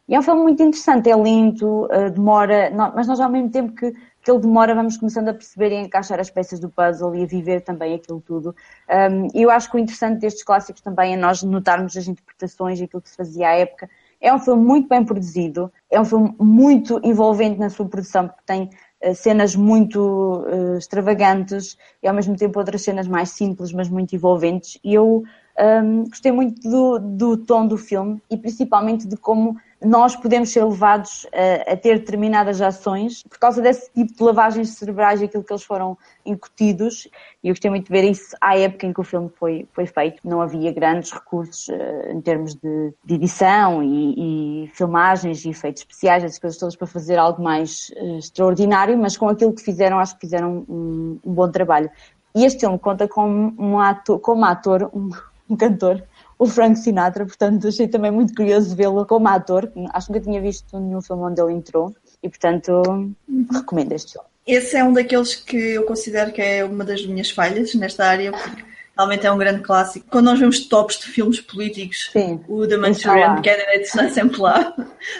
E 0.08 0.14
é 0.14 0.18
um 0.18 0.22
filme 0.22 0.42
muito 0.42 0.62
interessante, 0.62 1.10
é 1.10 1.16
lento, 1.16 1.86
uh, 1.86 2.10
demora, 2.10 2.70
não, 2.70 2.92
mas 2.94 3.08
nós 3.08 3.18
ao 3.18 3.28
mesmo 3.28 3.50
tempo 3.50 3.72
que, 3.72 3.92
que 4.22 4.30
ele 4.30 4.38
demora 4.38 4.72
vamos 4.74 4.96
começando 4.96 5.28
a 5.28 5.34
perceber 5.34 5.72
e 5.72 5.76
a 5.76 5.80
encaixar 5.80 6.20
as 6.20 6.30
peças 6.30 6.60
do 6.60 6.68
puzzle 6.68 7.14
e 7.16 7.24
a 7.24 7.26
viver 7.26 7.60
também 7.62 7.94
aquilo 7.94 8.20
tudo. 8.20 8.54
Um, 8.88 9.28
eu 9.34 9.50
acho 9.50 9.68
que 9.68 9.76
o 9.76 9.80
interessante 9.80 10.20
destes 10.20 10.44
clássicos 10.44 10.80
também 10.80 11.14
é 11.14 11.16
nós 11.16 11.42
notarmos 11.42 11.96
as 11.96 12.06
interpretações 12.06 12.80
e 12.80 12.84
aquilo 12.84 13.02
que 13.02 13.08
se 13.08 13.16
fazia 13.16 13.48
à 13.48 13.52
época. 13.54 13.90
É 14.20 14.32
um 14.32 14.38
filme 14.38 14.64
muito 14.64 14.88
bem 14.88 15.04
produzido, 15.04 15.72
é 15.90 16.00
um 16.00 16.04
filme 16.04 16.34
muito 16.38 17.00
envolvente 17.02 17.58
na 17.58 17.68
sua 17.68 17.86
produção, 17.86 18.28
porque 18.28 18.42
tem 18.46 18.70
uh, 19.04 19.14
cenas 19.14 19.56
muito 19.56 20.44
uh, 20.46 20.78
extravagantes 20.78 21.76
e 22.00 22.06
ao 22.06 22.14
mesmo 22.14 22.36
tempo 22.36 22.60
outras 22.60 22.82
cenas 22.82 23.08
mais 23.08 23.30
simples, 23.30 23.72
mas 23.72 23.88
muito 23.88 24.14
envolventes. 24.14 24.78
E 24.84 24.94
eu 24.94 25.24
um, 25.58 26.04
gostei 26.04 26.32
muito 26.32 26.60
do, 26.68 26.98
do 26.98 27.36
tom 27.36 27.66
do 27.66 27.78
filme 27.78 28.20
e 28.30 28.36
principalmente 28.36 29.06
de 29.06 29.16
como 29.16 29.56
nós 29.82 30.16
podemos 30.16 30.50
ser 30.50 30.64
levados 30.64 31.26
a, 31.32 31.72
a, 31.72 31.76
ter 31.76 31.98
determinadas 31.98 32.60
ações 32.62 33.22
por 33.22 33.38
causa 33.38 33.60
desse 33.60 33.90
tipo 33.92 34.12
de 34.14 34.22
lavagens 34.22 34.70
cerebrais 34.70 35.22
aquilo 35.22 35.44
que 35.44 35.52
eles 35.52 35.62
foram 35.62 35.98
incutidos. 36.24 37.08
E 37.42 37.48
eu 37.48 37.52
gostei 37.52 37.70
muito 37.70 37.86
de 37.86 37.92
ver 37.92 38.10
isso 38.10 38.34
à 38.40 38.58
época 38.58 38.86
em 38.86 38.92
que 38.92 39.00
o 39.00 39.04
filme 39.04 39.30
foi, 39.38 39.68
foi 39.72 39.86
feito. 39.86 40.20
Não 40.24 40.40
havia 40.40 40.72
grandes 40.72 41.12
recursos 41.12 41.68
uh, 41.68 42.10
em 42.10 42.20
termos 42.20 42.54
de, 42.54 42.92
de 43.04 43.14
edição 43.14 43.82
e, 43.82 44.64
e, 44.64 44.68
filmagens 44.68 45.44
e 45.44 45.50
efeitos 45.50 45.82
especiais, 45.82 46.24
essas 46.24 46.38
coisas 46.38 46.58
todas 46.58 46.74
para 46.74 46.86
fazer 46.86 47.18
algo 47.18 47.42
mais 47.42 47.90
uh, 47.96 48.18
extraordinário, 48.18 48.96
mas 48.96 49.16
com 49.16 49.28
aquilo 49.28 49.52
que 49.52 49.62
fizeram, 49.62 49.98
acho 49.98 50.14
que 50.14 50.20
fizeram 50.22 50.64
um, 50.68 51.18
um 51.24 51.32
bom 51.34 51.50
trabalho. 51.50 51.90
E 52.34 52.44
este 52.44 52.60
filme 52.60 52.78
conta 52.78 53.06
com 53.06 53.54
um 53.58 53.78
ator, 53.78 54.18
como 54.20 54.44
ator 54.44 54.90
um, 54.92 55.10
um 55.48 55.56
cantor, 55.56 56.02
o 56.38 56.46
Frank 56.46 56.78
Sinatra, 56.78 57.24
portanto 57.24 57.68
achei 57.68 57.88
também 57.88 58.10
muito 58.10 58.34
curioso 58.34 58.74
vê-lo 58.76 59.06
como 59.06 59.28
ator, 59.28 59.70
acho 59.92 60.06
que 60.06 60.12
nunca 60.12 60.24
tinha 60.24 60.40
visto 60.40 60.78
nenhum 60.78 61.00
filme 61.00 61.22
onde 61.22 61.40
ele 61.40 61.52
entrou 61.52 61.94
e 62.22 62.28
portanto 62.28 63.14
recomendo 63.52 63.92
este 63.92 64.12
filme. 64.12 64.28
Esse 64.46 64.76
é 64.76 64.84
um 64.84 64.92
daqueles 64.92 65.34
que 65.34 65.56
eu 65.56 65.84
considero 65.84 66.32
que 66.32 66.40
é 66.40 66.64
uma 66.64 66.84
das 66.84 67.04
minhas 67.04 67.30
falhas 67.30 67.74
nesta 67.74 68.06
área, 68.06 68.30
porque 68.30 68.64
realmente 68.96 69.26
é 69.26 69.32
um 69.32 69.38
grande 69.38 69.60
clássico. 69.60 70.06
Quando 70.08 70.26
nós 70.26 70.38
vemos 70.38 70.66
tops 70.68 71.00
de 71.00 71.06
filmes 71.06 71.40
políticos, 71.40 72.10
Sim, 72.12 72.40
o 72.46 72.66
The 72.66 72.76
Manchurian 72.76 73.34
Candidate 73.36 73.82
está 73.82 74.08
sempre 74.08 74.40
lá, 74.40 74.72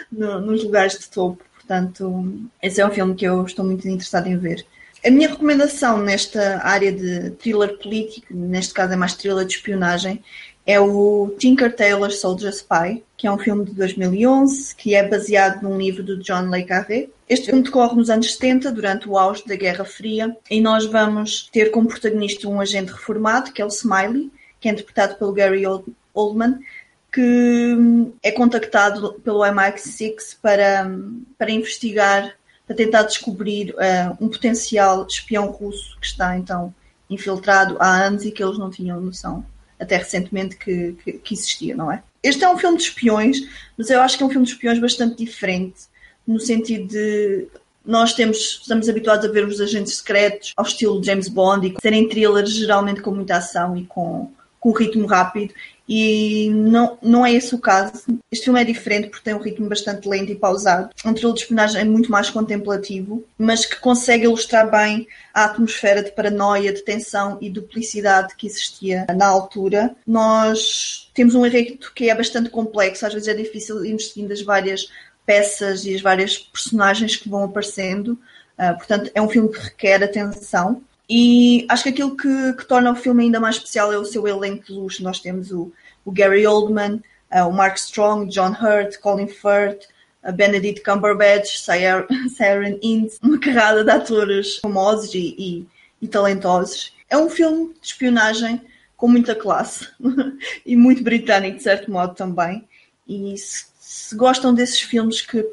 no, 0.09 0.39
nos 0.39 0.63
lugares 0.63 0.97
de 0.97 1.09
topo. 1.09 1.43
Portanto, 1.55 2.49
esse 2.63 2.79
é 2.79 2.87
um 2.87 2.91
filme 2.91 3.15
que 3.15 3.25
eu 3.25 3.43
estou 3.45 3.65
muito 3.65 3.85
interessado 3.85 4.27
em 4.27 4.37
ver. 4.37 4.65
A 5.05 5.11
minha 5.11 5.29
recomendação 5.29 5.99
nesta 5.99 6.61
área 6.63 6.91
de 6.91 7.31
thriller 7.31 7.77
político, 7.77 8.27
neste 8.31 8.73
caso 8.73 8.93
é 8.93 8.95
mais 8.95 9.13
thriller 9.13 9.45
de 9.45 9.53
espionagem, 9.53 10.23
é 10.65 10.79
o 10.79 11.33
Tinker 11.39 11.73
Tailor 11.73 12.11
Soldier 12.11 12.51
Spy, 12.51 13.01
que 13.15 13.25
é 13.25 13.31
um 13.31 13.37
filme 13.37 13.63
de 13.63 13.73
2011, 13.73 14.75
que 14.75 14.93
é 14.93 15.07
baseado 15.07 15.61
num 15.63 15.77
livro 15.77 16.03
de 16.03 16.17
John 16.17 16.49
Le 16.49 16.63
Carré. 16.65 17.07
Este 17.29 17.47
filme 17.47 17.63
decorre 17.63 17.95
nos 17.95 18.09
anos 18.09 18.33
70, 18.33 18.71
durante 18.71 19.07
o 19.07 19.17
auge 19.17 19.45
da 19.47 19.55
Guerra 19.55 19.85
Fria, 19.85 20.35
e 20.51 20.59
nós 20.59 20.85
vamos 20.85 21.49
ter 21.53 21.71
como 21.71 21.87
protagonista 21.87 22.49
um 22.49 22.59
agente 22.59 22.91
reformado, 22.91 23.53
que 23.53 23.61
é 23.61 23.65
o 23.65 23.69
Smiley, 23.69 24.29
que 24.59 24.67
é 24.67 24.71
interpretado 24.71 25.15
pelo 25.15 25.31
Gary 25.31 25.63
Oldman, 26.13 26.59
que 27.13 27.21
hum, 27.21 28.11
é 28.21 28.31
contactado 28.31 29.13
pelo 29.23 29.39
MI6 29.39 30.37
para, 30.41 30.85
hum, 30.85 31.23
para 31.37 31.51
investigar, 31.51 32.35
para 32.67 32.75
tentar 32.75 33.03
descobrir 33.03 33.71
uh, 33.71 34.23
um 34.23 34.27
potencial 34.27 35.07
espião 35.07 35.47
russo 35.47 35.97
que 35.99 36.05
está 36.05 36.37
então 36.37 36.73
infiltrado 37.09 37.77
há 37.79 38.03
anos 38.03 38.25
e 38.25 38.31
que 38.31 38.43
eles 38.43 38.57
não 38.57 38.69
tinham 38.69 38.99
noção 38.99 39.45
até 39.79 39.95
recentemente 39.95 40.57
que, 40.57 40.95
que, 41.03 41.13
que, 41.13 41.33
existia, 41.33 41.75
não 41.75 41.91
é? 41.91 42.03
Este 42.21 42.43
é 42.43 42.49
um 42.49 42.57
filme 42.57 42.77
de 42.77 42.83
espiões, 42.83 43.37
mas 43.77 43.89
eu 43.89 44.01
acho 44.01 44.17
que 44.17 44.23
é 44.23 44.25
um 44.25 44.29
filme 44.29 44.45
de 44.45 44.51
espiões 44.51 44.79
bastante 44.79 45.15
diferente, 45.23 45.83
no 46.25 46.39
sentido 46.39 46.87
de 46.87 47.47
nós 47.85 48.13
temos, 48.13 48.59
estamos 48.61 48.89
habituados 48.89 49.23
a 49.23 49.31
ver 49.31 49.45
os 49.45 49.61
agentes 49.61 49.97
secretos 49.97 50.51
ao 50.57 50.65
estilo 50.65 51.01
James 51.01 51.29
Bond 51.29 51.67
e 51.67 51.81
serem 51.81 52.09
thrillers 52.09 52.51
geralmente 52.51 53.01
com 53.01 53.11
muita 53.11 53.37
ação 53.37 53.77
e 53.77 53.85
com, 53.85 54.29
com 54.59 54.71
ritmo 54.71 55.07
rápido 55.07 55.53
e 55.87 56.49
não, 56.49 56.97
não 57.01 57.25
é 57.25 57.31
esse 57.31 57.55
o 57.55 57.59
caso. 57.59 58.03
Este 58.31 58.45
filme 58.45 58.61
é 58.61 58.63
diferente 58.65 59.07
porque 59.09 59.23
tem 59.23 59.33
um 59.33 59.41
ritmo 59.41 59.69
bastante 59.69 60.07
lento 60.07 60.31
e 60.31 60.35
pausado. 60.35 60.89
Um 61.05 61.13
thriller 61.13 61.33
de 61.33 61.41
espionagem 61.41 61.81
é 61.81 61.85
muito 61.85 62.11
mais 62.11 62.29
contemplativo, 62.29 63.23
mas 63.37 63.65
que 63.65 63.79
consegue 63.79 64.25
ilustrar 64.25 64.69
bem 64.69 65.07
a 65.33 65.45
atmosfera 65.45 66.03
de 66.03 66.11
paranoia, 66.11 66.73
de 66.73 66.83
tensão 66.83 67.37
e 67.39 67.49
duplicidade 67.49 68.35
que 68.35 68.47
existia 68.47 69.05
na 69.15 69.27
altura. 69.27 69.95
Nós 70.05 71.09
temos 71.13 71.35
um 71.35 71.45
enredo 71.45 71.91
que 71.95 72.09
é 72.09 72.15
bastante 72.15 72.49
complexo, 72.49 73.05
às 73.05 73.13
vezes 73.13 73.29
é 73.29 73.33
difícil 73.33 73.85
ir 73.85 73.99
seguindo 73.99 74.33
as 74.33 74.41
várias 74.41 74.89
peças 75.25 75.85
e 75.85 75.93
as 75.93 76.01
várias 76.01 76.37
personagens 76.37 77.15
que 77.15 77.29
vão 77.29 77.43
aparecendo. 77.43 78.17
Uh, 78.57 78.75
portanto, 78.75 79.11
é 79.13 79.21
um 79.21 79.29
filme 79.29 79.49
que 79.49 79.59
requer 79.59 80.03
atenção. 80.03 80.81
E 81.09 81.65
acho 81.69 81.83
que 81.83 81.89
aquilo 81.89 82.17
que, 82.17 82.53
que, 82.53 82.65
torna 82.65 82.91
o 82.91 82.95
filme 82.95 83.23
ainda 83.23 83.39
mais 83.39 83.55
especial 83.55 83.93
é 83.93 83.97
o 83.97 84.05
seu 84.05 84.27
elenco 84.27 84.65
de 84.65 84.73
luxo. 84.73 85.03
Nós 85.03 85.19
temos 85.19 85.51
o, 85.51 85.71
o 86.03 86.11
Gary 86.11 86.45
Oldman, 86.45 87.01
uh, 87.31 87.47
o 87.47 87.53
Mark 87.53 87.77
Strong, 87.77 88.29
John 88.29 88.51
Hurt, 88.51 88.97
Colin 88.99 89.27
Firth, 89.27 89.87
a 90.21 90.31
Benedict 90.31 90.83
Cumberbatch, 90.83 91.59
Siren 91.59 92.79
Ince, 92.83 93.19
uma 93.23 93.39
carrada 93.39 93.83
de 93.83 93.89
atores 93.89 94.57
famosos 94.57 95.13
e, 95.13 95.35
e, 95.37 95.67
e 96.01 96.07
talentosos. 96.07 96.93
É 97.09 97.17
um 97.17 97.29
filme 97.29 97.73
de 97.79 97.87
espionagem 97.87 98.61
com 98.97 99.07
muita 99.07 99.33
classe 99.33 99.87
e 100.65 100.75
muito 100.75 101.03
britânico, 101.03 101.57
de 101.57 101.63
certo 101.63 101.89
modo, 101.89 102.15
também. 102.15 102.67
E 103.07 103.37
se, 103.37 103.65
se 103.79 104.15
gostam 104.15 104.53
desses 104.53 104.81
filmes 104.81 105.21
que 105.21 105.45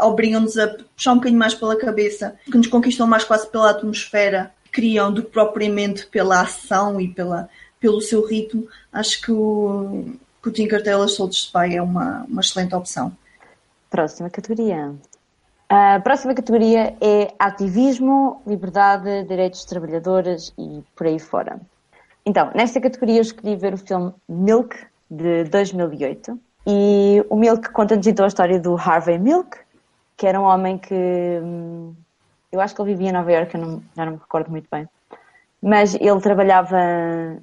obrigam-nos 0.00 0.56
a 0.56 0.68
puxar 0.68 1.12
um 1.12 1.16
bocadinho 1.16 1.38
mais 1.38 1.52
pela 1.52 1.76
cabeça, 1.76 2.38
que 2.46 2.56
nos 2.56 2.66
conquistam 2.66 3.06
mais 3.06 3.24
quase 3.24 3.46
pela 3.50 3.70
atmosfera 3.70 4.50
criam 4.72 5.12
do 5.12 5.22
que 5.22 5.30
propriamente 5.30 6.06
pela 6.06 6.40
ação 6.40 7.00
e 7.00 7.06
pela, 7.06 7.48
pelo 7.78 8.00
seu 8.00 8.26
ritmo, 8.26 8.66
acho 8.92 9.20
que 9.20 9.30
o, 9.30 10.14
que 10.42 10.48
o 10.48 10.52
Tinker 10.52 10.82
Tailor 10.82 11.08
Soldier 11.08 11.38
Spy 11.38 11.76
é 11.76 11.82
uma, 11.82 12.24
uma 12.28 12.40
excelente 12.40 12.74
opção. 12.74 13.12
Próxima 13.90 14.30
categoria. 14.30 14.94
A 15.68 16.00
próxima 16.00 16.34
categoria 16.34 16.96
é 17.00 17.32
ativismo, 17.38 18.42
liberdade, 18.46 19.24
direitos 19.24 19.64
trabalhadores 19.64 20.52
e 20.58 20.82
por 20.96 21.06
aí 21.06 21.18
fora. 21.18 21.60
Então, 22.24 22.50
nesta 22.54 22.80
categoria 22.80 23.16
eu 23.16 23.22
escolhi 23.22 23.56
ver 23.56 23.74
o 23.74 23.78
filme 23.78 24.12
Milk, 24.28 24.76
de 25.10 25.44
2008. 25.44 26.38
E 26.66 27.24
o 27.28 27.36
Milk 27.36 27.70
conta-nos 27.70 28.06
então 28.06 28.24
a 28.24 28.28
história 28.28 28.58
do 28.58 28.76
Harvey 28.76 29.18
Milk, 29.18 29.58
que 30.16 30.26
era 30.26 30.40
um 30.40 30.44
homem 30.44 30.78
que 30.78 30.94
hum, 31.42 31.94
eu 32.52 32.60
acho 32.60 32.74
que 32.74 32.82
ele 32.82 32.92
vivia 32.92 33.08
em 33.08 33.12
Nova 33.12 33.32
Iorque, 33.32 33.56
não, 33.56 33.82
já 33.96 34.04
não 34.04 34.12
me 34.12 34.18
recordo 34.18 34.50
muito 34.50 34.68
bem. 34.70 34.86
Mas 35.60 35.94
ele 35.94 36.20
trabalhava 36.20 36.78
eh, 36.78 37.40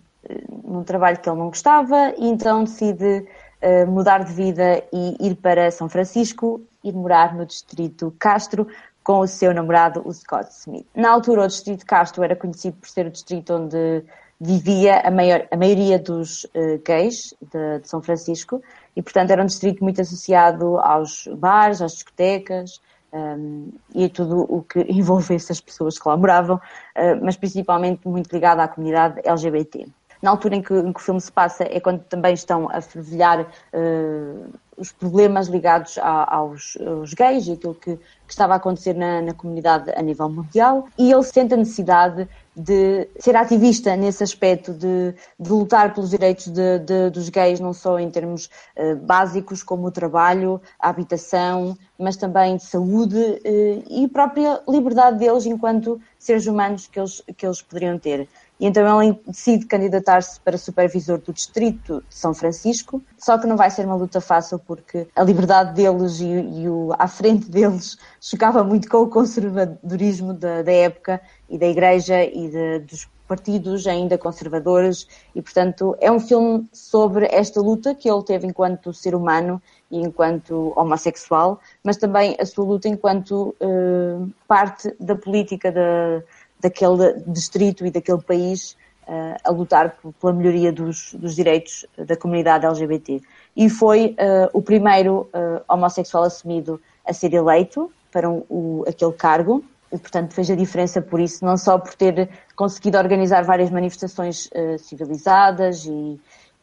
num 0.64 0.84
trabalho 0.84 1.18
que 1.18 1.28
ele 1.28 1.40
não 1.40 1.48
gostava 1.48 2.14
e 2.18 2.28
então 2.28 2.64
decide 2.64 3.26
uh, 3.62 3.88
mudar 3.88 4.24
de 4.24 4.34
vida 4.34 4.84
e 4.94 5.16
ir 5.20 5.36
para 5.36 5.72
São 5.72 5.90
Francisco, 5.90 6.62
ir 6.84 6.94
morar 6.94 7.34
no 7.34 7.46
distrito 7.46 8.14
Castro 8.20 8.68
com 9.04 9.20
o 9.20 9.28
seu 9.28 9.54
namorado, 9.54 10.02
o 10.06 10.14
Scott 10.14 10.52
Smith. 10.52 10.86
Na 10.94 11.12
altura, 11.12 11.44
o 11.44 11.48
distrito 11.48 11.86
Castro 11.86 12.24
era 12.24 12.36
conhecido 12.36 12.78
por 12.78 12.88
ser 12.88 13.08
o 13.08 13.10
distrito 13.10 13.54
onde 13.54 14.04
vivia 14.40 15.02
a, 15.02 15.10
maior, 15.10 15.48
a 15.50 15.58
maioria 15.58 15.98
dos 15.98 16.44
uh, 16.44 16.80
gays 16.86 17.34
de, 17.42 17.80
de, 17.80 17.88
São 17.88 18.02
Francisco 18.02 18.62
e, 18.96 19.02
portanto, 19.02 19.32
era 19.32 19.42
um 19.42 19.48
distrito 19.48 19.84
muito 19.84 20.00
associado 20.02 20.78
aos 20.78 21.28
bares, 21.36 21.82
às 21.82 21.94
discotecas, 21.94 22.80
um, 23.14 23.72
e 23.94 24.10
tudo 24.10 24.46
o 24.50 24.64
que 24.64 24.80
envolvesse 24.90 25.52
as 25.52 25.62
pessoas 25.62 25.98
que 25.98 26.08
lá 26.08 26.16
moravam, 26.16 26.58
uh, 26.58 27.24
mas 27.24 27.36
principalmente 27.36 28.08
muito 28.08 28.32
ligado 28.32 28.60
à 28.60 28.68
comunidade 28.68 29.22
LGBT. 29.24 29.88
Na 30.22 30.32
altura 30.32 30.56
em 30.56 30.62
que, 30.62 30.74
em 30.74 30.92
que, 30.92 31.00
o 31.00 31.04
filme 31.04 31.22
se 31.22 31.32
passa 31.32 31.64
é 31.64 31.80
quando 31.80 32.04
também 32.04 32.34
estão 32.34 32.70
a 32.70 32.82
fervilhar 32.82 33.42
uh, 33.42 34.54
os 34.80 34.92
problemas 34.92 35.48
ligados 35.48 35.98
a, 35.98 36.36
aos, 36.36 36.78
aos, 36.86 37.14
gays 37.14 37.48
e 37.48 37.52
aquilo 37.52 37.76
que, 37.76 37.98
que 37.98 38.02
estava 38.32 38.54
a 38.54 38.58
acontecer 38.58 38.94
na, 38.94 39.22
na, 39.22 39.34
comunidade 39.34 39.92
a 39.92 40.02
nível 40.02 40.30
mundial 40.30 40.88
e 40.98 41.12
ele 41.12 41.24
sente 41.24 41.54
a 41.54 41.58
necessidade 41.58 42.28
de 42.56 43.08
ser 43.20 43.36
ativista 43.36 43.96
nesse 43.96 44.24
aspecto, 44.24 44.74
de, 44.74 45.14
de 45.40 45.50
lutar 45.50 45.94
pelos 45.94 46.10
direitos 46.10 46.48
de, 46.48 46.80
de, 46.80 47.10
dos 47.10 47.30
gays, 47.30 47.60
não 47.60 47.74
só 47.74 48.00
em 48.00 48.10
termos 48.10 48.50
uh, 48.78 48.96
básicos 48.98 49.64
como 49.64 49.88
o 49.88 49.92
trabalho, 49.92 50.62
a 50.80 50.90
habitação, 50.90 51.78
mas 51.98 52.18
também 52.18 52.58
de 52.58 52.64
saúde 52.64 53.18
uh, 53.18 53.84
e 53.90 54.08
própria 54.08 54.62
liberdade 54.68 55.20
deles 55.20 55.46
enquanto 55.46 56.02
seres 56.18 56.48
humanos 56.48 56.88
que 56.88 57.00
eles, 57.00 57.22
que 57.38 57.46
eles 57.46 57.62
poderiam 57.62 57.98
ter. 57.98 58.28
E 58.60 58.66
então 58.66 59.02
ele 59.02 59.18
decide 59.26 59.66
candidatar-se 59.66 60.40
para 60.42 60.58
supervisor 60.58 61.18
do 61.18 61.32
distrito 61.32 62.04
de 62.10 62.16
São 62.16 62.34
Francisco, 62.34 63.02
só 63.18 63.38
que 63.38 63.48
não 63.48 63.56
vai 63.56 63.72
ser 63.72 63.86
uma 63.86 63.96
luta 63.96 64.20
fácil 64.20 64.60
porque 64.60 65.08
a 65.16 65.24
liberdade 65.24 65.74
deles 65.74 66.20
e, 66.20 66.26
e 66.26 66.70
o 66.70 66.94
à 67.00 67.08
frente 67.08 67.50
deles 67.50 67.98
chocava 68.20 68.64
muito 68.64 68.90
com 68.90 68.98
o 68.98 69.08
conservadorismo 69.08 70.34
da, 70.34 70.62
da 70.62 70.72
época 70.72 71.22
e 71.50 71.58
da 71.58 71.68
igreja 71.68 72.24
e 72.24 72.50
de, 72.50 72.80
dos 72.80 73.08
partidos 73.30 73.86
ainda 73.86 74.18
conservadores. 74.18 75.08
E 75.36 75.42
portanto 75.42 75.96
é 76.02 76.12
um 76.12 76.20
filme 76.20 76.68
sobre 76.74 77.28
esta 77.32 77.62
luta 77.62 77.94
que 77.94 78.10
ele 78.10 78.24
teve 78.24 78.48
enquanto 78.48 78.92
ser 78.92 79.14
humano 79.16 79.62
e 79.92 80.00
enquanto 80.00 80.74
homossexual, 80.76 81.60
mas 81.84 81.98
também 81.98 82.36
a 82.40 82.46
sua 82.46 82.66
luta 82.66 82.88
enquanto 82.88 83.56
uh, 83.62 84.30
parte 84.48 84.94
da 85.00 85.16
política 85.16 85.72
da 85.72 86.24
daquele 86.60 87.22
distrito 87.26 87.86
e 87.86 87.92
daquele 87.92 88.22
país 88.22 88.76
uh, 89.08 89.36
a 89.44 89.52
lutar 89.52 89.98
pela 90.20 90.34
melhoria 90.34 90.72
dos, 90.72 91.14
dos, 91.14 91.36
direitos 91.36 91.86
da 91.98 92.16
comunidade 92.16 92.66
LGBT. 92.66 93.22
E 93.56 93.70
foi 93.70 94.16
uh, 94.20 94.50
o 94.54 94.62
primeiro 94.62 95.30
uh, 95.34 95.62
homossexual 95.68 96.24
assumido 96.24 96.80
a 97.06 97.14
ser 97.14 97.34
eleito 97.34 97.92
para 98.12 98.30
um, 98.30 98.44
o, 98.50 98.86
aquele 98.88 99.14
cargo 99.14 99.64
e, 99.92 99.98
portanto, 99.98 100.34
fez 100.34 100.50
a 100.52 100.56
diferença 100.56 101.02
por 101.02 101.20
isso, 101.20 101.44
não 101.44 101.58
só 101.58 101.80
por 101.80 101.96
ter 101.96 102.30
conseguido 102.56 102.98
organizar 102.98 103.44
várias 103.44 103.72
manifestações 103.72 104.48
civilizadas 104.78 105.84
e, 105.84 106.22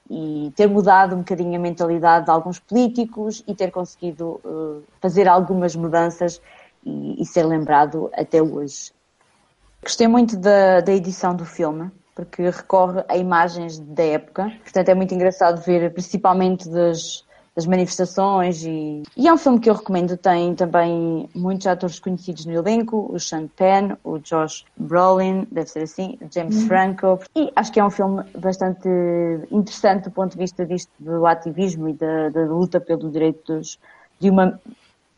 e 0.09 0.53
ter 0.55 0.69
mudado 0.69 1.17
um 1.17 1.19
bocadinho 1.19 1.57
a 1.57 1.59
mentalidade 1.59 2.27
de 2.27 2.31
alguns 2.31 2.61
políticos 2.61 3.43
e 3.45 3.53
ter 3.53 3.73
conseguido 3.73 4.41
fazer 5.01 5.27
algumas 5.27 5.75
mudanças 5.75 6.41
e, 6.85 7.21
e 7.21 7.27
ser 7.27 7.45
lembrado 7.45 8.09
até 8.15 8.41
hoje. 8.41 8.93
Gostei 9.87 10.09
muito 10.09 10.37
da, 10.37 10.81
da 10.81 10.93
edição 10.93 11.33
do 11.33 11.45
filme, 11.45 11.93
porque 12.13 12.43
recorre 12.51 13.05
a 13.09 13.17
imagens 13.17 13.79
da 13.79 14.03
época. 14.03 14.53
Portanto, 14.65 14.89
é 14.89 14.95
muito 14.97 15.15
engraçado 15.15 15.63
ver, 15.63 15.93
principalmente 15.93 16.69
das, 16.69 17.25
das 17.55 17.67
manifestações. 17.67 18.65
E, 18.65 19.05
e 19.17 19.29
é 19.29 19.33
um 19.33 19.39
filme 19.39 19.61
que 19.61 19.71
eu 19.71 19.75
recomendo. 19.75 20.17
Tem 20.17 20.57
também 20.57 21.29
muitos 21.33 21.69
atores 21.69 22.01
conhecidos 22.01 22.47
no 22.47 22.53
elenco: 22.53 23.09
o 23.13 23.21
Sean 23.21 23.47
Penn, 23.47 23.95
o 24.03 24.19
Josh 24.19 24.65
Brolin, 24.77 25.47
deve 25.53 25.71
ser 25.71 25.85
assim, 25.85 26.19
o 26.21 26.27
James 26.35 26.57
uhum. 26.57 26.67
Franco. 26.67 27.21
E 27.37 27.53
acho 27.55 27.71
que 27.71 27.79
é 27.79 27.85
um 27.85 27.91
filme 27.91 28.25
bastante 28.37 28.89
interessante 29.53 30.07
do 30.07 30.11
ponto 30.11 30.33
de 30.33 30.39
vista 30.39 30.67
disto 30.67 30.91
do 30.99 31.25
ativismo 31.25 31.89
e 31.89 31.93
da, 31.93 32.31
da 32.31 32.41
luta 32.41 32.81
pelos 32.81 33.13
direitos 33.13 33.79
de 34.19 34.31
uma 34.31 34.61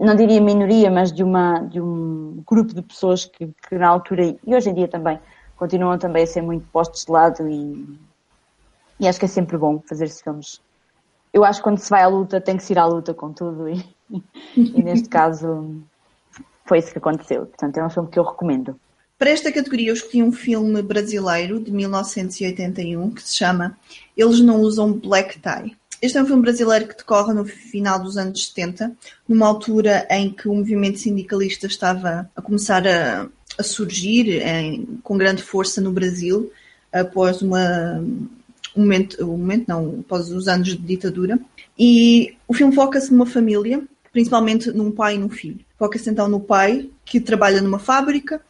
não 0.07 0.15
diria 0.15 0.41
minoria, 0.41 0.91
mas 0.91 1.13
de, 1.13 1.23
uma, 1.23 1.61
de 1.61 1.81
um 1.81 2.43
grupo 2.47 2.73
de 2.73 2.83
pessoas 2.83 3.25
que, 3.25 3.49
que 3.69 3.77
na 3.77 3.89
altura 3.89 4.37
e 4.47 4.55
hoje 4.55 4.71
em 4.71 4.75
dia 4.75 4.87
também 4.87 5.19
continuam 5.57 5.99
também 5.99 6.23
a 6.23 6.27
ser 6.27 6.41
muito 6.41 6.67
postos 6.69 7.05
de 7.05 7.11
lado 7.11 7.49
e, 7.49 7.99
e 9.01 9.09
acho 9.09 9.19
que 9.19 9.25
é 9.25 9.29
sempre 9.29 9.57
bom 9.59 9.81
fazer 9.81 10.05
esses 10.05 10.23
filmes. 10.23 10.61
Eu 11.33 11.45
acho 11.45 11.61
que 11.61 11.65
quando 11.65 11.79
se 11.79 11.91
vai 11.91 12.03
à 12.03 12.09
luta 12.09 12.41
tem 12.41 12.57
que 12.57 12.63
se 12.63 12.73
ir 12.73 12.79
à 12.79 12.87
luta 12.87 13.13
com 13.13 13.33
tudo 13.33 13.69
e, 13.69 13.85
e 14.57 14.83
neste 14.83 15.09
caso 15.09 15.83
foi 16.65 16.79
isso 16.79 16.93
que 16.93 16.99
aconteceu. 16.99 17.47
Portanto, 17.47 17.79
é 17.79 17.85
um 17.85 17.91
filme 17.91 18.09
que 18.09 18.19
eu 18.19 18.25
recomendo. 18.25 18.79
Para 19.19 19.31
esta 19.31 19.51
categoria 19.51 19.89
eu 19.89 19.95
escolhi 19.95 20.23
um 20.23 20.31
filme 20.31 20.81
brasileiro 20.81 21.59
de 21.59 21.73
1981 21.73 23.11
que 23.11 23.23
se 23.23 23.35
chama 23.35 23.77
Eles 24.17 24.39
Não 24.41 24.61
Usam 24.61 24.93
Black 24.93 25.41
Tie. 25.41 25.77
Este 26.01 26.17
é 26.17 26.23
um 26.23 26.27
filme 26.27 26.43
brasileiro 26.43 26.87
que 26.87 26.97
decorre 26.97 27.35
no 27.35 27.45
final 27.45 27.99
dos 27.99 28.17
anos 28.17 28.47
70, 28.47 28.93
numa 29.29 29.47
altura 29.47 30.07
em 30.09 30.31
que 30.31 30.49
o 30.49 30.55
movimento 30.55 30.99
sindicalista 30.99 31.67
estava 31.67 32.31
a 32.37 32.41
começar 32.41 32.87
a, 32.87 33.27
a 33.59 33.63
surgir 33.65 34.41
em, 34.41 35.01
com 35.03 35.19
grande 35.19 35.43
força 35.43 35.81
no 35.81 35.91
Brasil, 35.91 36.53
após 36.93 37.43
uma, 37.43 38.01
um 38.77 38.81
momento, 38.81 39.25
um 39.25 39.37
momento, 39.37 39.65
não, 39.67 40.01
após 40.01 40.31
os 40.31 40.47
anos 40.47 40.69
de 40.69 40.77
ditadura. 40.77 41.37
E 41.77 42.37
o 42.47 42.55
filme 42.55 42.73
foca-se 42.73 43.13
numa 43.13 43.27
família, 43.27 43.83
principalmente 44.13 44.71
num 44.71 44.93
pai 44.93 45.17
e 45.17 45.19
num 45.19 45.29
filho. 45.29 45.59
Foca-se 45.77 46.09
então 46.11 46.29
no 46.29 46.39
pai, 46.39 46.89
que 47.05 47.21
trabalha 47.21 47.61
numa 47.61 47.79
fábrica 47.79 48.41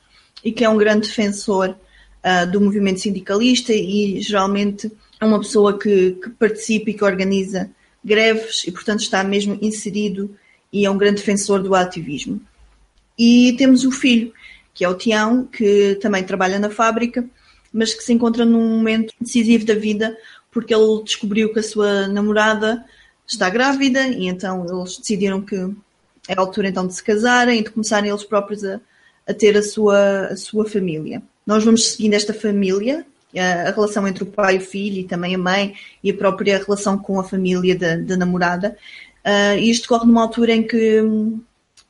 e 0.44 0.52
que 0.52 0.64
é 0.64 0.68
um 0.68 0.76
grande 0.76 1.08
defensor 1.08 1.70
uh, 1.70 2.50
do 2.50 2.60
movimento 2.60 3.00
sindicalista 3.00 3.72
e 3.72 4.20
geralmente 4.20 4.92
é 5.20 5.24
uma 5.24 5.38
pessoa 5.38 5.78
que, 5.78 6.12
que, 6.12 6.30
participa 6.30 6.90
e 6.90 6.94
que 6.94 7.04
organiza 7.04 7.70
greves 8.04 8.64
e, 8.66 8.72
portanto, 8.72 9.00
está 9.00 9.22
mesmo 9.24 9.58
inserido 9.60 10.34
e 10.72 10.86
é 10.86 10.90
um 10.90 10.98
grande 10.98 11.16
defensor 11.16 11.62
do 11.62 11.74
ativismo. 11.74 12.40
E 13.18 13.54
temos 13.58 13.84
o 13.84 13.90
filho, 13.90 14.32
que 14.72 14.84
é 14.84 14.88
o 14.88 14.94
Tião, 14.94 15.44
que 15.44 15.96
também 16.00 16.22
trabalha 16.22 16.58
na 16.58 16.70
fábrica, 16.70 17.24
mas 17.72 17.94
que 17.94 18.02
se 18.02 18.12
encontra 18.12 18.44
num 18.44 18.76
momento 18.76 19.12
decisivo 19.20 19.64
da 19.64 19.74
vida 19.74 20.16
porque 20.50 20.74
ele 20.74 21.02
descobriu 21.04 21.52
que 21.52 21.58
a 21.58 21.62
sua 21.62 22.08
namorada 22.08 22.84
está 23.26 23.50
grávida 23.50 24.06
e 24.08 24.26
então 24.26 24.64
eles 24.64 24.96
decidiram 24.96 25.42
que 25.42 25.56
é 26.26 26.34
a 26.34 26.40
altura 26.40 26.68
então 26.68 26.86
de 26.86 26.94
se 26.94 27.02
casarem 27.02 27.60
e 27.60 27.64
de 27.64 27.70
começarem 27.70 28.10
eles 28.10 28.24
próprios 28.24 28.64
a, 28.64 28.80
a 29.26 29.34
ter 29.34 29.56
a 29.56 29.62
sua, 29.62 30.26
a 30.26 30.36
sua 30.36 30.68
família. 30.68 31.22
Nós 31.46 31.64
vamos 31.64 31.90
seguindo 31.90 32.14
esta 32.14 32.34
família, 32.34 33.06
a, 33.36 33.70
relação 33.70 34.06
entre 34.06 34.22
o 34.22 34.26
pai 34.26 34.56
e 34.56 34.58
o 34.58 34.62
filho 34.62 34.98
e 34.98 35.04
também 35.04 35.34
a 35.34 35.38
mãe 35.38 35.74
e 36.02 36.10
a 36.10 36.14
própria 36.14 36.58
relação 36.58 36.98
com 36.98 37.18
a 37.18 37.24
família 37.24 37.76
da, 37.76 37.96
da 37.96 38.16
namorada. 38.16 38.76
Uh, 39.24 39.58
e 39.58 39.70
isto 39.70 39.88
corre 39.88 40.06
numa 40.06 40.22
altura 40.22 40.52
em 40.52 40.66
que 40.66 41.02
hum, 41.02 41.40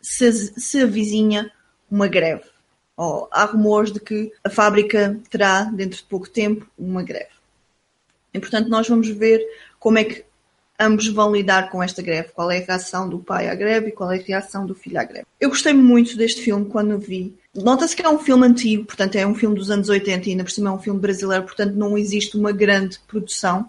se, 0.01 0.33
se 0.33 0.83
avizinha 0.83 1.51
uma 1.91 2.09
greve. 2.09 2.45
Oh, 2.97 3.29
há 3.31 3.45
rumores 3.45 3.93
de 3.93 4.01
que 4.01 4.33
a 4.43 4.51
fábrica 4.51 5.21
terá, 5.31 5.65
dentro 5.65 5.99
de 5.99 6.05
pouco 6.05 6.29
tempo, 6.29 6.69
uma 6.77 7.03
greve. 7.03 7.31
E, 8.35 8.41
portanto, 8.41 8.69
nós 8.69 8.89
vamos 8.89 9.09
ver 9.09 9.41
como 9.79 9.99
é 9.99 10.05
que 10.05 10.25
ambos 10.79 11.09
vão 11.09 11.33
lidar 11.33 11.71
com 11.71 11.83
esta 11.83 12.01
greve. 12.01 12.29
Qual 12.35 12.51
é 12.51 12.59
a 12.59 12.65
reação 12.65 13.09
do 13.09 13.19
pai 13.19 13.49
à 13.49 13.55
greve 13.55 13.89
e 13.89 13.93
qual 13.93 14.13
é 14.13 14.19
a 14.19 14.23
reação 14.23 14.65
do 14.65 14.75
filho 14.75 15.01
à 15.01 15.05
greve. 15.05 15.27
Eu 15.41 15.49
gostei 15.49 15.73
muito 15.73 16.17
deste 16.17 16.43
filme 16.43 16.67
quando 16.67 16.99
vi. 16.99 17.35
Nota-se 17.55 17.97
que 17.97 18.03
é 18.03 18.09
um 18.09 18.19
filme 18.19 18.47
antigo, 18.47 18.85
portanto 18.85 19.17
é 19.17 19.27
um 19.27 19.35
filme 19.35 19.57
dos 19.57 19.71
anos 19.71 19.89
80 19.89 20.29
e 20.29 20.33
ainda 20.33 20.45
por 20.45 20.51
cima 20.51 20.71
é 20.71 20.73
um 20.73 20.79
filme 20.79 21.01
brasileiro, 21.01 21.45
portanto 21.45 21.75
não 21.75 21.99
existe 21.99 22.37
uma 22.37 22.53
grande 22.53 22.99
produção. 23.09 23.69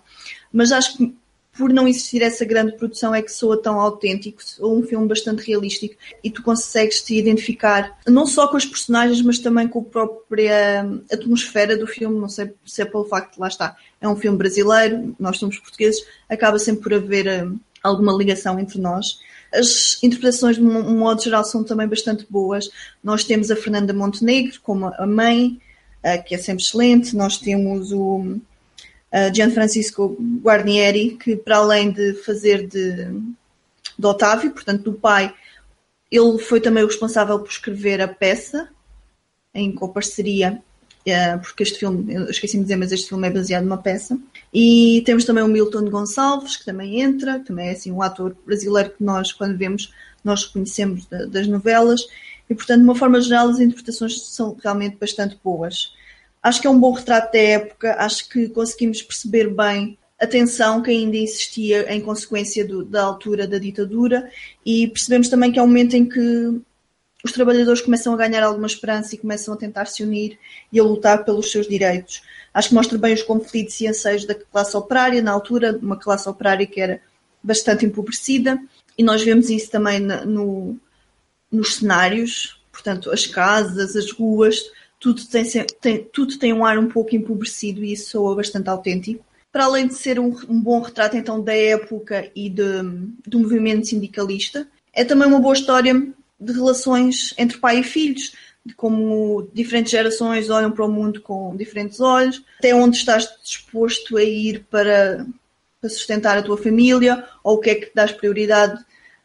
Mas 0.52 0.72
acho 0.72 0.98
que 0.98 1.16
por 1.60 1.74
não 1.74 1.90
existir 1.90 2.22
essa 2.22 2.46
grande 2.46 2.72
produção 2.72 3.14
é 3.14 3.22
que 3.22 3.30
soa 3.30 3.62
tão 3.62 3.82
autêntico, 3.82 4.42
ou 4.62 4.80
um 4.80 4.82
filme 4.82 5.06
bastante 5.06 5.46
realístico 5.46 5.94
e 6.24 6.32
tu 6.32 6.42
consegues 6.42 7.02
te 7.02 7.16
identificar 7.16 8.00
não 8.08 8.26
só 8.26 8.48
com 8.48 8.56
os 8.56 8.66
personagens, 8.66 9.22
mas 9.22 9.40
também 9.40 9.68
com 9.68 9.80
a 9.80 9.84
própria 9.84 10.90
atmosfera 11.12 11.76
do 11.76 11.86
filme. 11.86 12.18
Não 12.18 12.30
sei 12.30 12.54
se 12.66 12.82
é 12.82 12.86
pelo 12.86 13.04
facto 13.04 13.34
de 13.34 13.42
lá 13.42 13.50
está, 13.50 13.76
é 14.00 14.08
um 14.08 14.16
filme 14.16 14.38
brasileiro, 14.38 15.14
nós 15.20 15.38
somos 15.38 15.60
portugueses, 15.60 16.02
acaba 16.30 16.58
sempre 16.58 16.82
por 16.82 16.94
haver 16.94 17.28
uh, 17.44 17.60
alguma 17.84 18.14
ligação 18.14 18.58
entre 18.58 18.80
nós. 18.80 19.20
As 19.54 20.02
interpretações, 20.02 20.56
de 20.56 20.62
um 20.62 20.98
modo 20.98 21.22
geral, 21.22 21.44
são 21.44 21.62
também 21.62 21.90
bastante 21.90 22.26
boas. 22.30 22.70
Nós 23.04 23.26
temos 23.26 23.52
a 23.52 23.56
Fernanda 23.58 23.94
Montenegro 23.94 24.62
como 24.64 24.94
a 24.98 25.06
mãe, 25.06 25.60
uh, 26.06 26.24
que 26.24 26.36
é 26.36 26.38
sempre 26.38 26.64
excelente. 26.64 27.18
Nós 27.18 27.38
temos 27.38 27.92
o 27.92 28.40
Gianfrancisco 29.34 30.18
Guarnieri, 30.42 31.18
que 31.18 31.36
para 31.36 31.58
além 31.58 31.92
de 31.92 32.14
fazer 32.14 32.68
de, 32.68 33.08
de 33.98 34.06
Otávio, 34.06 34.52
portanto 34.52 34.84
do 34.84 34.94
pai, 34.94 35.34
ele 36.12 36.40
foi 36.40 36.60
também 36.60 36.84
o 36.84 36.88
responsável 36.88 37.40
por 37.40 37.50
escrever 37.50 38.02
a 38.02 38.08
peça 38.08 38.70
em 39.54 39.72
coparceria, 39.72 40.62
uh, 41.08 41.40
porque 41.42 41.64
este 41.64 41.80
filme, 41.80 42.14
eu 42.14 42.30
esqueci 42.30 42.58
de 42.58 42.64
dizer, 42.64 42.76
mas 42.76 42.92
este 42.92 43.10
filme 43.10 43.28
é 43.28 43.32
baseado 43.32 43.64
numa 43.64 43.78
peça. 43.78 44.18
E 44.54 45.04
temos 45.06 45.26
também 45.26 45.44
o 45.44 45.48
Milton 45.48 45.90
Gonçalves, 45.90 46.58
que 46.58 46.66
também 46.66 47.02
entra, 47.02 47.40
também 47.40 47.70
é 47.70 47.72
assim 47.72 47.92
um 47.92 48.02
ator 48.02 48.36
brasileiro 48.46 48.92
que 48.92 49.04
nós, 49.04 49.32
quando 49.32 49.58
vemos, 49.58 49.94
nós 50.24 50.46
reconhecemos 50.46 51.06
da, 51.06 51.26
das 51.26 51.48
novelas. 51.48 52.02
E, 52.50 52.56
portanto, 52.56 52.80
de 52.80 52.84
uma 52.84 52.96
forma 52.96 53.22
geral, 53.22 53.50
as 53.50 53.60
interpretações 53.60 54.22
são 54.28 54.58
realmente 54.62 54.98
bastante 54.98 55.38
boas. 55.44 55.94
Acho 56.42 56.62
que 56.62 56.68
é 56.68 56.70
um 56.70 56.80
bom 56.80 56.92
retrato 56.92 57.34
da 57.34 57.40
época, 57.40 57.96
acho 58.00 58.30
que 58.30 58.48
conseguimos 58.50 59.02
perceber 59.02 59.54
bem 59.54 59.98
a 60.20 60.28
tensão 60.28 60.82
que 60.82 60.92
ainda 60.92 61.16
existia 61.16 61.94
em 61.94 62.02
consequência 62.02 62.66
do, 62.66 62.84
da 62.84 63.04
altura 63.04 63.48
da 63.48 63.58
ditadura. 63.58 64.30
E 64.66 64.88
percebemos 64.88 65.30
também 65.30 65.52
que 65.52 65.60
é 65.60 65.62
um 65.62 65.68
momento 65.68 65.96
em 65.96 66.08
que 66.08 66.62
os 67.24 67.32
trabalhadores 67.32 67.82
começam 67.82 68.14
a 68.14 68.18
ganhar 68.18 68.44
alguma 68.44 68.68
esperança 68.68 69.16
e 69.16 69.18
começam 69.18 69.54
a 69.54 69.58
tentar 69.58 69.86
se 69.86 70.04
unir 70.04 70.38
e 70.72 70.80
a 70.80 70.84
lutar 70.84 71.26
pelos 71.26 71.52
seus 71.52 71.68
direitos. 71.68 72.22
Acho 72.54 72.70
que 72.70 72.76
mostra 72.76 72.98
bem 72.98 73.14
os 73.14 73.24
conflitos 73.24 73.80
e 73.82 73.88
anseios 73.88 74.26
da 74.26 74.36
classe 74.36 74.76
operária, 74.76 75.22
na 75.22 75.32
altura, 75.32 75.78
uma 75.82 75.98
classe 75.98 76.28
operária 76.28 76.66
que 76.66 76.82
era 76.82 77.02
bastante 77.44 77.86
empobrecida, 77.86 78.60
e 78.98 79.04
nós 79.04 79.24
vemos 79.24 79.50
isso 79.50 79.72
também 79.72 80.00
no, 80.00 80.78
nos 81.52 81.76
cenários, 81.76 82.62
portanto, 82.72 83.12
as 83.12 83.26
casas, 83.26 83.96
as 83.96 84.12
ruas, 84.12 84.60
tudo 85.00 85.26
tem, 85.26 85.44
tem, 85.82 86.04
tudo 86.12 86.38
tem 86.38 86.54
um 86.54 86.66
ar 86.66 86.78
um 86.78 86.90
pouco 86.90 87.16
empobrecido 87.16 87.84
e 87.84 87.94
isso 87.94 88.12
soa 88.12 88.36
bastante 88.36 88.70
autêntico. 88.70 89.24
Para 89.52 89.66
além 89.66 89.88
de 89.88 89.96
ser 89.96 90.20
um, 90.20 90.36
um 90.48 90.60
bom 90.60 90.82
retrato 90.82 91.18
então 91.18 91.42
da 91.42 91.56
época 91.56 92.30
e 92.36 92.50
de, 92.50 92.84
do 93.26 93.40
movimento 93.40 93.88
sindicalista, 93.88 94.68
é 94.94 95.04
também 95.04 95.28
uma 95.28 95.40
boa 95.40 95.54
história 95.54 95.94
de 96.40 96.54
relações 96.54 97.34
entre 97.38 97.58
pai 97.58 97.80
e 97.80 97.84
filhos, 97.84 98.34
de 98.66 98.74
como 98.76 99.48
diferentes 99.54 99.92
gerações 99.92 100.50
olham 100.50 100.72
para 100.72 100.86
o 100.86 100.92
mundo 100.92 101.22
com 101.22 101.56
diferentes 101.56 102.00
olhos, 102.00 102.44
até 102.60 102.76
onde 102.76 102.98
estás 102.98 103.28
disposto 103.44 104.18
a 104.18 104.24
ir 104.24 104.66
para, 104.70 105.26
para 105.82 105.90
sustentar 105.90 106.38
a 106.38 106.44
tua 106.44 106.58
família, 106.58 107.26
ou 107.44 107.56
o 107.56 107.60
que 107.60 107.70
é 107.70 107.76
que 107.76 107.92
dás 107.96 108.12
prioridade 108.12 108.84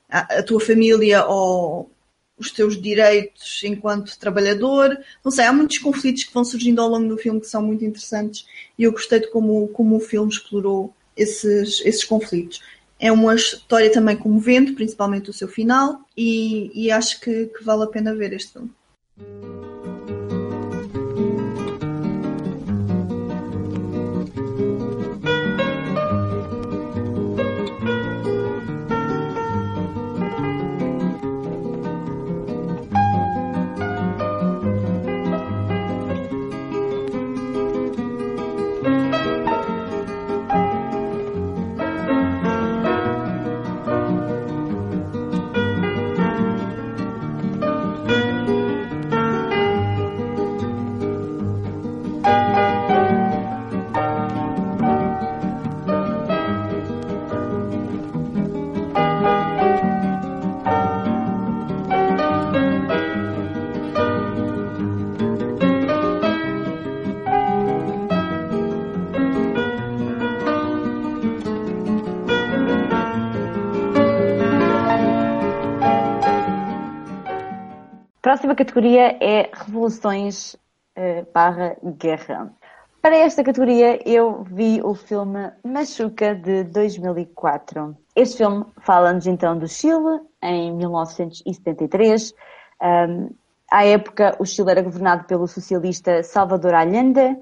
à, 0.08 0.38
à 0.38 0.42
tua 0.42 0.60
família 0.60 1.26
ou 1.26 1.90
os 2.39 2.51
teus 2.51 2.80
direitos 2.80 3.62
enquanto 3.64 4.18
trabalhador. 4.18 4.99
Não 5.24 5.30
sei, 5.30 5.45
há 5.45 5.53
muitos 5.53 5.78
conflitos 5.78 6.24
que 6.24 6.35
vão 6.35 6.45
surgindo 6.45 6.80
ao 6.80 6.89
longo 6.89 7.09
do 7.09 7.18
filme 7.18 7.41
que 7.41 7.47
são 7.47 7.62
muito 7.62 7.85
interessantes 7.85 8.47
e 8.78 8.82
eu 8.82 8.93
gostei 8.93 9.20
de 9.20 9.30
como, 9.30 9.68
como 9.68 9.97
o 9.97 10.01
filme 10.01 10.32
explorou 10.32 10.95
esses, 11.16 11.80
esses 11.85 12.05
conflitos. 12.05 12.61
É 12.99 13.11
uma 13.11 13.35
história 13.35 13.93
também 13.93 14.16
comovente, 14.16 14.72
principalmente 14.72 15.30
o 15.30 15.32
seu 15.32 15.49
final, 15.49 16.01
e, 16.16 16.70
e 16.74 16.91
acho 16.91 17.20
que, 17.20 17.47
que 17.47 17.64
vale 17.64 17.85
a 17.85 17.89
pena 17.89 18.14
ver 18.14 18.32
este 18.32 18.53
filme. 18.53 18.70
Próxima 78.55 78.57
categoria 78.57 79.16
é 79.20 79.50
Revoluções 79.52 80.55
uh, 80.55 81.26
barra 81.32 81.76
Guerra. 81.98 82.52
Para 83.02 83.16
esta 83.16 83.42
categoria 83.42 84.00
eu 84.09 84.44
vi 84.44 84.80
o 84.82 84.94
filme 84.94 85.50
Machuca 85.64 86.34
de 86.34 86.64
2004. 86.64 87.96
Este 88.16 88.38
filme 88.38 88.64
fala-nos 88.80 89.26
então 89.26 89.59
do 89.59 89.68
Chile 89.68 90.20
em 90.40 90.72
1973. 90.72 92.32
Um, 92.80 93.30
À 93.70 93.84
época, 93.84 94.36
o 94.38 94.44
Chile 94.46 94.70
era 94.70 94.82
governado 94.82 95.24
pelo 95.24 95.46
socialista 95.48 96.22
Salvador 96.22 96.74
Allende 96.74 97.36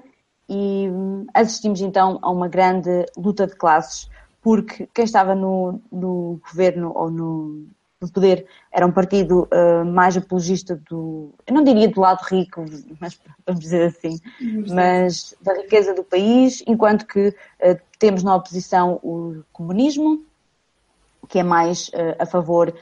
e 0.49 0.89
hum, 0.89 1.27
assistimos 1.33 1.81
então 1.81 2.17
a 2.21 2.29
uma 2.31 2.47
grande 2.47 3.05
luta 3.15 3.45
de 3.45 3.55
classes, 3.55 4.09
porque 4.41 4.87
quem 4.93 5.05
estava 5.05 5.35
no, 5.35 5.79
no 5.91 6.39
governo 6.43 6.91
ou 6.95 7.11
no, 7.11 7.67
no, 8.03 8.11
poder 8.11 8.45
era 8.71 8.85
um 8.85 8.91
partido 8.91 9.47
uh, 9.51 9.85
mais 9.85 10.17
apologista 10.17 10.75
do, 10.89 11.31
eu 11.47 11.53
não 11.53 11.63
diria 11.63 11.87
do 11.87 12.01
lado 12.01 12.21
rico, 12.23 12.65
mas 12.99 13.19
vamos 13.45 13.61
dizer 13.61 13.87
assim, 13.87 14.19
mas 14.67 15.35
da 15.41 15.53
riqueza 15.53 15.93
do 15.93 16.03
país, 16.03 16.63
enquanto 16.67 17.05
que 17.05 17.29
uh, 17.29 17.79
temos 17.97 18.23
na 18.23 18.35
oposição 18.35 18.99
o 19.01 19.43
comunismo, 19.53 20.23
que 21.29 21.39
é 21.39 21.43
mais 21.43 21.87
uh, 21.89 22.15
a 22.19 22.25
favor 22.25 22.73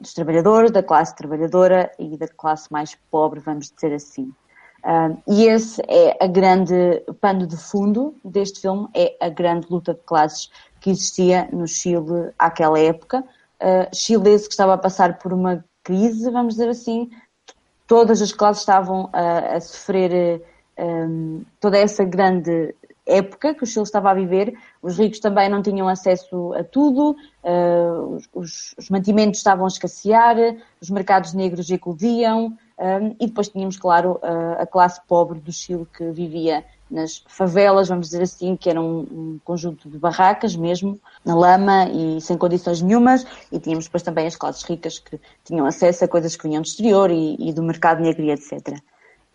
dos 0.00 0.12
trabalhadores, 0.12 0.72
da 0.72 0.82
classe 0.82 1.14
trabalhadora 1.14 1.92
e 2.00 2.16
da 2.16 2.26
classe 2.26 2.66
mais 2.72 2.96
pobre, 3.12 3.38
vamos 3.38 3.70
dizer 3.70 3.94
assim. 3.94 4.32
E 5.24 5.44
esse 5.44 5.80
é 5.86 6.16
a 6.20 6.26
grande 6.26 7.00
pano 7.20 7.46
de 7.46 7.56
fundo 7.56 8.12
deste 8.24 8.60
filme, 8.60 8.88
é 8.92 9.16
a 9.20 9.28
grande 9.28 9.68
luta 9.70 9.94
de 9.94 10.00
classes 10.00 10.50
que 10.80 10.90
existia 10.90 11.48
no 11.52 11.68
Chile 11.68 12.32
àquela 12.36 12.78
época. 12.80 13.24
Uh, 13.60 13.94
chilese 13.94 14.46
que 14.46 14.54
estava 14.54 14.74
a 14.74 14.78
passar 14.78 15.18
por 15.18 15.32
uma 15.32 15.64
crise, 15.82 16.30
vamos 16.30 16.54
dizer 16.54 16.68
assim, 16.68 17.10
todas 17.86 18.22
as 18.22 18.32
classes 18.32 18.62
estavam 18.62 19.10
a, 19.12 19.56
a 19.56 19.60
sofrer 19.60 20.42
um, 20.78 21.42
toda 21.60 21.76
essa 21.76 22.04
grande 22.04 22.74
época 23.06 23.54
que 23.54 23.64
o 23.64 23.66
Chile 23.66 23.82
estava 23.82 24.10
a 24.10 24.14
viver. 24.14 24.54
Os 24.80 24.98
ricos 24.98 25.18
também 25.18 25.48
não 25.48 25.62
tinham 25.62 25.88
acesso 25.88 26.54
a 26.54 26.62
tudo, 26.62 27.16
uh, 27.42 28.18
os, 28.32 28.74
os, 28.78 28.88
mantimentos 28.88 29.40
estavam 29.40 29.64
a 29.64 29.68
escassear, 29.68 30.36
os 30.80 30.88
mercados 30.90 31.34
negros 31.34 31.70
eclodiam, 31.70 32.56
um, 32.78 33.16
e 33.20 33.26
depois 33.26 33.48
tínhamos, 33.48 33.76
claro, 33.76 34.18
a, 34.22 34.62
a, 34.62 34.66
classe 34.66 35.00
pobre 35.06 35.38
do 35.38 35.52
Chile 35.52 35.86
que 35.92 36.10
vivia 36.12 36.64
nas 36.90 37.22
favelas, 37.28 37.88
vamos 37.88 38.06
dizer 38.06 38.22
assim, 38.22 38.56
que 38.56 38.68
era 38.68 38.80
um, 38.80 39.00
um, 39.00 39.40
conjunto 39.44 39.88
de 39.88 39.96
barracas 39.96 40.56
mesmo, 40.56 40.98
na 41.24 41.34
lama 41.34 41.88
e 41.88 42.20
sem 42.20 42.36
condições 42.36 42.82
nenhumas, 42.82 43.24
e 43.52 43.58
tínhamos 43.58 43.84
depois 43.84 44.02
também 44.02 44.26
as 44.26 44.36
classes 44.36 44.62
ricas 44.62 44.98
que 44.98 45.18
tinham 45.44 45.66
acesso 45.66 46.04
a 46.04 46.08
coisas 46.08 46.34
que 46.34 46.48
vinham 46.48 46.62
do 46.62 46.66
exterior 46.66 47.10
e, 47.10 47.36
e 47.38 47.52
do 47.52 47.62
mercado 47.62 48.00
negro 48.02 48.22
e 48.22 48.30
etc. 48.30 48.80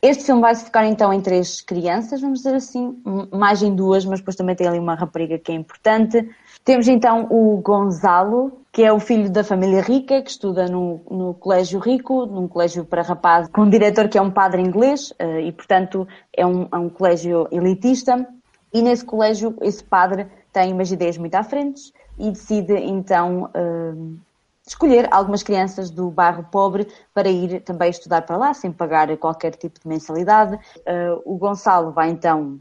Este 0.01 0.26
filme 0.26 0.41
vai 0.41 0.53
se 0.53 0.66
focar 0.66 0.86
então 0.86 1.12
em 1.12 1.20
três 1.20 1.62
crianças, 1.62 2.22
vamos 2.22 2.39
dizer 2.39 2.53
assim, 2.53 3.01
mais 3.32 3.64
em 3.64 3.74
duas, 3.74 4.06
mas 4.06 4.20
depois 4.20 4.36
também 4.36 4.56
tem 4.56 4.68
ali 4.68 4.78
uma 4.78 4.93
rapariga 4.93 5.39
que 5.39 5.51
é 5.51 5.56
importante. 5.56 6.30
Temos 6.66 6.88
então 6.88 7.28
o 7.30 7.61
Gonzalo, 7.61 8.59
que 8.72 8.84
é 8.84 8.91
o 8.91 8.99
filho 8.99 9.30
da 9.30 9.43
família 9.43 9.82
rica, 9.82 10.20
que 10.24 10.32
estuda 10.32 10.68
no, 10.68 10.99
no 11.11 11.36
colégio 11.36 11.80
rico, 11.80 12.26
num 12.26 12.47
colégio 12.47 12.84
para 12.84 13.03
rapazes, 13.03 13.51
com 13.51 13.61
um 13.61 13.70
diretor 13.70 14.09
que 14.09 14.18
é 14.18 14.22
um 14.22 14.32
padre 14.32 14.63
inglês, 14.63 15.13
eh, 15.20 15.41
e 15.41 15.51
portanto 15.51 16.07
é 16.36 16.43
um, 16.43 16.68
é 16.72 16.76
um 16.76 16.89
colégio 16.89 17.47
elitista. 17.51 18.28
E 18.74 18.82
nesse 18.82 19.05
colégio, 19.05 19.55
esse 19.61 19.84
padre 19.84 20.26
tem 20.51 20.74
umas 20.74 20.91
ideias 20.91 21.20
muito 21.20 21.36
à 21.36 21.43
frente 21.43 21.93
e 22.18 22.32
decide 22.32 22.74
então 22.74 23.43
uh, 23.55 24.18
escolher 24.66 25.07
algumas 25.11 25.43
crianças 25.43 25.91
do 25.91 26.09
bairro 26.09 26.47
pobre 26.51 26.88
para 27.13 27.30
ir 27.30 27.61
também 27.61 27.91
estudar 27.91 28.24
para 28.24 28.38
lá, 28.38 28.53
sem 28.55 28.72
pagar 28.72 29.16
qualquer 29.18 29.55
tipo 29.55 29.80
de 29.80 29.88
mensalidade. 29.88 30.55
Uh, 30.55 31.22
o 31.26 31.38
Gonçalo 31.38 31.91
vai 31.91 32.09
então 32.09 32.59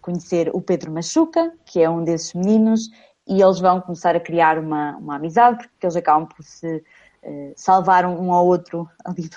conhecer 0.00 0.50
o 0.52 0.60
Pedro 0.60 0.90
Machuca, 0.90 1.52
que 1.64 1.80
é 1.80 1.88
um 1.88 2.02
desses 2.02 2.34
meninos, 2.34 2.90
e 3.28 3.42
eles 3.42 3.60
vão 3.60 3.80
começar 3.80 4.16
a 4.16 4.20
criar 4.20 4.58
uma, 4.58 4.96
uma 4.96 5.16
amizade, 5.16 5.68
porque 5.68 5.86
eles 5.86 5.96
acabam 5.96 6.26
por 6.26 6.42
se 6.42 6.82
uh, 7.22 7.52
salvar 7.54 8.06
um 8.06 8.32
ao 8.32 8.46
outro 8.46 8.88
ali 9.04 9.28
de 9.28 9.36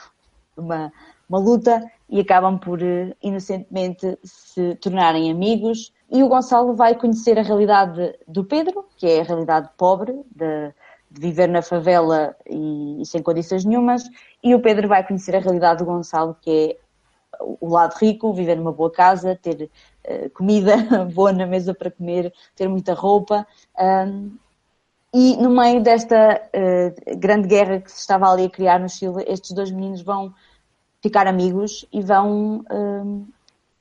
uma, 0.55 0.91
uma 1.27 1.39
luta 1.39 1.83
e 2.09 2.19
acabam 2.19 2.57
por 2.57 2.79
inocentemente 3.21 4.17
se 4.23 4.75
tornarem 4.75 5.31
amigos. 5.31 5.93
E 6.09 6.21
o 6.21 6.27
Gonçalo 6.27 6.75
vai 6.75 6.93
conhecer 6.95 7.39
a 7.39 7.41
realidade 7.41 8.17
do 8.27 8.43
Pedro, 8.43 8.85
que 8.97 9.07
é 9.07 9.21
a 9.21 9.23
realidade 9.23 9.69
pobre 9.77 10.13
de, 10.35 10.73
de 11.09 11.21
viver 11.21 11.47
na 11.47 11.61
favela 11.61 12.35
e, 12.45 13.01
e, 13.01 13.05
sem 13.05 13.23
condições 13.23 13.63
nenhumas, 13.63 14.03
e 14.43 14.53
o 14.53 14.61
Pedro 14.61 14.89
vai 14.89 15.07
conhecer 15.07 15.35
a 15.35 15.39
realidade 15.39 15.79
do 15.79 15.85
Gonçalo, 15.85 16.35
que 16.41 16.51
é 16.51 16.77
o 17.39 17.69
lado 17.69 17.95
rico, 17.95 18.33
viver 18.33 18.55
numa 18.55 18.73
boa 18.73 18.91
casa, 18.91 19.39
ter 19.41 19.63
uh, 19.63 19.69
comida 20.33 20.77
boa 21.13 21.31
na 21.31 21.45
mesa 21.45 21.73
para 21.73 21.91
comer, 21.91 22.33
ter 22.55 22.67
muita 22.67 22.93
roupa. 22.93 23.45
Um, 23.79 24.37
e 25.13 25.35
no 25.35 25.49
meio 25.49 25.81
desta 25.83 26.41
uh, 26.55 27.17
grande 27.17 27.47
guerra 27.47 27.81
que 27.81 27.91
se 27.91 27.99
estava 27.99 28.31
ali 28.31 28.45
a 28.45 28.49
criar 28.49 28.79
no 28.79 28.87
Chile, 28.87 29.25
estes 29.27 29.51
dois 29.51 29.69
meninos 29.69 30.01
vão 30.01 30.33
ficar 31.01 31.27
amigos 31.27 31.85
e 31.91 32.01
vão 32.01 32.63
um, 32.71 33.27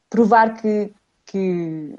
provar 0.08 0.60
que, 0.60 0.92
que, 1.26 1.96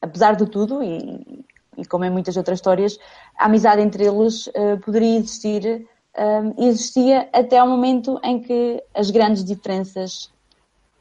apesar 0.00 0.36
de 0.36 0.46
tudo, 0.46 0.80
e, 0.82 1.44
e 1.76 1.84
como 1.86 2.04
em 2.04 2.10
muitas 2.10 2.36
outras 2.36 2.58
histórias, 2.58 2.98
a 3.36 3.46
amizade 3.46 3.82
entre 3.82 4.04
eles 4.04 4.46
uh, 4.48 4.78
poderia 4.84 5.18
existir 5.18 5.86
um, 6.16 6.64
eh, 6.64 6.68
existia 6.68 7.28
até 7.32 7.58
ao 7.58 7.68
momento 7.68 8.18
em 8.24 8.40
que 8.40 8.82
as 8.94 9.10
grandes 9.10 9.44
diferenças 9.44 10.30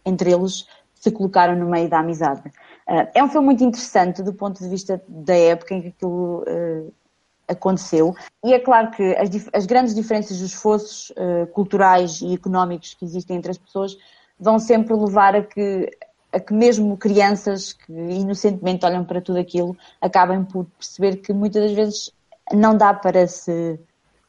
entre 0.05 0.31
eles 0.31 0.67
se 0.99 1.11
colocaram 1.11 1.55
no 1.55 1.69
meio 1.69 1.89
da 1.89 1.99
amizade. 1.99 2.47
Uh, 2.87 3.07
é 3.13 3.23
um 3.23 3.29
filme 3.29 3.45
muito 3.45 3.63
interessante 3.63 4.23
do 4.23 4.33
ponto 4.33 4.61
de 4.61 4.69
vista 4.69 5.01
da 5.07 5.35
época 5.35 5.73
em 5.73 5.81
que 5.81 5.87
aquilo 5.89 6.43
uh, 6.43 6.93
aconteceu. 7.47 8.15
E 8.43 8.53
é 8.53 8.59
claro 8.59 8.91
que 8.91 9.03
as, 9.15 9.29
as 9.53 9.65
grandes 9.65 9.93
diferenças 9.95 10.37
dos 10.37 10.53
esforços 10.53 11.11
uh, 11.11 11.47
culturais 11.47 12.21
e 12.21 12.33
económicos 12.33 12.93
que 12.93 13.05
existem 13.05 13.37
entre 13.37 13.51
as 13.51 13.57
pessoas 13.57 13.97
vão 14.39 14.59
sempre 14.59 14.93
levar 14.93 15.35
a 15.35 15.41
que 15.41 15.89
a 16.31 16.41
que 16.41 16.53
mesmo 16.53 16.97
crianças 16.97 17.71
que 17.71 17.91
inocentemente 17.91 18.85
olham 18.85 19.05
para 19.05 19.21
tudo 19.21 19.39
aquilo 19.39 19.77
acabem 20.01 20.43
por 20.43 20.65
perceber 20.77 21.17
que 21.17 21.31
muitas 21.31 21.63
das 21.63 21.71
vezes 21.71 22.11
não 22.53 22.75
dá 22.75 22.93
para 22.93 23.25
se 23.27 23.79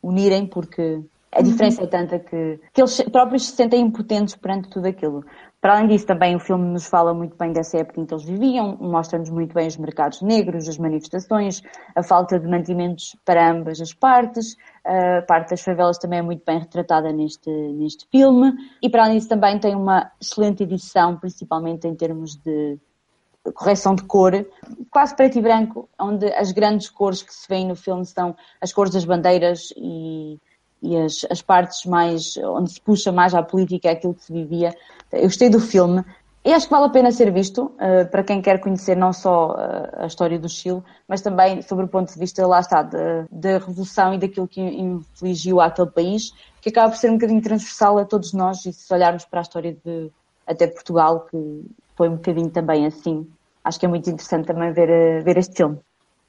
unirem 0.01 0.47
porque 0.47 1.03
a 1.33 1.43
diferença 1.43 1.81
uhum. 1.81 1.87
é 1.87 1.91
tanta 1.91 2.19
que, 2.19 2.61
que 2.73 2.81
eles 2.81 3.01
próprios 3.03 3.47
se 3.47 3.57
sentem 3.57 3.81
impotentes 3.81 4.35
perante 4.35 4.69
tudo 4.71 4.87
aquilo. 4.87 5.25
Para 5.61 5.74
além 5.74 5.88
disso, 5.88 6.06
também 6.06 6.36
o 6.36 6.40
filme 6.40 6.68
nos 6.68 6.86
fala 6.86 7.12
muito 7.12 7.36
bem 7.36 7.52
dessa 7.52 7.78
época 7.78 8.00
em 8.00 8.06
que 8.06 8.14
eles 8.14 8.24
viviam, 8.24 8.76
mostra-nos 8.80 9.28
muito 9.28 9.52
bem 9.52 9.66
os 9.66 9.76
mercados 9.76 10.22
negros, 10.22 10.68
as 10.68 10.78
manifestações, 10.78 11.62
a 11.96 12.02
falta 12.02 12.38
de 12.38 12.46
mantimentos 12.46 13.16
para 13.24 13.50
ambas 13.50 13.80
as 13.80 13.92
partes. 13.92 14.56
A 14.84 15.22
parte 15.22 15.50
das 15.50 15.61
favelas 15.61 15.98
também 15.98 16.20
é 16.20 16.22
muito 16.22 16.44
bem 16.46 16.61
retratada 16.61 17.12
neste, 17.12 17.50
neste 17.50 18.06
filme. 18.09 18.52
E 18.80 18.88
para 18.88 19.04
além 19.04 19.16
disso, 19.16 19.28
também 19.28 19.59
tem 19.59 19.74
uma 19.74 20.12
excelente 20.20 20.62
edição, 20.62 21.16
principalmente 21.16 21.88
em 21.88 21.94
termos 21.94 22.36
de 22.36 22.78
correção 23.52 23.94
de 23.94 24.04
cor, 24.04 24.46
quase 24.90 25.16
preto 25.16 25.38
e 25.38 25.42
branco, 25.42 25.88
onde 25.98 26.26
as 26.34 26.52
grandes 26.52 26.88
cores 26.88 27.22
que 27.22 27.32
se 27.32 27.48
veem 27.48 27.66
no 27.66 27.74
filme 27.74 28.04
são 28.04 28.36
as 28.61 28.72
cores 28.72 28.92
das 28.92 29.04
bandeiras 29.04 29.72
e 29.76 30.38
e 30.83 30.97
as, 30.97 31.26
as 31.31 31.43
partes 31.43 31.85
mais 31.85 32.37
onde 32.37 32.72
se 32.72 32.81
puxa 32.81 33.12
mais 33.12 33.35
à 33.35 33.43
política, 33.43 33.91
aquilo 33.91 34.14
que 34.14 34.24
se 34.24 34.33
vivia. 34.33 34.74
Eu 35.12 35.22
gostei 35.22 35.49
do 35.49 35.61
filme 35.61 36.05
e 36.45 36.53
acho 36.53 36.66
que 36.66 36.70
vale 36.70 36.87
a 36.87 36.89
pena 36.89 37.11
ser 37.11 37.31
visto 37.33 37.64
uh, 37.64 38.09
para 38.11 38.22
quem 38.22 38.41
quer 38.41 38.59
conhecer 38.61 38.97
não 38.97 39.12
só 39.12 39.51
uh, 39.51 40.03
a 40.03 40.07
história 40.07 40.39
do 40.39 40.49
Chile, 40.49 40.83
mas 41.07 41.20
também 41.20 41.61
sobre 41.62 41.85
o 41.85 41.89
ponto 41.89 42.12
de 42.12 42.18
vista, 42.18 42.47
lá 42.47 42.61
está, 42.61 42.83
da 42.83 43.59
revolução 43.59 44.14
e 44.14 44.18
daquilo 44.18 44.49
que 44.49 44.61
infligiu 44.61 45.61
àquele 45.61 45.91
país, 45.91 46.33
que 46.62 46.70
acaba 46.70 46.91
por 46.91 46.97
ser 46.97 47.11
um 47.11 47.14
bocadinho 47.14 47.43
transversal 47.43 47.99
a 47.99 48.05
todos 48.05 48.33
nós 48.33 48.64
e 48.64 48.72
se 48.72 48.93
olharmos 48.95 49.24
para 49.24 49.41
a 49.41 49.43
história 49.43 49.76
de 49.85 50.11
até 50.47 50.66
Portugal, 50.66 51.26
que 51.31 51.64
foi 51.95 52.09
um 52.09 52.14
bocadinho 52.14 52.49
também 52.49 52.87
assim. 52.87 53.26
Acho 53.62 53.79
que 53.79 53.85
é 53.85 53.89
muito 53.89 54.09
interessante 54.09 54.47
também 54.47 54.72
ver, 54.72 54.89
uh, 54.89 55.22
ver 55.22 55.37
este 55.37 55.55
filme. 55.55 55.79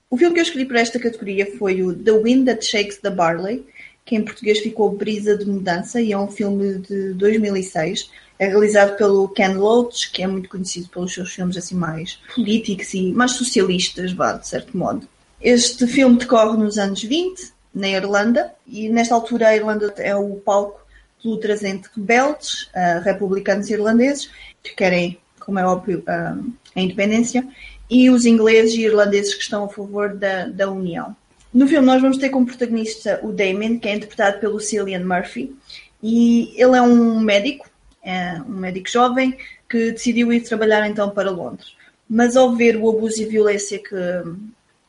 O 0.10 0.18
filme 0.18 0.34
que 0.34 0.40
eu 0.40 0.44
escolhi 0.44 0.66
para 0.66 0.82
esta 0.82 1.00
categoria 1.00 1.56
foi 1.58 1.84
o 1.84 1.96
The 1.96 2.12
Wind 2.12 2.48
That 2.48 2.66
Shakes 2.66 2.98
the 2.98 3.12
Barley, 3.12 3.66
que 4.10 4.16
em 4.16 4.24
português 4.24 4.58
ficou 4.58 4.90
Brisa 4.90 5.38
de 5.38 5.46
Mudança 5.46 6.02
e 6.02 6.12
é 6.12 6.18
um 6.18 6.28
filme 6.28 6.80
de 6.80 7.14
2006. 7.14 8.10
É 8.40 8.48
realizado 8.48 8.98
pelo 8.98 9.30
Ken 9.30 9.54
Loach, 9.54 10.10
que 10.12 10.24
é 10.24 10.28
muito 10.28 10.50
conhecido 10.50 10.90
pelos 10.90 11.14
seus 11.14 11.32
filmes 11.32 11.56
assim 11.56 11.76
mais 11.76 12.20
políticos 12.34 12.92
e 12.96 13.12
mais 13.12 13.34
socialistas, 13.34 14.12
vá, 14.12 14.34
de 14.34 14.48
certo 14.48 14.76
modo. 14.76 15.08
Este 15.40 15.86
filme 15.86 16.18
decorre 16.18 16.58
nos 16.58 16.80
anos 16.80 17.04
20, 17.04 17.54
na 17.72 17.88
Irlanda, 17.88 18.52
e 18.66 18.90
nesta 18.90 19.14
altura 19.14 19.50
a 19.50 19.56
Irlanda 19.56 19.94
é 19.98 20.16
o 20.16 20.38
palco 20.38 20.82
de 21.22 21.28
lutas 21.30 21.64
entre 21.64 21.92
rebeldes, 21.96 22.64
uh, 22.64 23.04
republicanos 23.04 23.70
irlandeses, 23.70 24.32
que 24.64 24.74
querem, 24.74 25.20
como 25.40 25.60
é 25.60 25.66
óbvio, 25.66 26.00
uh, 26.00 26.52
a 26.76 26.82
independência, 26.82 27.48
e 27.88 28.10
os 28.10 28.26
ingleses 28.26 28.74
e 28.74 28.86
irlandeses 28.86 29.36
que 29.36 29.44
estão 29.44 29.66
a 29.66 29.70
favor 29.70 30.16
da, 30.16 30.48
da 30.48 30.72
União. 30.72 31.16
No 31.54 31.68
filme 31.68 31.86
nós 31.86 32.02
vamos 32.02 32.18
ter 32.18 32.30
como 32.30 32.46
protagonista 32.46 33.20
o 33.24 33.32
Damien, 33.32 33.80
que 33.80 33.88
é 33.88 33.96
interpretado 33.96 34.40
pelo 34.40 34.60
Cillian 34.60 35.04
Murphy, 35.04 35.56
e 36.02 36.54
ele 36.56 36.78
é 36.78 36.82
um 36.82 37.20
médico, 37.20 37.68
é 38.04 38.40
um 38.42 38.58
médico 38.58 38.90
jovem 38.90 39.36
que 39.68 39.92
decidiu 39.92 40.32
ir 40.32 40.42
trabalhar 40.42 40.88
então 40.88 41.10
para 41.10 41.32
Londres. 41.32 41.76
Mas 42.10 42.36
ao 42.38 42.56
ver 42.56 42.76
o 42.76 42.90
abuso 42.90 43.22
e 43.22 43.26
violência 43.26 43.80
que 43.80 43.96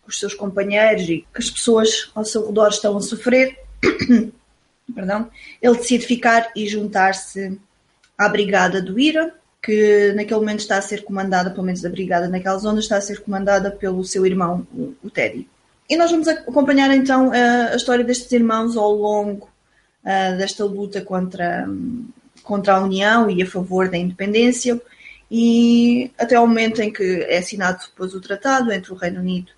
os 0.07 0.19
seus 0.19 0.35
companheiros 0.35 1.03
e 1.09 1.19
que 1.33 1.39
as 1.39 1.51
pessoas 1.51 2.11
ao 2.15 2.25
seu 2.25 2.47
redor 2.47 2.69
estão 2.69 2.97
a 2.97 3.01
sofrer, 3.01 3.59
perdão, 4.95 5.31
ele 5.63 5.77
decide 5.77 6.07
ficar 6.07 6.51
e 6.55 6.69
juntar-se 6.69 7.59
à 8.19 8.29
brigada 8.29 8.83
do 8.83 8.99
IRA, 8.99 9.35
que 9.63 10.13
naquele 10.15 10.41
momento 10.41 10.61
está 10.61 10.79
a 10.79 10.83
ser 10.83 11.05
comandada, 11.05 11.51
pelo 11.51 11.65
menos 11.65 11.85
a 11.85 11.89
brigada 11.91 12.29
naquela 12.29 12.59
zona, 12.59 12.81
está 12.81 12.97
a 12.97 13.01
ser 13.01 13.21
comandada 13.21 13.71
pelo 13.71 14.05
seu 14.05 14.27
irmão, 14.27 14.67
o 15.03 15.11
Teddy. 15.11 15.49
E 15.91 15.97
nós 15.97 16.13
vamos 16.13 16.29
acompanhar 16.29 16.95
então 16.95 17.33
a, 17.33 17.75
história 17.75 18.05
destes 18.05 18.31
irmãos 18.31 18.77
ao 18.77 18.93
longo 18.93 19.51
uh, 20.05 20.39
desta 20.39 20.65
luta 20.65 21.01
contra, 21.01 21.69
contra 22.45 22.75
a 22.75 22.81
União 22.81 23.29
e 23.29 23.43
a 23.43 23.47
favor 23.47 23.89
da 23.89 23.99
independência, 23.99 24.81
e 25.29 26.13
até 26.17 26.37
ao 26.37 26.47
momento 26.47 26.81
em 26.81 26.93
que 26.93 27.25
é 27.25 27.39
assinado 27.39 27.81
depois 27.91 28.15
o 28.15 28.21
tratado 28.21 28.73
entre 28.73 28.93
o 28.93 28.97
Reino 28.97 29.19
Unido 29.19 29.51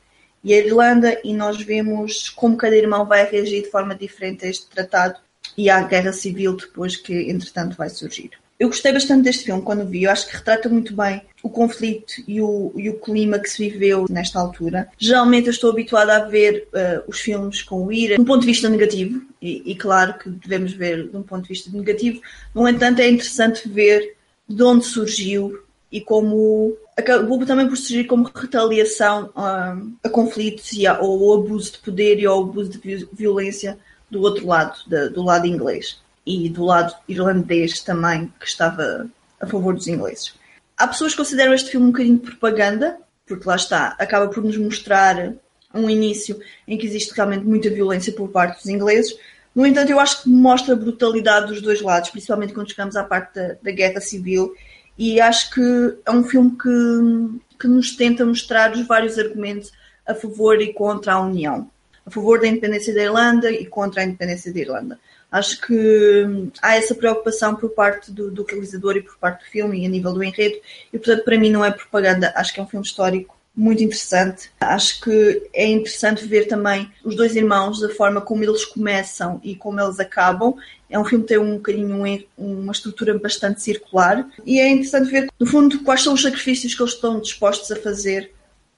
e 0.42 0.54
a 0.54 0.58
Irlanda, 0.58 1.20
e 1.22 1.34
nós 1.34 1.60
vemos 1.60 2.30
como 2.30 2.56
cada 2.56 2.76
irmão 2.76 3.04
vai 3.04 3.30
reagir 3.30 3.64
de 3.64 3.70
forma 3.70 3.94
diferente 3.94 4.46
a 4.46 4.48
este 4.48 4.66
tratado 4.68 5.18
e 5.54 5.68
à 5.68 5.82
guerra 5.82 6.14
civil 6.14 6.56
depois 6.56 6.96
que, 6.96 7.30
entretanto, 7.30 7.76
vai 7.76 7.90
surgir. 7.90 8.30
Eu 8.62 8.68
gostei 8.68 8.92
bastante 8.92 9.24
deste 9.24 9.42
filme 9.42 9.60
quando 9.60 9.84
vi, 9.84 10.04
eu 10.04 10.10
acho 10.12 10.28
que 10.28 10.36
retrata 10.36 10.68
muito 10.68 10.94
bem 10.94 11.20
o 11.42 11.50
conflito 11.50 12.12
e 12.28 12.40
o, 12.40 12.72
e 12.76 12.88
o 12.88 13.00
clima 13.00 13.40
que 13.40 13.50
se 13.50 13.68
viveu 13.68 14.06
nesta 14.08 14.38
altura. 14.38 14.88
Geralmente 14.96 15.48
eu 15.48 15.50
estou 15.50 15.72
habituada 15.72 16.14
a 16.14 16.28
ver 16.28 16.68
uh, 16.68 17.02
os 17.08 17.18
filmes 17.18 17.60
com 17.60 17.84
o 17.84 17.92
ira 17.92 18.14
de 18.14 18.20
um 18.20 18.24
ponto 18.24 18.42
de 18.42 18.46
vista 18.46 18.68
negativo, 18.68 19.20
e, 19.42 19.72
e, 19.72 19.74
claro 19.74 20.16
que 20.16 20.30
devemos 20.30 20.74
ver 20.74 21.08
de 21.08 21.16
um 21.16 21.24
ponto 21.24 21.42
de 21.42 21.48
vista 21.48 21.76
negativo, 21.76 22.20
no 22.54 22.68
entanto 22.68 23.00
é 23.00 23.10
interessante 23.10 23.68
ver 23.68 24.16
de 24.48 24.62
onde 24.62 24.84
surgiu 24.84 25.58
e 25.90 26.00
como 26.00 26.76
acabou 26.96 27.44
também 27.44 27.66
por 27.66 27.76
surgir 27.76 28.04
como 28.04 28.30
retaliação 28.32 29.28
a, 29.34 29.76
a 30.04 30.08
conflitos 30.08 30.72
e 30.72 30.86
ao, 30.86 31.04
ao 31.04 31.34
abuso 31.34 31.72
de 31.72 31.78
poder 31.78 32.20
e 32.20 32.26
ao 32.26 32.42
abuso 32.44 32.70
de 32.70 33.08
violência 33.12 33.76
do 34.08 34.20
outro 34.20 34.46
lado, 34.46 34.78
do 35.12 35.24
lado 35.24 35.48
inglês 35.48 36.00
e 36.26 36.48
do 36.48 36.64
lado 36.64 36.94
irlandês 37.08 37.80
também, 37.80 38.32
que 38.38 38.46
estava 38.46 39.08
a 39.40 39.46
favor 39.46 39.74
dos 39.74 39.88
ingleses. 39.88 40.34
Há 40.76 40.86
pessoas 40.86 41.12
que 41.12 41.18
consideram 41.18 41.52
este 41.52 41.70
filme 41.70 41.86
um 41.86 41.90
bocadinho 41.90 42.18
de 42.18 42.24
propaganda, 42.24 42.98
porque 43.26 43.48
lá 43.48 43.56
está, 43.56 43.96
acaba 43.98 44.28
por 44.28 44.42
nos 44.42 44.56
mostrar 44.56 45.32
um 45.74 45.88
início 45.88 46.40
em 46.66 46.76
que 46.76 46.86
existe 46.86 47.14
realmente 47.14 47.44
muita 47.44 47.70
violência 47.70 48.12
por 48.12 48.28
parte 48.28 48.58
dos 48.58 48.66
ingleses. 48.66 49.16
No 49.54 49.66
entanto, 49.66 49.90
eu 49.90 50.00
acho 50.00 50.22
que 50.22 50.28
mostra 50.28 50.74
a 50.74 50.76
brutalidade 50.76 51.46
dos 51.46 51.62
dois 51.62 51.80
lados, 51.80 52.10
principalmente 52.10 52.52
quando 52.52 52.70
chegamos 52.70 52.96
à 52.96 53.04
parte 53.04 53.34
da, 53.34 53.56
da 53.62 53.70
guerra 53.70 54.00
civil 54.00 54.54
e 54.98 55.20
acho 55.20 55.50
que 55.50 55.96
é 56.04 56.10
um 56.10 56.24
filme 56.24 56.50
que, 56.50 57.58
que 57.58 57.66
nos 57.66 57.96
tenta 57.96 58.24
mostrar 58.24 58.72
os 58.72 58.86
vários 58.86 59.18
argumentos 59.18 59.72
a 60.06 60.14
favor 60.14 60.60
e 60.60 60.72
contra 60.72 61.14
a 61.14 61.20
União. 61.20 61.70
A 62.04 62.10
favor 62.10 62.40
da 62.40 62.46
independência 62.46 62.94
da 62.94 63.02
Irlanda 63.02 63.50
e 63.50 63.64
contra 63.66 64.02
a 64.02 64.04
independência 64.04 64.52
da 64.52 64.60
Irlanda. 64.60 65.00
Acho 65.32 65.58
que 65.62 66.52
há 66.60 66.76
essa 66.76 66.94
preocupação 66.94 67.56
por 67.56 67.70
parte 67.70 68.12
do, 68.12 68.30
do 68.30 68.44
realizador 68.44 68.98
e 68.98 69.02
por 69.02 69.16
parte 69.16 69.44
do 69.44 69.50
filme 69.50 69.80
e 69.80 69.86
a 69.86 69.88
nível 69.88 70.12
do 70.12 70.22
enredo, 70.22 70.56
e 70.92 70.98
portanto, 70.98 71.24
para 71.24 71.38
mim, 71.38 71.50
não 71.50 71.64
é 71.64 71.70
propaganda. 71.70 72.30
Acho 72.36 72.52
que 72.52 72.60
é 72.60 72.62
um 72.62 72.68
filme 72.68 72.84
histórico 72.84 73.34
muito 73.54 73.82
interessante. 73.82 74.50
Acho 74.60 75.00
que 75.00 75.48
é 75.52 75.66
interessante 75.66 76.26
ver 76.26 76.46
também 76.48 76.90
os 77.04 77.14
dois 77.14 77.36
irmãos, 77.36 77.82
a 77.82 77.88
forma 77.88 78.20
como 78.20 78.44
eles 78.44 78.64
começam 78.64 79.40
e 79.42 79.54
como 79.54 79.80
eles 79.80 80.00
acabam. 80.00 80.54
É 80.88 80.98
um 80.98 81.04
filme 81.04 81.24
que 81.24 81.28
tem 81.28 81.38
um 81.38 81.56
bocadinho 81.56 82.26
uma 82.36 82.72
estrutura 82.72 83.18
bastante 83.18 83.62
circular 83.62 84.28
e 84.44 84.60
é 84.60 84.68
interessante 84.68 85.10
ver, 85.10 85.28
no 85.38 85.46
fundo, 85.46 85.80
quais 85.80 86.02
são 86.02 86.12
os 86.12 86.22
sacrifícios 86.22 86.74
que 86.74 86.82
eles 86.82 86.92
estão 86.92 87.20
dispostos 87.20 87.70
a 87.70 87.76
fazer 87.76 88.32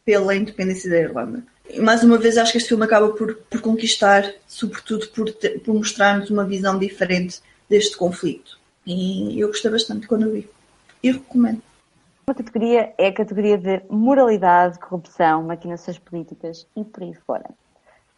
pela 0.05 0.37
independência 0.37 0.91
da 0.91 0.99
Irlanda. 0.99 1.43
Mais 1.81 2.03
uma 2.03 2.19
vez, 2.19 2.37
acho 2.37 2.53
que 2.53 2.59
este 2.59 2.69
filme 2.69 2.85
acaba 2.85 3.09
por, 3.09 3.35
por 3.37 3.61
conquistar, 3.61 4.31
sobretudo 4.47 5.09
por, 5.09 5.33
por 5.65 5.75
mostrar-nos 5.75 6.31
uma 6.31 6.45
visão 6.45 6.79
diferente 6.79 7.41
deste 7.69 7.97
conflito. 7.97 8.59
E 8.87 9.41
eu 9.41 9.49
gostei 9.49 9.71
bastante 9.71 10.07
quando 10.07 10.31
vi. 10.31 10.49
E 11.03 11.11
recomendo. 11.11 11.63
Uma 12.27 12.35
categoria 12.35 12.95
é 12.97 13.09
a 13.09 13.13
categoria 13.13 13.59
de 13.59 13.83
moralidade, 13.91 14.79
corrupção, 14.79 15.43
maquinações 15.43 15.99
políticas 15.99 16.67
e 16.77 16.85
por 16.85 17.03
aí 17.03 17.15
fora. 17.27 17.51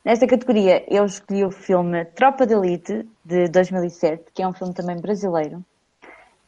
Nesta 0.05 0.27
categoria 0.27 0.85
eu 0.89 1.05
escolhi 1.05 1.45
o 1.45 1.51
filme 1.51 2.05
Tropa 2.05 2.47
de 2.47 2.55
Elite, 2.55 3.05
de 3.25 3.49
2007, 3.49 4.27
que 4.33 4.43
é 4.43 4.47
um 4.47 4.53
filme 4.53 4.73
também 4.73 4.97
brasileiro. 5.01 5.65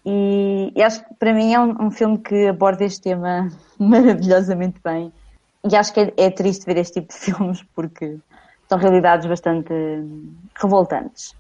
E, 0.07 0.73
e 0.77 0.83
acho 0.83 1.05
que 1.05 1.15
para 1.15 1.35
mim 1.35 1.53
é 1.53 1.59
um, 1.59 1.87
um, 1.87 1.91
filme 1.91 2.19
que 2.19 2.47
aborda 2.47 2.85
este 2.85 3.03
tema 3.03 3.51
maravilhosamente 3.77 4.81
bem. 4.83 5.13
E 5.65 5.77
acho 5.77 5.93
que 5.93 6.01
é, 6.01 6.13
é 6.17 6.31
triste 6.31 6.65
ver 6.67 6.77
este 6.77 7.01
tipo 7.01 7.13
de 7.13 7.19
filmes 7.21 7.63
porque 7.75 8.19
são 8.69 8.79
realidades 8.79 9.27
bastante 9.27 9.73
revoltantes. 10.55 11.35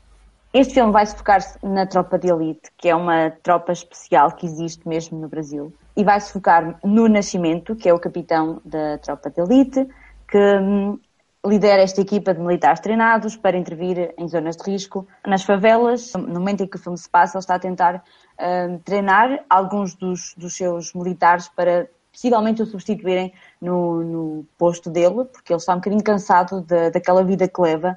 Este 0.53 0.75
filme 0.75 0.93
vai 0.93 1.05
se 1.05 1.15
focar 1.15 1.41
na 1.63 1.87
Tropa 1.87 2.19
de 2.19 2.29
Elite, 2.29 2.71
que 2.79 2.89
é 2.89 2.95
uma 2.95 3.31
tropa 3.43 3.71
especial 3.71 4.33
que 4.33 4.47
existe 4.47 4.89
mesmo 4.89 5.19
no 5.21 5.29
Brasil 5.29 5.73
e 5.95 6.05
vai 6.05 6.21
se 6.21 6.33
focar 6.33 6.79
no 6.85 7.09
Nascimento, 7.09 7.75
que 7.75 7.89
é 7.89 7.93
o 7.93 7.99
capitão 7.99 8.63
da 8.65 8.99
tropa 8.99 9.29
de 9.31 9.41
elite, 9.41 9.85
que 10.29 10.39
hum, 10.39 10.99
lidera 11.45 11.83
esta 11.83 12.01
equipa 12.01 12.33
de 12.33 12.41
militares 12.41 12.79
treinados 12.79 13.37
para 13.37 13.59
intervir 13.59 14.15
em 14.17 14.29
zonas 14.29 14.57
de 14.57 14.71
risco 14.71 15.07
nas 15.27 15.43
favelas. 15.43 16.13
No 16.15 16.35
momento 16.35 16.63
em 16.63 16.69
que 16.69 16.77
o 16.77 16.79
filme 16.79 16.97
se 16.97 17.11
passa, 17.11 17.37
ele 17.37 17.41
está 17.41 17.57
a 17.57 17.59
tentar 17.59 18.05
hum, 18.41 18.79
treinar 18.85 19.45
alguns 19.51 19.97
dos, 19.97 20.35
dos, 20.37 20.55
seus 20.57 20.95
militares 20.95 21.49
para 21.49 21.89
possivelmente 22.19 22.61
o 22.61 22.67
substituírem 22.67 23.33
no, 23.61 24.03
no, 24.03 24.47
posto 24.59 24.91
dele, 24.91 25.25
porque 25.25 25.53
ele 25.53 25.59
está 25.59 25.73
um 25.73 25.77
bocadinho 25.77 26.03
cansado 26.03 26.61
de, 26.63 26.91
daquela 26.91 27.23
vida 27.23 27.47
que 27.47 27.61
leva, 27.61 27.97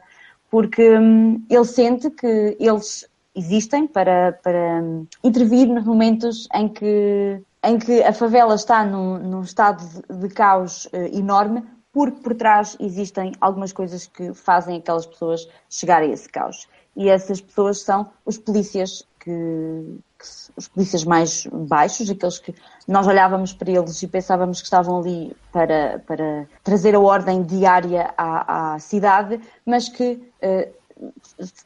porque 0.49 0.97
hum, 0.97 1.43
ele 1.49 1.65
sente 1.65 2.11
que 2.11 2.55
eles 2.59 3.09
existem 3.33 3.87
para, 3.87 4.33
para 4.43 4.81
hum, 4.83 5.07
intervir 5.23 5.67
nos 5.67 5.83
momentos 5.83 6.47
em 6.53 6.69
que 6.69 7.41
em 7.63 7.77
que 7.77 8.01
a 8.01 8.11
favela 8.11 8.55
está 8.55 8.83
num, 8.83 9.19
num 9.19 9.41
estado 9.41 9.83
de, 9.87 10.17
de 10.17 10.33
caos 10.33 10.85
uh, 10.85 11.15
enorme, 11.15 11.63
porque 11.93 12.19
por 12.19 12.33
trás 12.33 12.75
existem 12.79 13.33
algumas 13.39 13.71
coisas 13.71 14.07
que 14.07 14.33
fazem 14.33 14.77
aquelas 14.77 15.05
pessoas 15.05 15.47
chegar 15.69 16.01
a 16.01 16.05
esse 16.07 16.27
caos. 16.27 16.67
E 16.95 17.07
essas 17.07 17.39
pessoas 17.39 17.81
são 17.81 18.09
os 18.25 18.35
polícias 18.35 19.05
que, 19.23 19.99
que, 20.17 20.25
os 20.57 20.67
polícias 20.67 21.03
mais 21.03 21.47
baixos, 21.51 22.09
aqueles 22.09 22.39
que 22.39 22.53
nós 22.87 23.07
olhávamos 23.07 23.53
para 23.53 23.71
eles 23.71 24.01
e 24.01 24.07
pensávamos 24.07 24.59
que 24.59 24.65
estavam 24.65 24.99
ali 24.99 25.35
para, 25.51 25.99
para 26.05 26.47
trazer 26.63 26.95
a 26.95 26.99
ordem 26.99 27.43
diária 27.43 28.13
à, 28.17 28.73
à 28.73 28.79
cidade, 28.79 29.39
mas 29.65 29.87
que 29.87 30.13
uh, 30.13 31.11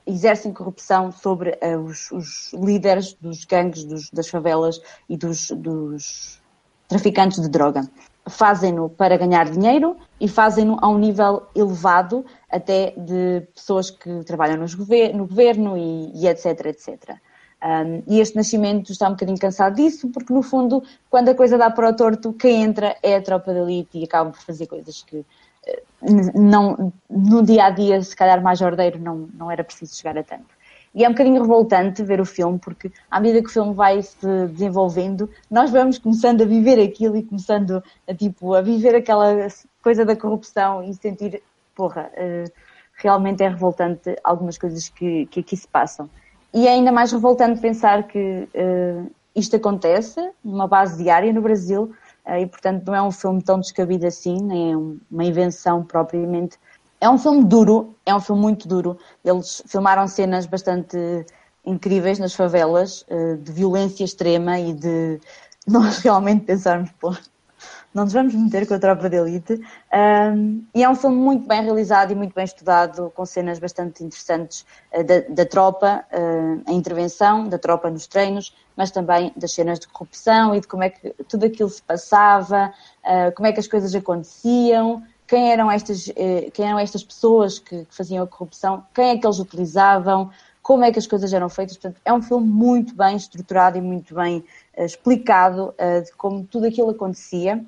exercem 0.06 0.54
corrupção 0.54 1.12
sobre 1.12 1.52
uh, 1.52 1.80
os, 1.80 2.12
os, 2.12 2.54
líderes 2.54 3.14
dos 3.14 3.46
gangues, 3.46 3.86
dos, 3.86 4.10
das 4.12 4.28
favelas 4.28 4.82
e 5.10 5.18
dos, 5.18 5.52
dos 5.52 6.42
traficantes 6.88 7.42
de 7.42 7.50
droga. 7.50 7.90
Fazem-no 8.28 8.90
para 8.90 9.18
ganhar 9.18 9.50
dinheiro 9.50 9.96
e 10.20 10.28
fazem-no 10.28 10.78
a 10.82 10.90
um 10.90 10.98
nível 10.98 11.44
elevado, 11.56 12.26
até 12.50 12.92
de 12.98 13.42
pessoas 13.54 13.92
que 13.92 14.24
trabalham 14.24 14.58
no 14.58 15.28
governo 15.28 15.78
e, 15.78 16.12
e 16.16 16.28
etc, 16.28 16.66
etc. 16.66 17.20
Um, 17.66 18.04
e 18.08 18.20
este 18.20 18.36
nascimento 18.36 18.92
está 18.92 19.08
um 19.08 19.14
bocadinho 19.14 19.40
cansado 19.40 19.76
disso, 19.76 20.08
porque 20.10 20.32
no 20.32 20.44
fundo, 20.44 20.84
quando 21.10 21.30
a 21.30 21.36
coisa 21.36 21.58
dá 21.58 21.72
para 21.72 21.90
o 21.90 21.96
torto, 21.96 22.32
quem 22.32 22.62
entra 22.62 22.96
é 23.02 23.16
a 23.16 23.22
tropa 23.22 23.52
de 23.52 23.60
elite 23.60 23.98
e 23.98 24.04
acaba 24.04 24.30
por 24.30 24.40
fazer 24.40 24.68
coisas 24.68 25.02
que 25.02 25.26
não, 26.36 26.94
no 27.10 27.44
dia 27.44 27.66
a 27.66 27.70
dia, 27.70 28.02
se 28.02 28.16
calhar 28.16 28.42
mais 28.42 28.62
ordeiro, 28.62 29.00
não, 29.00 29.28
não 29.34 29.50
era 29.50 29.64
preciso 29.64 29.96
chegar 29.96 30.18
a 30.18 30.24
tanto. 30.24 30.56
E 30.94 31.04
é 31.04 31.10
um 31.10 31.12
bocadinho 31.12 31.42
revoltante 31.42 32.04
ver 32.04 32.22
o 32.22 32.26
filme, 32.26 32.58
porque 32.58 32.92
à 33.12 33.20
medida 33.20 33.42
que 33.42 33.50
o 33.50 33.52
filme 33.52 33.74
vai 33.74 34.02
se 34.02 34.48
desenvolvendo, 34.48 35.30
nós 35.52 35.70
vamos 35.70 35.98
começando 35.98 36.44
a 36.44 36.46
viver 36.46 36.80
aquilo 36.82 37.18
e 37.18 37.24
começando 37.24 37.84
a, 38.08 38.14
tipo, 38.14 38.54
a 38.54 38.62
viver 38.62 38.96
aquela 38.96 39.48
coisa 39.82 40.06
da 40.06 40.16
corrupção 40.16 40.84
e 40.84 40.94
sentir, 40.94 41.42
porra, 41.76 42.10
uh, 42.14 42.52
realmente 42.94 43.44
é 43.44 43.50
revoltante 43.50 44.16
algumas 44.24 44.58
coisas 44.58 44.88
que, 44.88 45.26
que 45.26 45.42
aqui 45.42 45.58
se 45.58 45.68
passam. 45.68 46.10
E 46.56 46.70
é 46.70 46.72
ainda 46.72 46.90
mais 46.90 47.12
revoltante 47.12 47.60
pensar 47.60 48.04
que 48.08 48.48
uh, 48.56 49.12
isto 49.36 49.58
acontece 49.58 50.32
numa 50.42 50.66
base 50.66 51.04
diária 51.04 51.34
no 51.34 51.42
Brasil, 51.42 51.92
eh, 52.26 52.44
e 52.44 52.48
portanto 52.48 52.88
não 52.88 52.96
é 52.96 53.02
um 53.02 53.12
filme 53.12 53.42
tão 53.42 53.60
descabido 53.60 54.08
assim, 54.08 54.38
nem 54.42 54.72
é 54.72 54.78
uma 54.78 55.26
invenção 55.26 55.84
propriamente. 55.84 56.58
É 57.02 57.10
um 57.10 57.18
filme 57.18 57.44
duro, 57.44 57.94
é 58.06 58.16
um 58.16 58.22
filme 58.22 58.42
muito 58.42 58.70
duro. 58.70 58.98
Eles 59.24 59.62
filmaram 59.68 60.08
cenas 60.08 60.46
bastante 60.46 60.98
incríveis 61.66 62.20
nas 62.20 62.34
favelas, 62.34 63.06
eh, 63.10 63.36
de 63.36 63.52
violência 63.52 64.06
extrema 64.06 64.58
e 64.58 64.74
de 64.74 65.20
nós 65.68 65.98
realmente 65.98 66.46
pensarmos, 66.46 66.90
pô, 67.02 67.14
não 67.96 68.04
nos 68.04 68.12
vamos 68.12 68.36
meter 68.36 68.68
com 68.68 68.74
a 68.74 68.80
tropa 68.80 69.10
de 69.10 69.16
elite. 69.16 69.54
Um, 70.34 70.66
e 70.76 70.84
é 70.84 70.90
um 70.90 70.96
filme 70.96 71.16
muito 71.16 71.48
bem 71.48 71.64
realizado 71.64 72.12
e 72.12 72.16
muito 72.16 72.36
bem 72.36 72.44
estudado, 72.44 73.10
com 73.16 73.26
cenas 73.26 73.58
bastante 73.58 74.04
interessantes 74.04 74.66
uh, 74.94 75.02
da, 75.02 75.22
da, 75.30 75.46
tropa, 75.46 76.04
uh, 76.12 76.62
a 76.68 76.74
intervenção 76.74 77.48
da 77.48 77.58
tropa 77.58 77.90
nos 77.90 78.06
treinos, 78.06 78.54
mas 78.76 78.92
também 78.92 79.32
das 79.38 79.54
cenas 79.54 79.80
de 79.80 79.88
corrupção 79.88 80.54
e 80.54 80.60
de 80.60 80.68
como 80.68 80.84
é 80.84 80.90
que 80.90 81.10
tudo 81.30 81.46
aquilo 81.46 81.70
se 81.70 81.82
passava, 81.82 82.74
uh, 83.02 83.34
como 83.34 83.48
é 83.48 83.54
que 83.54 83.62
as 83.62 83.68
coisas 83.68 83.96
aconteciam, 83.96 85.02
quem 85.26 85.54
eram 85.54 85.72
estas, 85.72 86.12
quem 86.54 86.68
eram 86.68 86.78
estas 86.78 87.04
pessoas 87.04 87.58
que, 87.58 87.86
que 87.86 87.96
faziam 87.96 88.26
a 88.26 88.28
corrupção, 88.28 88.86
quem 88.94 89.10
é 89.12 89.18
que 89.18 89.26
eles 89.26 89.40
utilizavam, 89.40 90.30
como 90.62 90.84
é 90.84 90.92
que 90.92 91.00
as 91.00 91.08
coisas 91.08 91.34
eram 91.34 91.50
feitas. 91.50 91.78
Portanto, 91.78 92.00
é 92.06 92.14
um 92.14 92.22
filme 92.22 92.46
muito 92.46 92.94
bem 92.94 93.16
estruturado 93.16 93.76
e 93.76 93.82
muito 93.82 94.14
bem 94.14 94.44
explicado 94.78 95.74
de 96.04 96.12
como 96.12 96.44
tudo 96.44 96.68
aquilo 96.68 96.92
acontecia 96.92 97.66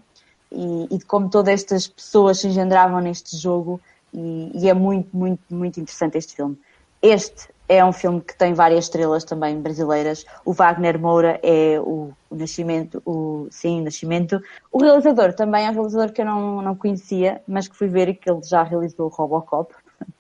e, 0.52 0.98
de 0.98 1.06
como 1.06 1.30
todas 1.30 1.54
estas 1.54 1.88
pessoas 1.88 2.40
se 2.40 2.48
engendravam 2.48 3.00
neste 3.00 3.36
jogo. 3.38 3.80
E, 4.14 4.52
e 4.54 4.70
é 4.70 4.74
muito, 4.74 5.16
muito, 5.16 5.42
muito 5.50 5.80
interessante 5.80 6.18
este 6.18 6.36
filme. 6.36 6.58
Este 7.02 7.50
é 7.70 7.84
um 7.84 7.92
filme 7.92 8.22
que 8.22 8.36
tem 8.36 8.54
várias 8.54 8.86
estrelas 8.86 9.24
também 9.24 9.60
brasileiras. 9.60 10.26
O 10.46 10.54
Wagner 10.54 10.98
Moura 11.00 11.40
é 11.44 11.80
o, 11.80 12.12
o 12.30 12.36
Nascimento, 12.36 13.02
o, 13.06 13.48
sim, 13.52 13.82
o 13.82 13.84
Nascimento. 13.84 14.42
O 14.72 14.80
realizador 14.80 15.34
também 15.34 15.66
é 15.66 15.70
um 15.70 15.74
realizador 15.74 16.14
que 16.14 16.22
eu 16.22 16.26
não, 16.26 16.62
não 16.62 16.76
conhecia, 16.76 17.42
mas 17.48 17.68
que 17.68 17.76
fui 17.76 17.88
ver 17.88 18.08
e 18.10 18.14
que 18.14 18.30
ele 18.30 18.42
já 18.44 18.64
realizou 18.64 19.08
o 19.08 19.10
Robocop. 19.10 19.74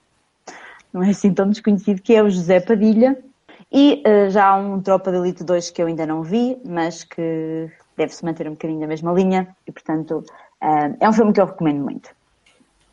Não 0.91 1.03
é 1.03 1.09
assim 1.09 1.33
tão 1.33 1.49
desconhecido, 1.49 2.01
que 2.01 2.15
é 2.15 2.23
o 2.23 2.29
José 2.29 2.59
Padilha. 2.59 3.17
E 3.71 4.01
uh, 4.07 4.29
já 4.29 4.47
há 4.47 4.55
um 4.55 4.81
Tropa 4.81 5.11
de 5.11 5.17
Elite 5.17 5.43
2 5.43 5.69
que 5.69 5.81
eu 5.81 5.87
ainda 5.87 6.05
não 6.05 6.23
vi, 6.23 6.57
mas 6.65 7.03
que 7.03 7.69
deve-se 7.97 8.23
manter 8.23 8.47
um 8.47 8.51
bocadinho 8.51 8.79
na 8.79 8.87
mesma 8.87 9.11
linha. 9.11 9.55
E, 9.67 9.71
portanto, 9.71 10.23
uh, 10.61 10.97
é 10.99 11.09
um 11.09 11.13
filme 11.13 11.33
que 11.33 11.41
eu 11.41 11.45
recomendo 11.45 11.83
muito. 11.83 12.09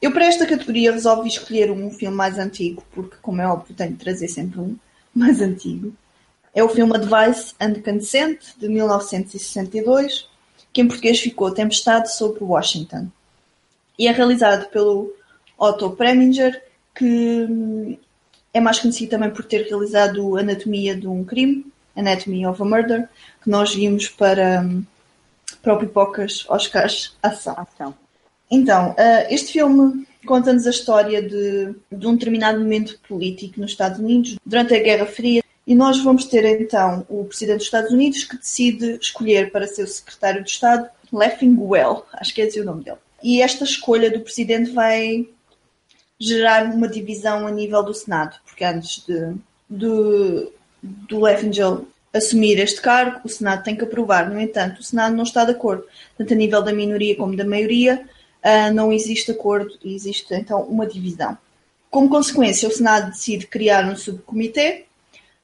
Eu, 0.00 0.12
para 0.12 0.26
esta 0.26 0.46
categoria, 0.46 0.92
resolvi 0.92 1.28
escolher 1.28 1.70
um 1.70 1.90
filme 1.90 2.16
mais 2.16 2.38
antigo, 2.38 2.82
porque, 2.92 3.16
como 3.22 3.40
é 3.40 3.46
óbvio, 3.46 3.74
tenho 3.74 3.92
de 3.92 3.98
trazer 3.98 4.28
sempre 4.28 4.60
um 4.60 4.76
mais 5.14 5.40
antigo. 5.40 5.92
É 6.54 6.62
o 6.62 6.68
filme 6.68 6.94
Advice 6.94 7.54
and 7.60 7.74
Consent, 7.82 8.38
de 8.58 8.68
1962, 8.68 10.28
que 10.72 10.80
em 10.80 10.88
português 10.88 11.20
ficou 11.20 11.50
Tempestade 11.50 12.12
sobre 12.12 12.42
Washington. 12.42 13.08
E 13.98 14.08
é 14.08 14.12
realizado 14.12 14.68
pelo 14.70 15.12
Otto 15.58 15.90
Preminger, 15.90 16.62
que 16.94 17.46
hum, 17.48 17.96
é 18.52 18.60
mais 18.60 18.78
conhecido 18.78 19.10
também 19.10 19.30
por 19.30 19.44
ter 19.44 19.66
realizado 19.68 20.36
Anatomia 20.36 20.96
de 20.96 21.08
um 21.08 21.24
Crime, 21.24 21.66
Anatomy 21.96 22.46
of 22.46 22.60
a 22.60 22.64
Murder, 22.64 23.08
que 23.42 23.50
nós 23.50 23.74
vimos 23.74 24.08
para, 24.08 24.62
hum, 24.62 24.84
para 25.64 25.74
o 25.74 25.78
Pipocas 25.78 26.44
Oscars 26.48 27.16
Ação. 27.22 27.54
Ação. 27.56 27.94
Então, 28.50 28.90
uh, 28.90 29.26
este 29.30 29.54
filme 29.54 30.06
conta-nos 30.26 30.66
a 30.66 30.70
história 30.70 31.22
de, 31.22 31.74
de 31.90 32.06
um 32.06 32.14
determinado 32.14 32.60
momento 32.60 33.00
político 33.08 33.60
nos 33.60 33.70
Estados 33.70 33.98
Unidos 33.98 34.36
durante 34.44 34.74
a 34.74 34.78
Guerra 34.78 35.06
Fria 35.06 35.42
e 35.66 35.74
nós 35.74 35.98
vamos 36.00 36.26
ter 36.26 36.44
então 36.60 37.06
o 37.08 37.24
Presidente 37.24 37.56
dos 37.56 37.66
Estados 37.66 37.90
Unidos 37.90 38.24
que 38.24 38.36
decide 38.36 38.98
escolher 39.00 39.50
para 39.50 39.66
ser 39.66 39.82
o 39.82 39.88
Secretário 39.88 40.44
de 40.44 40.50
Estado 40.50 40.88
Leffingwell, 41.10 42.04
acho 42.12 42.34
que 42.34 42.42
é 42.42 42.46
esse 42.46 42.60
o 42.60 42.64
nome 42.64 42.84
dele. 42.84 42.98
E 43.22 43.40
esta 43.40 43.64
escolha 43.64 44.10
do 44.10 44.20
Presidente 44.20 44.70
vai 44.70 45.26
gerar 46.18 46.66
uma 46.66 46.86
divisão 46.86 47.46
a 47.46 47.50
nível 47.50 47.82
do 47.82 47.94
Senado, 47.94 48.36
porque 48.44 48.64
antes 48.64 49.04
de, 49.06 49.34
de 49.70 50.48
do 50.82 51.20
Leffingwell 51.20 51.86
assumir 52.14 52.58
este 52.58 52.80
cargo, 52.80 53.20
o 53.24 53.28
Senado 53.28 53.64
tem 53.64 53.76
que 53.76 53.84
aprovar. 53.84 54.30
No 54.30 54.40
entanto, 54.40 54.80
o 54.80 54.82
Senado 54.84 55.16
não 55.16 55.24
está 55.24 55.44
de 55.44 55.50
acordo, 55.50 55.84
tanto 56.16 56.32
a 56.32 56.36
nível 56.36 56.62
da 56.62 56.72
minoria 56.72 57.16
como 57.16 57.36
da 57.36 57.44
maioria, 57.44 58.06
uh, 58.44 58.72
não 58.72 58.92
existe 58.92 59.32
acordo 59.32 59.76
e 59.82 59.94
existe 59.94 60.32
então 60.32 60.62
uma 60.62 60.86
divisão. 60.86 61.36
Como 61.90 62.08
consequência, 62.08 62.68
o 62.68 62.72
Senado 62.72 63.10
decide 63.10 63.46
criar 63.46 63.84
um 63.84 63.96
subcomitê 63.96 64.86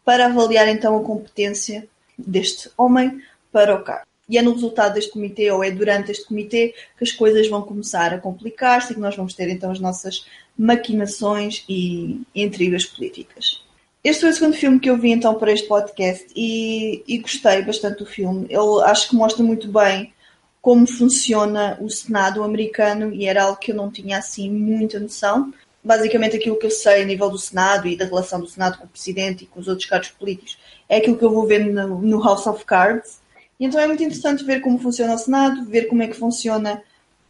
para 0.05 0.27
avaliar 0.27 0.68
então 0.68 0.97
a 0.97 1.03
competência 1.03 1.87
deste 2.16 2.71
homem 2.77 3.21
para 3.53 3.75
o 3.75 3.83
cargo. 3.83 4.07
E 4.29 4.39
é 4.39 4.43
no 4.43 4.53
resultado 4.53 4.95
deste 4.95 5.11
comitê, 5.11 5.51
ou 5.51 5.64
é 5.64 5.73
durante 5.73 6.12
este 6.12 6.25
comitê, 6.25 6.73
que 6.97 7.03
as 7.03 7.11
coisas 7.11 7.49
vão 7.49 7.62
começar 7.62 8.14
a 8.14 8.18
complicar-se 8.18 8.93
e 8.93 8.95
que 8.95 9.01
nós 9.01 9.16
vamos 9.16 9.35
ter 9.35 9.49
então 9.49 9.73
as 9.73 9.81
nossas 9.81 10.25
maquinações 10.57 11.64
e 11.68 12.21
intrigas 12.33 12.85
políticas. 12.85 13.61
Este 14.03 14.22
foi 14.22 14.30
o 14.30 14.32
segundo 14.32 14.57
filme 14.57 14.80
que 14.80 14.88
eu 14.88 14.96
vi 14.96 15.11
então 15.11 15.34
para 15.34 15.53
este 15.53 15.68
podcast 15.68 16.26
e, 16.34 17.05
e 17.07 17.18
gostei 17.18 17.61
bastante 17.61 17.98
do 17.98 18.07
filme. 18.07 18.46
Ele 18.48 18.82
acho 18.84 19.11
que 19.11 19.14
mostra 19.14 19.44
muito 19.44 19.68
bem 19.68 20.14
como 20.62 20.86
funciona 20.86 21.76
o 21.80 21.90
Senado 21.90 22.42
americano 22.42 23.12
e 23.12 23.26
era 23.26 23.44
algo 23.44 23.59
que 23.59 23.72
eu 23.72 23.76
não 23.76 23.90
tinha 23.90 24.16
assim 24.16 24.51
muita 24.51 24.98
noção. 24.98 25.53
Basicamente, 25.84 26.36
aquilo 26.36 26.59
que 26.59 26.66
eu 26.66 26.70
sei 26.70 27.03
a 27.03 27.05
nível 27.05 27.28
do 27.28 27.38
Senado 27.38 27.86
e 27.88 27.96
da 27.96 28.07
relação 28.07 28.40
do 28.40 28.48
Senado 28.48 28.78
com 28.78 28.84
o 28.84 28.88
Presidente 28.88 29.44
e 29.44 29.46
com 29.46 29.61
os 29.61 29.68
outros 29.68 29.86
cargos 29.86 30.09
políticos 30.11 30.59
é 30.88 30.96
aquilo 30.96 31.18
que 31.18 31.24
eu 31.24 31.30
vou 31.30 31.46
ver 31.46 31.59
no, 31.66 32.01
no 32.01 32.22
House 32.22 32.46
of 32.46 32.64
Cards. 32.64 33.20
E 33.59 33.66
então 33.66 33.78
é 33.78 33.86
muito 33.86 34.03
interessante 34.03 34.44
ver 34.44 34.62
como 34.62 34.78
funciona 34.78 35.14
o 35.14 35.18
Senado, 35.18 35.66
ver 35.66 35.88
como 35.88 36.03
é 36.03 36.07
que 36.07 36.16
funciona 36.16 36.82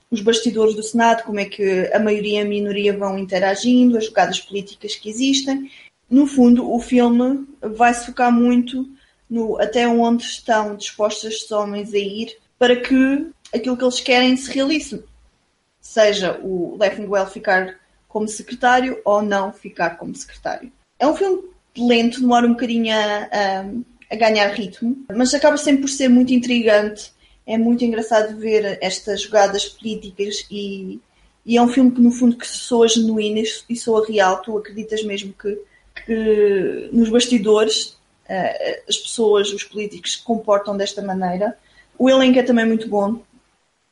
os 0.08 0.20
bastidores 0.20 0.74
do 0.76 0.82
Senado, 0.84 1.24
como 1.24 1.40
é 1.40 1.44
que 1.44 1.90
a 1.92 1.98
maioria 1.98 2.40
e 2.40 2.42
a 2.42 2.48
minoria 2.48 2.96
vão 2.96 3.18
interagindo, 3.18 3.98
as 3.98 4.06
jogadas 4.06 4.40
políticas 4.40 4.94
que 4.94 5.10
existem. 5.10 5.68
No 6.11 6.26
fundo, 6.26 6.68
o 6.68 6.80
filme 6.80 7.46
vai 7.62 7.94
se 7.94 8.06
focar 8.06 8.32
muito 8.32 8.86
no 9.28 9.61
até 9.61 9.86
onde 9.86 10.24
estão 10.24 10.74
dispostos 10.74 11.32
estes 11.32 11.52
homens 11.52 11.94
a 11.94 11.98
ir 11.98 12.36
para 12.58 12.74
que 12.74 13.28
aquilo 13.54 13.76
que 13.76 13.84
eles 13.84 14.00
querem 14.00 14.36
se 14.36 14.50
realize. 14.50 15.04
Seja 15.80 16.38
o 16.42 16.76
Leffingwell 16.78 17.26
ficar 17.26 17.78
como 18.08 18.26
secretário 18.26 19.00
ou 19.04 19.22
não 19.22 19.52
ficar 19.52 19.90
como 19.90 20.14
secretário. 20.14 20.72
É 20.98 21.06
um 21.06 21.16
filme 21.16 21.42
lento, 21.78 22.20
demora 22.20 22.46
um 22.46 22.52
bocadinho 22.52 22.92
a, 22.92 23.64
a, 24.11 24.16
ganhar 24.16 24.48
ritmo, 24.48 25.04
mas 25.14 25.32
acaba 25.32 25.56
sempre 25.56 25.82
por 25.82 25.88
ser 25.88 26.08
muito 26.08 26.34
intrigante. 26.34 27.12
É 27.46 27.56
muito 27.56 27.84
engraçado 27.84 28.36
ver 28.36 28.78
estas 28.82 29.22
jogadas 29.22 29.64
políticas 29.64 30.44
e, 30.50 31.00
e 31.46 31.56
é 31.56 31.62
um 31.62 31.68
filme 31.68 31.90
que 31.90 32.00
no 32.00 32.11
fundo 32.11 32.36
que 32.36 32.46
soa 32.46 32.88
genuíno 32.88 33.42
e 33.68 33.76
soa 33.76 34.06
real. 34.06 34.42
Tu 34.42 34.58
acreditas 34.58 35.02
mesmo 35.02 35.32
que, 35.32 35.58
que 36.05 36.90
nos 36.92 37.09
bastidores 37.09 37.96
uh, 38.28 38.82
as 38.88 38.96
pessoas, 38.96 39.53
os 39.53 39.64
políticos 39.64 40.14
se 40.14 40.22
comportam 40.22 40.76
desta 40.76 41.03
maneira 41.03 41.57
o 42.01 42.09
elenco 42.09 42.38
é 42.38 42.42
também 42.42 42.64
muito 42.64 42.88
bom 42.88 43.20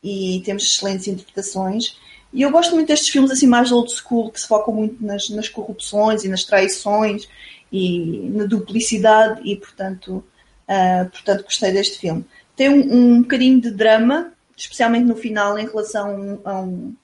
e 0.03 0.41
temos 0.43 0.63
excelentes 0.63 1.07
interpretações. 1.07 1.99
E 2.33 2.41
eu 2.41 2.51
gosto 2.51 2.75
muito 2.75 2.89
destes 2.89 3.11
filmes 3.11 3.31
assim 3.31 3.47
mais 3.47 3.71
old 3.71 3.93
school, 3.93 4.31
que 4.31 4.41
se 4.41 4.49
focam 4.49 4.73
muito 4.73 5.05
nas, 5.05 5.29
nas 5.29 5.47
corrupções 5.51 6.25
e 6.25 6.29
nas 6.29 6.43
traições 6.43 7.29
e 7.71 8.31
na 8.31 8.47
duplicidade 8.47 9.43
e, 9.45 9.55
portanto, 9.57 10.25
uh, 10.67 11.11
portanto 11.11 11.45
gostei 11.45 11.71
deste 11.71 11.99
filme. 11.99 12.25
Tem 12.57 12.71
um, 12.71 12.95
um 12.95 13.23
bocadinho 13.23 13.61
de 13.61 13.71
drama, 13.71 14.33
especialmente 14.57 15.05
no 15.05 15.15
final, 15.15 15.59
em 15.59 15.67
relação 15.67 16.41
a 16.47 16.61
um, 16.61 16.97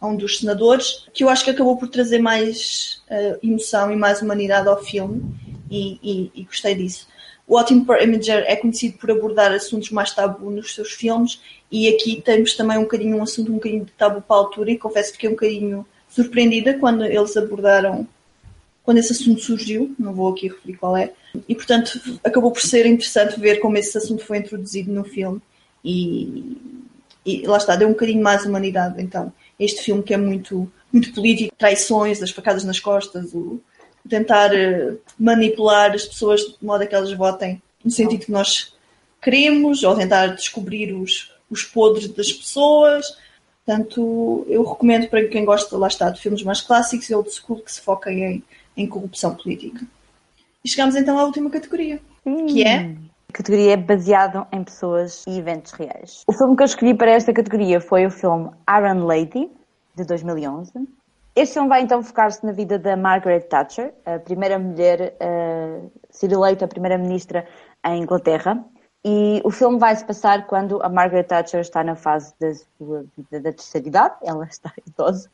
a 0.00 0.06
um 0.06 0.16
dos 0.16 0.38
senadores, 0.38 1.06
que 1.12 1.24
eu 1.24 1.28
acho 1.28 1.44
que 1.44 1.50
acabou 1.50 1.76
por 1.76 1.88
trazer 1.88 2.18
mais 2.18 3.02
uh, 3.10 3.38
emoção 3.42 3.92
e 3.92 3.96
mais 3.96 4.22
humanidade 4.22 4.68
ao 4.68 4.82
filme 4.82 5.22
e, 5.70 5.98
e, 6.02 6.32
e 6.34 6.44
gostei 6.44 6.74
disso. 6.74 7.06
O 7.46 7.56
Ótimo 7.56 7.84
Imager 8.00 8.44
é 8.46 8.56
conhecido 8.56 8.96
por 8.98 9.10
abordar 9.10 9.52
assuntos 9.52 9.90
mais 9.90 10.12
tabu 10.12 10.50
nos 10.50 10.74
seus 10.74 10.92
filmes 10.92 11.40
e 11.70 11.88
aqui 11.88 12.22
temos 12.22 12.54
também 12.54 12.78
um 12.78 12.82
bocadinho 12.82 13.18
um 13.18 13.22
assunto 13.22 13.50
um 13.50 13.56
bocadinho 13.56 13.84
de 13.84 13.92
tabu 13.92 14.22
para 14.22 14.36
a 14.36 14.38
altura 14.38 14.70
e 14.70 14.78
confesso 14.78 15.10
que 15.10 15.16
fiquei 15.16 15.28
um 15.28 15.32
bocadinho 15.32 15.86
surpreendida 16.08 16.74
quando 16.78 17.04
eles 17.04 17.36
abordaram 17.36 18.06
quando 18.82 18.98
esse 18.98 19.12
assunto 19.12 19.40
surgiu, 19.40 19.94
não 19.98 20.12
vou 20.12 20.30
aqui 20.30 20.48
referir 20.48 20.76
qual 20.76 20.94
é, 20.94 21.10
e 21.48 21.54
portanto 21.54 21.98
acabou 22.22 22.50
por 22.50 22.60
ser 22.60 22.84
interessante 22.84 23.40
ver 23.40 23.58
como 23.58 23.78
esse 23.78 23.96
assunto 23.96 24.22
foi 24.22 24.38
introduzido 24.38 24.92
no 24.92 25.04
filme 25.04 25.40
e, 25.82 26.56
e 27.24 27.46
lá 27.46 27.56
está, 27.56 27.76
deu 27.76 27.88
um 27.88 27.92
bocadinho 27.92 28.22
mais 28.22 28.44
humanidade 28.44 29.02
então 29.02 29.32
este 29.58 29.82
filme 29.82 30.02
que 30.02 30.14
é 30.14 30.16
muito, 30.16 30.70
muito 30.92 31.12
político, 31.12 31.54
traições, 31.56 32.22
as 32.22 32.30
facadas 32.30 32.64
nas 32.64 32.80
costas, 32.80 33.32
o, 33.34 33.60
tentar 34.08 34.50
uh, 34.52 34.98
manipular 35.18 35.92
as 35.92 36.04
pessoas 36.04 36.40
de 36.40 36.56
modo 36.62 36.82
a 36.82 36.86
que 36.86 36.94
elas 36.94 37.12
votem 37.12 37.62
no 37.84 37.90
sentido 37.90 38.26
que 38.26 38.32
nós 38.32 38.74
queremos, 39.22 39.82
ou 39.82 39.96
tentar 39.96 40.28
descobrir 40.28 40.92
os, 40.92 41.32
os 41.50 41.62
podres 41.62 42.08
das 42.08 42.32
pessoas. 42.32 43.16
Portanto, 43.64 44.46
eu 44.48 44.62
recomendo 44.62 45.08
para 45.08 45.26
quem 45.26 45.44
gosta, 45.44 45.76
lá 45.76 45.88
está, 45.88 46.10
de 46.10 46.20
filmes 46.20 46.42
mais 46.42 46.60
clássicos 46.60 47.08
e 47.08 47.14
old 47.14 47.30
school 47.30 47.60
que 47.60 47.72
se 47.72 47.80
foquem 47.80 48.22
em, 48.22 48.44
em 48.76 48.86
corrupção 48.86 49.34
política. 49.34 49.86
E 50.62 50.68
chegamos 50.68 50.94
então 50.96 51.18
à 51.18 51.24
última 51.24 51.50
categoria, 51.50 52.00
hum. 52.24 52.46
que 52.46 52.62
é 52.62 52.76
a 52.76 52.94
categoria 53.34 53.72
é 53.72 53.76
baseado 53.76 54.46
em 54.52 54.62
pessoas 54.62 55.24
e 55.26 55.38
eventos 55.38 55.72
reais. 55.72 56.22
O 56.26 56.32
filme 56.32 56.56
que 56.56 56.62
eu 56.62 56.66
escolhi 56.66 56.94
para 56.94 57.10
esta 57.10 57.32
categoria 57.32 57.80
foi 57.80 58.06
o 58.06 58.10
filme 58.10 58.48
Iron 58.70 59.04
Lady, 59.04 59.50
de 59.94 60.04
2011. 60.04 60.72
Este 61.34 61.54
filme 61.54 61.68
vai 61.68 61.82
então 61.82 62.00
focar-se 62.02 62.46
na 62.46 62.52
vida 62.52 62.78
da 62.78 62.96
Margaret 62.96 63.40
Thatcher, 63.40 63.92
a 64.06 64.20
primeira 64.20 64.56
mulher 64.56 65.16
a 65.20 65.80
ser 66.10 66.30
eleita 66.30 66.68
primeira-ministra 66.68 67.44
em 67.84 68.02
Inglaterra. 68.02 68.64
E 69.04 69.42
o 69.44 69.50
filme 69.50 69.78
vai 69.78 69.94
se 69.96 70.04
passar 70.04 70.46
quando 70.46 70.80
a 70.82 70.88
Margaret 70.88 71.24
Thatcher 71.24 71.60
está 71.60 71.82
na 71.82 71.96
fase 71.96 72.32
da 72.40 72.54
sua 72.54 73.04
vida 73.16 73.40
da 73.40 73.52
terceira 73.52 73.88
idade, 73.88 74.14
ela 74.22 74.44
está 74.44 74.72
idosa. 74.86 75.28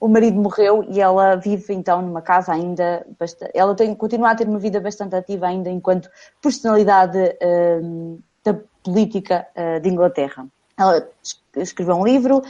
O 0.00 0.08
marido 0.08 0.40
morreu 0.40 0.84
e 0.88 1.00
ela 1.00 1.36
vive 1.36 1.74
então 1.74 2.02
numa 2.02 2.22
casa 2.22 2.52
ainda 2.52 3.06
bastante. 3.18 3.52
Ela 3.54 3.74
tem, 3.74 3.94
continua 3.94 4.30
a 4.30 4.34
ter 4.34 4.46
uma 4.46 4.58
vida 4.58 4.80
bastante 4.80 5.14
ativa 5.16 5.46
ainda 5.46 5.70
enquanto 5.70 6.08
personalidade 6.40 7.18
uh, 7.18 8.22
da 8.44 8.54
política 8.82 9.46
uh, 9.56 9.80
de 9.80 9.88
Inglaterra. 9.88 10.46
ela 10.76 11.08
escreveu 11.56 11.96
um 11.96 12.04
livro, 12.04 12.38
uh, 12.38 12.42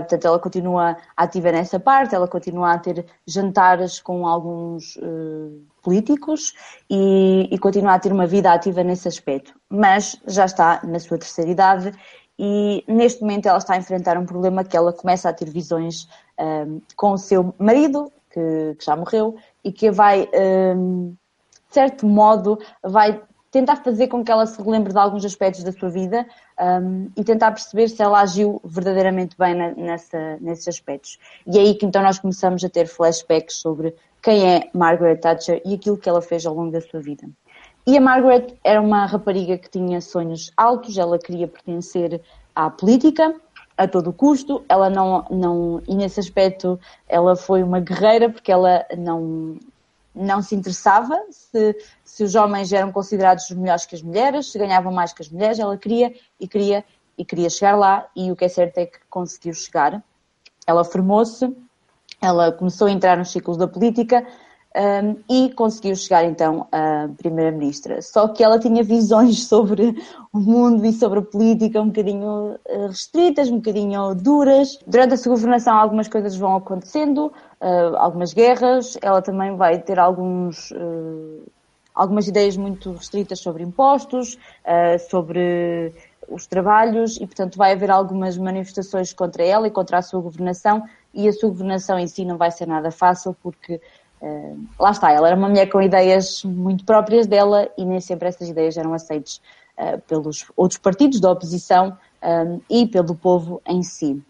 portanto 0.00 0.26
ela 0.26 0.38
continua 0.38 0.96
ativa 1.16 1.50
nessa 1.52 1.80
parte, 1.80 2.14
ela 2.14 2.28
continua 2.28 2.72
a 2.72 2.78
ter 2.78 3.06
jantares 3.26 4.00
com 4.00 4.26
alguns 4.26 4.96
uh, 4.96 5.60
políticos 5.82 6.54
e, 6.88 7.48
e, 7.50 7.58
continua 7.58 7.94
a 7.94 7.98
ter 7.98 8.12
uma 8.12 8.26
vida 8.26 8.52
ativa 8.52 8.84
nesse 8.84 9.08
aspecto. 9.08 9.54
Mas 9.68 10.20
já 10.26 10.44
está 10.44 10.80
na 10.84 10.98
sua 10.98 11.18
terceira 11.18 11.50
idade 11.50 11.92
e 12.42 12.82
neste 12.88 13.20
momento 13.20 13.44
ela 13.44 13.58
está 13.58 13.74
a 13.74 13.76
enfrentar 13.76 14.16
um 14.16 14.24
problema 14.24 14.64
que 14.64 14.74
ela 14.74 14.94
começa 14.94 15.28
a 15.28 15.32
ter 15.32 15.50
visões 15.50 16.08
um, 16.38 16.80
com 16.96 17.12
o 17.12 17.18
seu 17.18 17.54
marido, 17.58 18.10
que, 18.30 18.76
que, 18.78 18.82
já 18.82 18.96
morreu, 18.96 19.36
e 19.62 19.70
que 19.70 19.90
vai, 19.90 20.26
um, 20.74 21.14
de 21.68 21.74
certo 21.74 22.06
modo, 22.06 22.58
vai 22.82 23.20
tentar 23.50 23.76
fazer 23.76 24.08
com 24.08 24.24
que 24.24 24.32
ela 24.32 24.46
se 24.46 24.62
relembre 24.62 24.90
de 24.90 24.98
alguns 24.98 25.22
aspectos 25.22 25.62
da 25.62 25.70
sua 25.70 25.90
vida 25.90 26.26
um, 26.58 27.10
e 27.14 27.22
tentar 27.22 27.50
perceber 27.50 27.88
se 27.88 28.02
ela 28.02 28.22
agiu 28.22 28.58
verdadeiramente 28.64 29.36
bem 29.36 29.54
na, 29.54 29.74
nessa, 29.74 30.38
nesses 30.40 30.66
aspectos. 30.66 31.18
E 31.46 31.58
é 31.58 31.60
aí 31.60 31.74
que 31.74 31.84
então 31.84 32.02
nós 32.02 32.18
começamos 32.18 32.64
a 32.64 32.70
ter 32.70 32.86
flashbacks 32.86 33.56
sobre 33.56 33.94
quem 34.22 34.48
é 34.48 34.70
Margaret 34.72 35.16
Thatcher 35.16 35.60
e 35.62 35.74
aquilo 35.74 35.98
que 35.98 36.08
ela 36.08 36.22
fez 36.22 36.46
ao 36.46 36.54
longo 36.54 36.72
da 36.72 36.80
sua 36.80 37.00
vida. 37.00 37.28
E 37.90 37.98
a 37.98 38.00
Margaret 38.00 38.56
era 38.62 38.80
uma 38.80 39.04
rapariga 39.04 39.58
que 39.58 39.68
tinha 39.68 40.00
sonhos 40.00 40.52
altos, 40.56 40.96
ela 40.96 41.18
queria 41.18 41.48
pertencer 41.48 42.20
à 42.54 42.70
política 42.70 43.34
a 43.76 43.88
todo 43.88 44.12
custo, 44.12 44.64
ela 44.68 44.88
não, 44.88 45.26
não 45.28 45.82
e 45.88 45.96
nesse 45.96 46.20
aspecto 46.20 46.78
ela 47.08 47.34
foi 47.34 47.64
uma 47.64 47.80
guerreira 47.80 48.30
porque 48.30 48.52
ela 48.52 48.86
não, 48.96 49.56
não 50.14 50.40
se 50.40 50.54
interessava 50.54 51.20
se, 51.32 51.76
se 52.04 52.22
os 52.22 52.36
homens 52.36 52.72
eram 52.72 52.92
considerados 52.92 53.50
melhores 53.50 53.84
que 53.86 53.96
as 53.96 54.02
mulheres, 54.02 54.52
se 54.52 54.56
ganhavam 54.56 54.92
mais 54.92 55.12
que 55.12 55.22
as 55.22 55.28
mulheres, 55.28 55.58
ela 55.58 55.76
queria 55.76 56.14
e 56.38 56.46
queria 56.46 56.84
e 57.18 57.24
queria 57.24 57.50
chegar 57.50 57.74
lá 57.74 58.06
e 58.14 58.30
o 58.30 58.36
que 58.36 58.44
é 58.44 58.48
certo 58.48 58.78
é 58.78 58.86
que 58.86 59.00
conseguiu 59.10 59.52
chegar. 59.52 60.00
Ela 60.64 60.84
formou-se, 60.84 61.52
ela 62.22 62.52
começou 62.52 62.86
a 62.86 62.92
entrar 62.92 63.16
nos 63.16 63.32
ciclos 63.32 63.56
da 63.56 63.66
política 63.66 64.24
um, 64.76 65.16
e 65.28 65.50
conseguiu 65.52 65.96
chegar 65.96 66.24
então 66.24 66.66
a 66.70 67.08
primeira-ministra. 67.18 68.00
Só 68.02 68.28
que 68.28 68.42
ela 68.42 68.58
tinha 68.58 68.82
visões 68.82 69.44
sobre 69.48 69.94
o 70.32 70.38
mundo 70.38 70.84
e 70.86 70.92
sobre 70.92 71.18
a 71.18 71.22
política 71.22 71.80
um 71.80 71.88
bocadinho 71.88 72.54
uh, 72.68 72.86
restritas, 72.86 73.50
um 73.50 73.56
bocadinho 73.56 74.14
duras. 74.14 74.78
Durante 74.86 75.14
a 75.14 75.16
sua 75.16 75.32
governação 75.32 75.74
algumas 75.74 76.08
coisas 76.08 76.36
vão 76.36 76.56
acontecendo, 76.56 77.32
uh, 77.60 77.96
algumas 77.96 78.32
guerras, 78.32 78.96
ela 79.02 79.20
também 79.20 79.56
vai 79.56 79.78
ter 79.78 79.98
alguns... 79.98 80.70
Uh, 80.70 81.42
algumas 81.92 82.28
ideias 82.28 82.56
muito 82.56 82.92
restritas 82.92 83.40
sobre 83.40 83.62
impostos, 83.62 84.38
sobre 85.10 85.92
os 86.30 86.46
trabalhos 86.46 87.16
e, 87.16 87.26
portanto, 87.26 87.58
vai 87.58 87.72
haver 87.72 87.90
algumas 87.90 88.38
manifestações 88.38 89.12
contra 89.12 89.44
ela 89.44 89.66
e 89.66 89.70
contra 89.70 89.98
a 89.98 90.02
sua 90.02 90.20
governação 90.20 90.82
e 91.12 91.28
a 91.28 91.32
sua 91.32 91.48
governação 91.50 91.98
em 91.98 92.06
si 92.06 92.24
não 92.24 92.38
vai 92.38 92.50
ser 92.50 92.66
nada 92.66 92.90
fácil 92.90 93.36
porque 93.42 93.80
Uh, 94.20 94.66
lá 94.78 94.90
está, 94.90 95.10
ela 95.10 95.28
era 95.28 95.36
uma 95.36 95.48
mulher 95.48 95.66
com 95.66 95.80
ideias 95.80 96.44
muito 96.44 96.84
próprias 96.84 97.26
dela 97.26 97.70
e 97.76 97.86
nem 97.86 98.00
sempre 98.00 98.28
essas 98.28 98.48
ideias 98.50 98.76
eram 98.76 98.92
aceitas 98.92 99.40
uh, 99.78 99.98
pelos 100.02 100.44
outros 100.54 100.78
partidos 100.78 101.20
da 101.20 101.30
oposição 101.30 101.96
um, 102.22 102.60
e 102.68 102.86
pelo 102.86 103.14
povo 103.14 103.62
em 103.66 103.82
si. 103.82 104.22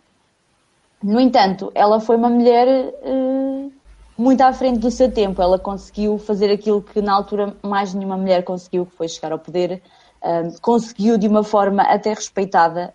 No 1.02 1.18
entanto, 1.18 1.72
ela 1.74 1.98
foi 1.98 2.14
uma 2.14 2.28
mulher 2.28 2.94
uh, 3.02 3.72
muito 4.16 4.40
à 4.42 4.52
frente 4.52 4.78
do 4.78 4.92
seu 4.92 5.10
tempo. 5.10 5.42
Ela 5.42 5.58
conseguiu 5.58 6.18
fazer 6.18 6.52
aquilo 6.52 6.82
que 6.82 7.02
na 7.02 7.12
altura 7.12 7.56
mais 7.60 7.92
nenhuma 7.92 8.16
mulher 8.16 8.44
conseguiu, 8.44 8.86
que 8.86 8.94
foi 8.94 9.08
chegar 9.08 9.32
ao 9.32 9.38
poder. 9.38 9.82
conseguiu 10.60 11.16
de 11.16 11.26
uma 11.26 11.42
forma 11.42 11.82
até 11.82 12.12
respeitada. 12.12 12.92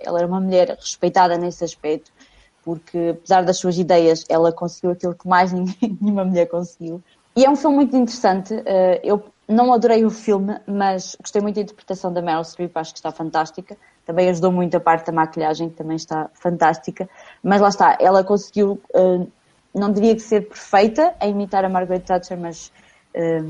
ela 0.00 0.18
era 0.18 0.26
uma 0.26 0.40
mulher 0.40 0.70
respeitada 0.80 1.36
nesse 1.36 1.62
aspecto 1.62 2.10
porque 2.66 3.14
apesar 3.16 3.44
das 3.44 3.58
suas 3.58 3.78
ideias, 3.78 4.24
ela 4.28 4.50
conseguiu 4.50 4.90
aquilo 4.90 5.14
que 5.14 5.28
mais 5.28 5.52
ninguém, 5.54 5.96
nenhuma 6.00 6.24
mulher 6.24 6.46
conseguiu. 6.46 7.00
E 7.36 7.44
é 7.44 7.48
um 7.48 7.54
filme 7.54 7.76
muito 7.76 7.96
interessante. 7.96 8.60
Eh, 8.66 9.00
eu 9.04 9.22
não 9.46 9.72
adorei 9.72 10.04
o 10.04 10.10
filme, 10.10 10.58
mas 10.66 11.16
gostei 11.20 11.40
muito 11.40 11.54
da 11.54 11.60
interpretação 11.60 12.12
da 12.12 12.20
Meryl 12.20 12.42
Streep, 12.42 12.76
acho 12.76 12.92
que 12.92 12.98
está 12.98 13.12
fantástica. 13.12 13.76
Também 14.04 14.28
ajudou 14.30 14.50
muito 14.50 14.76
a 14.76 14.80
parte 14.80 15.06
da 15.06 15.12
maquilhagem, 15.12 15.68
que 15.68 15.76
também 15.76 15.96
está 15.96 16.28
fantástica. 16.34 17.08
Mas 17.40 17.60
lá 17.60 17.68
está, 17.68 17.96
ela 18.00 18.24
conseguiu, 18.24 18.80
eh, 18.92 19.26
não 19.72 19.92
diria 19.92 20.16
que 20.16 20.22
ser 20.22 20.48
perfeita 20.48 21.14
a 21.20 21.26
imitar 21.28 21.64
a 21.64 21.68
Margaret 21.68 22.00
Thatcher, 22.00 22.36
mas 22.36 22.72
eh, 23.14 23.44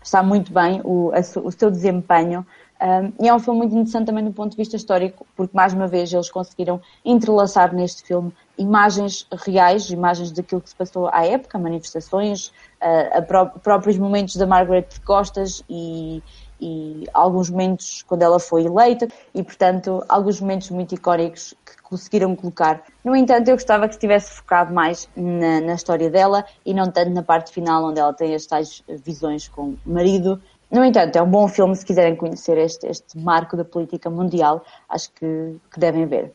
está 0.00 0.22
muito 0.22 0.52
bem 0.52 0.80
o, 0.84 1.10
o 1.42 1.50
seu 1.50 1.72
desempenho. 1.72 2.46
Um, 2.80 3.24
e 3.24 3.28
é 3.28 3.34
um 3.34 3.40
filme 3.40 3.58
muito 3.58 3.74
interessante 3.74 4.06
também 4.06 4.24
do 4.24 4.32
ponto 4.32 4.52
de 4.52 4.56
vista 4.56 4.76
histórico, 4.76 5.26
porque 5.36 5.56
mais 5.56 5.72
uma 5.72 5.88
vez 5.88 6.12
eles 6.12 6.30
conseguiram 6.30 6.80
entrelaçar 7.04 7.74
neste 7.74 8.04
filme 8.04 8.32
imagens 8.56 9.26
reais, 9.44 9.90
imagens 9.90 10.30
daquilo 10.30 10.60
que 10.60 10.68
se 10.68 10.76
passou 10.76 11.08
à 11.12 11.26
época, 11.26 11.58
manifestações, 11.58 12.52
uh, 12.80 13.22
pró 13.26 13.46
próprios 13.46 13.98
momentos 13.98 14.36
da 14.36 14.46
Margaret 14.46 14.86
Costas 15.04 15.62
e, 15.68 16.22
e, 16.60 17.04
alguns 17.12 17.50
momentos 17.50 18.02
quando 18.06 18.22
ela 18.22 18.38
foi 18.38 18.64
eleita 18.64 19.08
e, 19.34 19.42
portanto, 19.42 20.04
alguns 20.08 20.40
momentos 20.40 20.70
muito 20.70 20.94
icónicos 20.94 21.54
que 21.64 21.82
conseguiram 21.82 22.34
colocar. 22.36 22.82
No 23.04 23.16
entanto, 23.16 23.48
eu 23.48 23.54
gostava 23.54 23.88
que 23.88 23.94
estivesse 23.94 24.32
focado 24.34 24.72
mais 24.72 25.08
na, 25.16 25.60
na 25.60 25.74
história 25.74 26.10
dela 26.10 26.44
e 26.64 26.72
não 26.72 26.90
tanto 26.90 27.10
na 27.10 27.22
parte 27.22 27.52
final 27.52 27.84
onde 27.84 27.98
ela 27.98 28.12
tem 28.12 28.34
as 28.34 28.46
tais 28.46 28.84
visões 28.88 29.48
com 29.48 29.70
o 29.70 29.78
marido 29.84 30.40
no 30.70 30.84
entanto, 30.84 31.16
é 31.16 31.22
um 31.22 31.30
bom 31.30 31.48
filme 31.48 31.74
se 31.74 31.84
quiserem 31.84 32.14
conhecer 32.14 32.58
este, 32.58 32.86
este 32.86 33.16
marco 33.16 33.56
da 33.56 33.64
política 33.64 34.10
mundial, 34.10 34.64
acho 34.88 35.10
que, 35.12 35.56
que 35.72 35.80
devem 35.80 36.06
ver. 36.06 36.32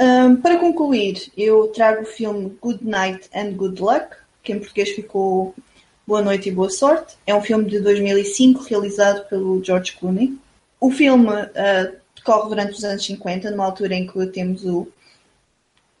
Um, 0.00 0.36
para 0.36 0.58
concluir, 0.58 1.32
eu 1.36 1.66
trago 1.68 2.02
o 2.02 2.06
filme 2.06 2.56
Good 2.60 2.86
Night 2.86 3.28
and 3.34 3.54
Good 3.54 3.82
Luck, 3.82 4.16
que 4.44 4.52
em 4.52 4.60
português 4.60 4.90
ficou 4.90 5.52
Boa 6.06 6.22
Noite 6.22 6.48
e 6.48 6.52
Boa 6.52 6.70
Sorte. 6.70 7.16
É 7.26 7.34
um 7.34 7.42
filme 7.42 7.64
de 7.68 7.80
2005 7.80 8.62
realizado 8.62 9.28
pelo 9.28 9.62
George 9.64 9.96
Clooney. 9.96 10.38
O 10.80 10.92
filme 10.92 11.28
uh, 11.28 11.96
decorre 12.14 12.48
durante 12.48 12.74
os 12.74 12.84
anos 12.84 13.04
50, 13.04 13.50
numa 13.50 13.64
altura 13.64 13.94
em 13.94 14.06
que 14.06 14.26
temos 14.28 14.64
o, 14.64 14.86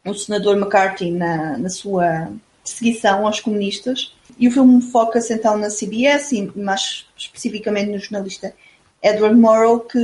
o 0.06 0.14
senador 0.14 0.56
McCarthy 0.56 1.10
na, 1.10 1.58
na 1.58 1.68
sua 1.68 2.30
perseguição 2.62 3.26
aos 3.26 3.40
comunistas 3.40 4.14
e 4.38 4.46
o 4.46 4.52
filme 4.52 4.80
foca-se 4.80 5.34
então 5.34 5.58
na 5.58 5.68
CBS 5.68 6.32
e 6.32 6.52
mais 6.56 7.06
especificamente 7.16 7.90
no 7.90 7.98
jornalista 7.98 8.54
Edward 9.02 9.36
Morrow, 9.36 9.80
que 9.80 9.98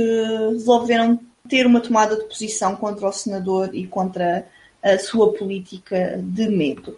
resolveram 0.51 1.19
ter 1.47 1.65
uma 1.65 1.79
tomada 1.79 2.17
de 2.17 2.25
posição 2.25 2.75
contra 2.75 3.07
o 3.07 3.11
senador 3.13 3.73
e 3.73 3.87
contra 3.87 4.45
a 4.83 4.97
sua 4.99 5.33
política 5.33 6.19
de 6.21 6.47
medo. 6.49 6.97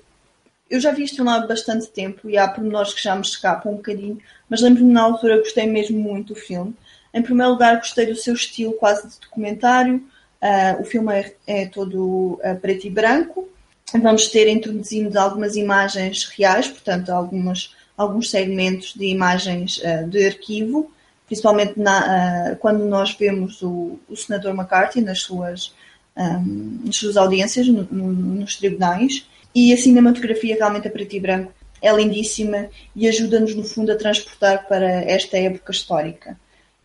Eu 0.70 0.80
já 0.80 0.92
vi 0.92 1.04
este 1.04 1.18
filme 1.18 1.32
há 1.32 1.40
bastante 1.40 1.88
tempo 1.88 2.30
e 2.30 2.38
há 2.38 2.48
pormenores 2.48 2.94
que 2.94 3.02
já 3.02 3.16
me 3.16 3.22
escapam 3.22 3.74
um 3.74 3.78
bocadinho, 3.78 4.20
mas 4.50 4.62
lembro-me 4.62 4.92
na 4.92 5.04
altura 5.04 5.38
gostei 5.38 5.66
mesmo 5.66 5.98
muito 6.00 6.34
do 6.34 6.40
filme. 6.40 6.76
Em 7.14 7.22
primeiro 7.22 7.54
lugar, 7.54 7.78
gostei 7.78 8.06
do 8.06 8.16
seu 8.16 8.34
estilo 8.34 8.74
quase 8.74 9.08
de 9.08 9.20
documentário. 9.22 10.04
Uh, 10.42 10.82
o 10.82 10.86
filme 10.86 11.14
é, 11.14 11.36
é 11.48 11.66
todo 11.68 12.40
uh, 12.44 12.60
preto 12.62 12.86
e 12.86 12.90
branco, 12.90 13.48
vamos 13.94 14.28
ter 14.28 14.48
introduzindo 14.48 15.18
algumas 15.18 15.56
imagens 15.56 16.26
reais, 16.26 16.68
portanto, 16.68 17.10
algumas, 17.10 17.76
alguns 17.96 18.30
segmentos 18.30 18.94
de 18.94 19.06
imagens 19.06 19.78
uh, 19.78 20.08
de 20.10 20.26
arquivo, 20.26 20.92
principalmente 21.26 21.80
na, 21.80 22.52
uh, 22.52 22.56
quando 22.58 22.86
nós 22.86 23.14
vemos 23.14 23.62
o, 23.62 23.98
o 24.10 24.16
senador 24.16 24.54
McCarthy 24.54 25.02
nas 25.02 25.22
suas, 25.22 25.74
um, 26.16 26.22
ehm, 26.22 26.80
nas 26.86 26.96
suas 26.98 27.16
audiências 27.16 27.68
no, 27.68 27.84
no, 27.90 28.12
nos 28.12 28.58
tribunais. 28.58 29.28
E 29.56 29.74
a 29.74 29.78
cinematografia 29.78 30.56
realmente 30.56 30.88
a 30.88 30.92
preto 30.92 31.16
e 31.16 31.20
branco 31.20 31.54
é 31.82 31.92
lindíssima 31.92 32.70
e 32.96 33.08
ajuda-nos, 33.08 33.56
no 33.56 33.64
fundo, 33.64 33.92
a 33.92 33.96
transportar 33.96 34.68
para 34.68 34.88
esta 35.04 35.38
época 35.38 35.72
histórica. 35.72 36.38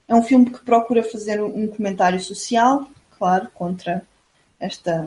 É 0.06 0.14
um 0.14 0.22
filme 0.22 0.50
que 0.50 0.64
procura 0.64 1.02
fazer 1.02 1.42
um 1.42 1.66
comentário 1.66 2.20
social, 2.20 2.88
claro, 3.18 3.48
contra 3.54 4.02
esta 4.60 5.06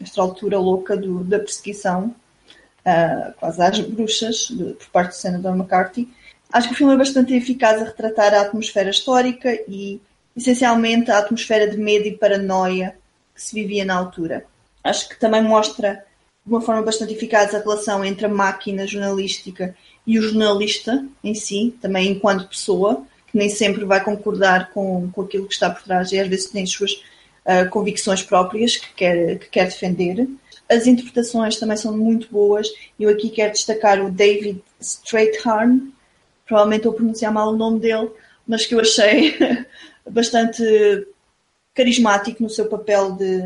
esta 0.00 0.20
altura 0.20 0.58
louca 0.58 0.96
do, 0.96 1.24
da 1.24 1.38
perseguição 1.38 2.14
uh, 2.86 3.32
quase 3.38 3.62
às 3.62 3.80
bruxas 3.80 4.48
de, 4.50 4.74
por 4.74 4.88
parte 4.88 5.10
do 5.10 5.16
senador 5.16 5.54
McCarthy. 5.54 6.08
Acho 6.52 6.68
que 6.68 6.74
o 6.74 6.76
filme 6.76 6.94
é 6.94 6.98
bastante 6.98 7.34
eficaz 7.34 7.82
a 7.82 7.86
retratar 7.86 8.32
a 8.32 8.42
atmosfera 8.42 8.90
histórica 8.90 9.52
e, 9.68 10.00
essencialmente, 10.36 11.10
a 11.10 11.18
atmosfera 11.18 11.68
de 11.68 11.76
medo 11.76 12.06
e 12.06 12.16
paranoia 12.16 12.96
que 13.34 13.42
se 13.42 13.54
vivia 13.54 13.84
na 13.84 13.96
altura. 13.96 14.46
Acho 14.84 15.08
que 15.08 15.18
também 15.18 15.42
mostra 15.42 16.04
de 16.44 16.52
uma 16.52 16.60
forma 16.60 16.82
bastante 16.82 17.12
eficaz 17.12 17.52
a 17.54 17.58
relação 17.58 18.04
entre 18.04 18.26
a 18.26 18.28
máquina 18.28 18.86
jornalística 18.86 19.74
e 20.06 20.18
o 20.18 20.22
jornalista 20.22 21.04
em 21.24 21.34
si, 21.34 21.76
também 21.80 22.12
enquanto 22.12 22.48
pessoa, 22.48 23.04
que 23.26 23.36
nem 23.36 23.50
sempre 23.50 23.84
vai 23.84 24.02
concordar 24.02 24.70
com, 24.70 25.10
com 25.10 25.22
aquilo 25.22 25.46
que 25.46 25.54
está 25.54 25.68
por 25.68 25.82
trás 25.82 26.12
e 26.12 26.20
às 26.20 26.28
vezes 26.28 26.46
tem 26.46 26.62
as 26.62 26.70
suas 26.70 27.02
convicções 27.70 28.22
próprias 28.22 28.76
que 28.76 28.92
quer, 28.94 29.38
que 29.38 29.48
quer 29.48 29.64
defender. 29.66 30.28
As 30.68 30.86
interpretações 30.86 31.56
também 31.56 31.76
são 31.76 31.96
muito 31.96 32.28
boas. 32.30 32.68
Eu 32.98 33.08
aqui 33.08 33.30
quero 33.30 33.52
destacar 33.52 34.04
o 34.04 34.10
David 34.10 34.62
Straightharn, 34.80 35.92
provavelmente 36.44 36.88
a 36.88 36.92
pronunciar 36.92 37.32
mal 37.32 37.52
o 37.52 37.56
nome 37.56 37.80
dele, 37.80 38.10
mas 38.46 38.66
que 38.66 38.74
eu 38.74 38.80
achei 38.80 39.36
bastante 40.10 40.62
carismático 41.74 42.42
no 42.42 42.50
seu 42.50 42.66
papel 42.66 43.12
de, 43.12 43.42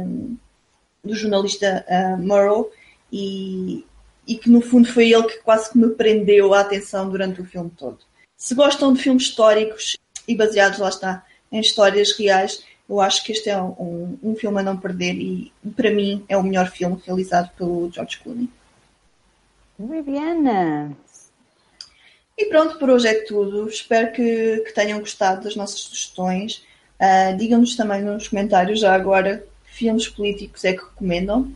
do 1.04 1.14
jornalista 1.14 1.84
uh, 1.88 2.22
Murrow 2.22 2.70
e, 3.12 3.84
e 4.26 4.36
que 4.36 4.48
no 4.48 4.60
fundo 4.60 4.90
foi 4.90 5.12
ele 5.12 5.24
que 5.24 5.38
quase 5.38 5.70
que 5.70 5.78
me 5.78 5.90
prendeu 5.90 6.54
a 6.54 6.60
atenção 6.60 7.10
durante 7.10 7.40
o 7.40 7.44
filme 7.44 7.70
todo. 7.76 7.98
Se 8.36 8.54
gostam 8.54 8.92
de 8.92 9.02
filmes 9.02 9.24
históricos 9.24 9.96
e 10.26 10.34
baseados, 10.34 10.78
lá 10.78 10.88
está, 10.88 11.26
em 11.50 11.60
histórias 11.60 12.12
reais, 12.16 12.62
eu 12.90 13.00
acho 13.00 13.22
que 13.24 13.30
este 13.30 13.48
é 13.48 13.56
um, 13.62 14.18
um 14.20 14.34
filme 14.34 14.58
a 14.58 14.64
não 14.64 14.76
perder 14.76 15.14
e 15.14 15.52
para 15.76 15.92
mim 15.92 16.24
é 16.28 16.36
o 16.36 16.42
melhor 16.42 16.68
filme 16.68 17.00
realizado 17.06 17.48
pelo 17.56 17.88
George 17.92 18.18
Clooney. 18.18 18.50
Viviana! 19.78 20.96
E 22.36 22.46
pronto, 22.46 22.78
por 22.78 22.90
hoje 22.90 23.06
é 23.06 23.14
tudo. 23.22 23.68
Espero 23.68 24.12
que, 24.12 24.64
que 24.66 24.74
tenham 24.74 24.98
gostado 24.98 25.44
das 25.44 25.54
nossas 25.54 25.80
sugestões. 25.80 26.64
Uh, 26.98 27.36
Digam-nos 27.36 27.76
também 27.76 28.02
nos 28.02 28.26
comentários 28.26 28.80
já 28.80 28.92
agora 28.92 29.46
que 29.64 29.72
filmes 29.72 30.08
políticos 30.08 30.64
é 30.64 30.72
que 30.72 30.82
recomendam. 30.82 31.52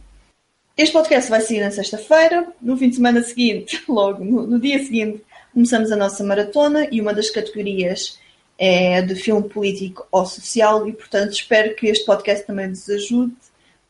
Este 0.76 0.92
podcast 0.92 1.30
vai 1.30 1.40
sair 1.40 1.60
na 1.60 1.70
sexta-feira. 1.72 2.46
No 2.62 2.76
fim 2.76 2.90
de 2.90 2.96
semana 2.96 3.22
seguinte, 3.22 3.82
logo 3.88 4.24
no, 4.24 4.46
no, 4.46 4.60
dia 4.60 4.78
seguinte, 4.78 5.20
começamos 5.52 5.90
a 5.90 5.96
nossa 5.96 6.22
maratona 6.22 6.86
e 6.92 7.00
uma 7.00 7.12
das 7.12 7.28
categorias 7.28 8.18
é 8.58 9.02
de 9.02 9.14
filme 9.14 9.48
político 9.48 10.06
ou 10.10 10.24
social 10.24 10.88
e, 10.88 10.92
portanto, 10.92 11.32
espero 11.32 11.74
que 11.74 11.86
este 11.86 12.04
podcast 12.04 12.46
também 12.46 12.68
vos 12.68 12.88
ajude 12.88 13.34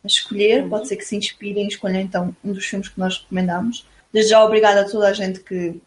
a 0.03 0.07
escolher. 0.07 0.63
Uhum. 0.63 0.71
Pode 0.71 0.89
ser 0.89 0.97
que 0.97 1.05
se 1.05 1.17
inspirem 1.17 1.65
e 1.65 1.69
escolham 1.69 2.01
então 2.01 2.35
um 2.45 2.53
dos 2.53 2.65
filmes 2.65 2.89
que 2.89 2.99
nós 2.99 3.19
recomendamos. 3.19 3.87
Desde 4.13 4.31
já, 4.31 4.45
obrigada 4.45 4.83
a 4.83 4.89
toda 4.89 5.09
a 5.09 5.13
gente 5.13 5.41
que, 5.41 5.81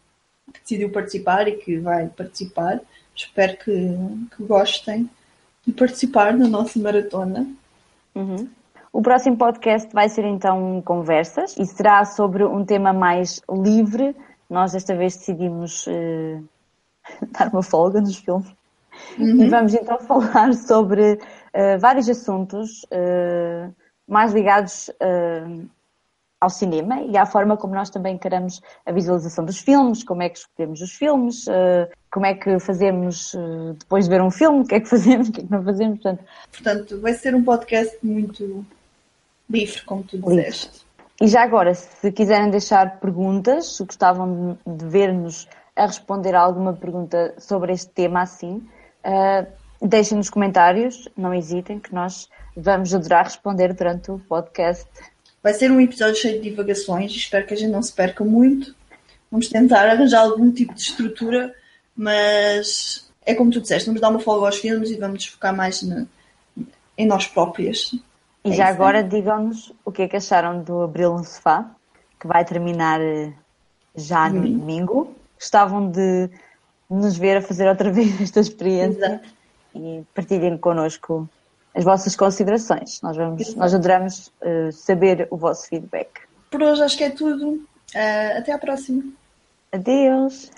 que 0.52 0.60
decidiu 0.60 0.90
participar 0.90 1.48
e 1.48 1.56
que 1.56 1.78
vai 1.78 2.06
participar. 2.08 2.80
Espero 3.14 3.56
que, 3.56 3.96
que 4.36 4.42
gostem 4.44 5.10
de 5.66 5.72
participar 5.72 6.36
na 6.36 6.46
nossa 6.46 6.78
maratona. 6.78 7.46
Uhum. 8.14 8.48
O 8.92 9.02
próximo 9.02 9.36
podcast 9.36 9.92
vai 9.92 10.08
ser 10.08 10.24
então 10.24 10.80
conversas 10.82 11.56
e 11.58 11.66
será 11.66 12.04
sobre 12.04 12.44
um 12.44 12.64
tema 12.64 12.92
mais 12.92 13.40
livre. 13.50 14.14
Nós 14.48 14.72
desta 14.72 14.94
vez 14.96 15.16
decidimos 15.16 15.86
uh, 15.86 16.42
dar 17.32 17.48
uma 17.48 17.62
folga 17.62 18.00
nos 18.00 18.16
filmes 18.16 18.57
uhum. 19.18 19.42
e 19.42 19.48
vamos 19.48 19.74
então 19.74 19.98
falar 20.06 20.54
sobre 20.54 21.14
uh, 21.14 21.78
vários 21.80 22.08
assuntos 22.08 22.82
uh, 22.84 23.74
mais 24.06 24.32
ligados 24.32 24.90
ao 26.40 26.50
cinema 26.50 27.02
e 27.02 27.16
à 27.16 27.26
forma 27.26 27.56
como 27.56 27.74
nós 27.74 27.90
também 27.90 28.14
encaramos 28.14 28.60
a 28.86 28.92
visualização 28.92 29.44
dos 29.44 29.58
filmes, 29.58 30.04
como 30.04 30.22
é 30.22 30.28
que 30.28 30.38
escolhemos 30.38 30.80
os 30.80 30.92
filmes, 30.92 31.46
uh, 31.46 31.88
como 32.10 32.26
é 32.26 32.34
que 32.34 32.58
fazemos 32.60 33.34
uh, 33.34 33.74
depois 33.78 34.04
de 34.04 34.10
ver 34.10 34.22
um 34.22 34.30
filme, 34.30 34.60
o 34.60 34.64
que 34.64 34.76
é 34.76 34.80
que 34.80 34.88
fazemos, 34.88 35.28
o 35.28 35.32
que 35.32 35.40
é 35.40 35.44
que 35.44 35.50
não 35.50 35.64
fazemos. 35.64 36.00
Portanto, 36.00 36.24
portanto 36.52 37.00
vai 37.00 37.14
ser 37.14 37.34
um 37.34 37.42
podcast 37.42 37.96
muito 38.02 38.64
livre, 39.50 39.82
como 39.82 40.02
tu 40.04 40.18
disseste. 40.18 40.86
E 41.20 41.26
já 41.26 41.42
agora, 41.42 41.74
se 41.74 42.12
quiserem 42.12 42.48
deixar 42.50 43.00
perguntas, 43.00 43.76
se 43.76 43.84
gostavam 43.84 44.56
de 44.64 44.86
ver-nos 44.86 45.48
a 45.74 45.86
responder 45.86 46.34
a 46.36 46.40
alguma 46.40 46.72
pergunta 46.72 47.34
sobre 47.38 47.72
este 47.72 47.90
tema 47.90 48.22
assim, 48.22 48.62
uh, 49.08 49.46
deixem 49.86 50.18
nos 50.18 50.30
comentários, 50.30 51.08
não 51.16 51.32
hesitem, 51.32 51.78
que 51.78 51.94
nós 51.94 52.28
vamos 52.56 52.94
adorar 52.94 53.24
responder 53.24 53.72
durante 53.72 54.10
o 54.10 54.18
podcast. 54.18 54.88
Vai 55.42 55.54
ser 55.54 55.70
um 55.70 55.80
episódio 55.80 56.16
cheio 56.16 56.40
de 56.40 56.50
divagações, 56.50 57.12
espero 57.12 57.46
que 57.46 57.54
a 57.54 57.56
gente 57.56 57.70
não 57.70 57.82
se 57.82 57.92
perca 57.92 58.24
muito. 58.24 58.74
Vamos 59.30 59.48
tentar 59.48 59.88
arranjar 59.88 60.22
algum 60.22 60.50
tipo 60.50 60.74
de 60.74 60.82
estrutura, 60.82 61.54
mas 61.96 63.08
é 63.24 63.34
como 63.34 63.50
tu 63.50 63.60
disseste, 63.60 63.86
vamos 63.86 64.00
dar 64.00 64.08
uma 64.08 64.20
folga 64.20 64.46
aos 64.46 64.56
filmes 64.56 64.90
e 64.90 64.96
vamos 64.96 65.26
focar 65.26 65.54
mais 65.54 65.82
em 66.96 67.06
nós 67.06 67.26
próprias. 67.26 67.94
E 68.44 68.50
é 68.50 68.52
já 68.52 68.64
isso, 68.64 68.72
agora 68.72 69.02
digam-nos 69.02 69.72
o 69.84 69.92
que 69.92 70.02
é 70.02 70.08
que 70.08 70.16
acharam 70.16 70.62
do 70.62 70.82
Abril 70.82 71.14
no 71.14 71.24
Sofá, 71.24 71.70
que 72.18 72.26
vai 72.26 72.44
terminar 72.44 73.00
eh, 73.00 73.32
já 73.94 74.28
no 74.28 74.36
domingo. 74.36 74.58
domingo. 74.58 75.14
Gostavam 75.38 75.90
de 75.90 76.30
nos 76.88 77.16
ver 77.16 77.38
a 77.38 77.42
fazer 77.42 77.68
outra 77.68 77.90
vez 77.92 78.20
esta 78.20 78.40
experiência 78.40 79.04
Exato. 79.06 79.28
e 79.74 80.04
partilhem 80.14 80.56
connosco 80.56 81.28
as 81.74 81.84
vossas 81.84 82.16
considerações. 82.16 83.00
Nós, 83.02 83.16
vamos, 83.16 83.54
nós 83.54 83.74
adoramos 83.74 84.32
uh, 84.42 84.72
saber 84.72 85.28
o 85.30 85.36
vosso 85.36 85.68
feedback. 85.68 86.08
Por 86.50 86.62
hoje 86.62 86.82
acho 86.82 86.96
que 86.96 87.04
é 87.04 87.10
tudo. 87.10 87.50
Uh, 87.94 88.38
até 88.38 88.52
à 88.52 88.58
próxima. 88.58 89.04
Adeus. 89.72 90.50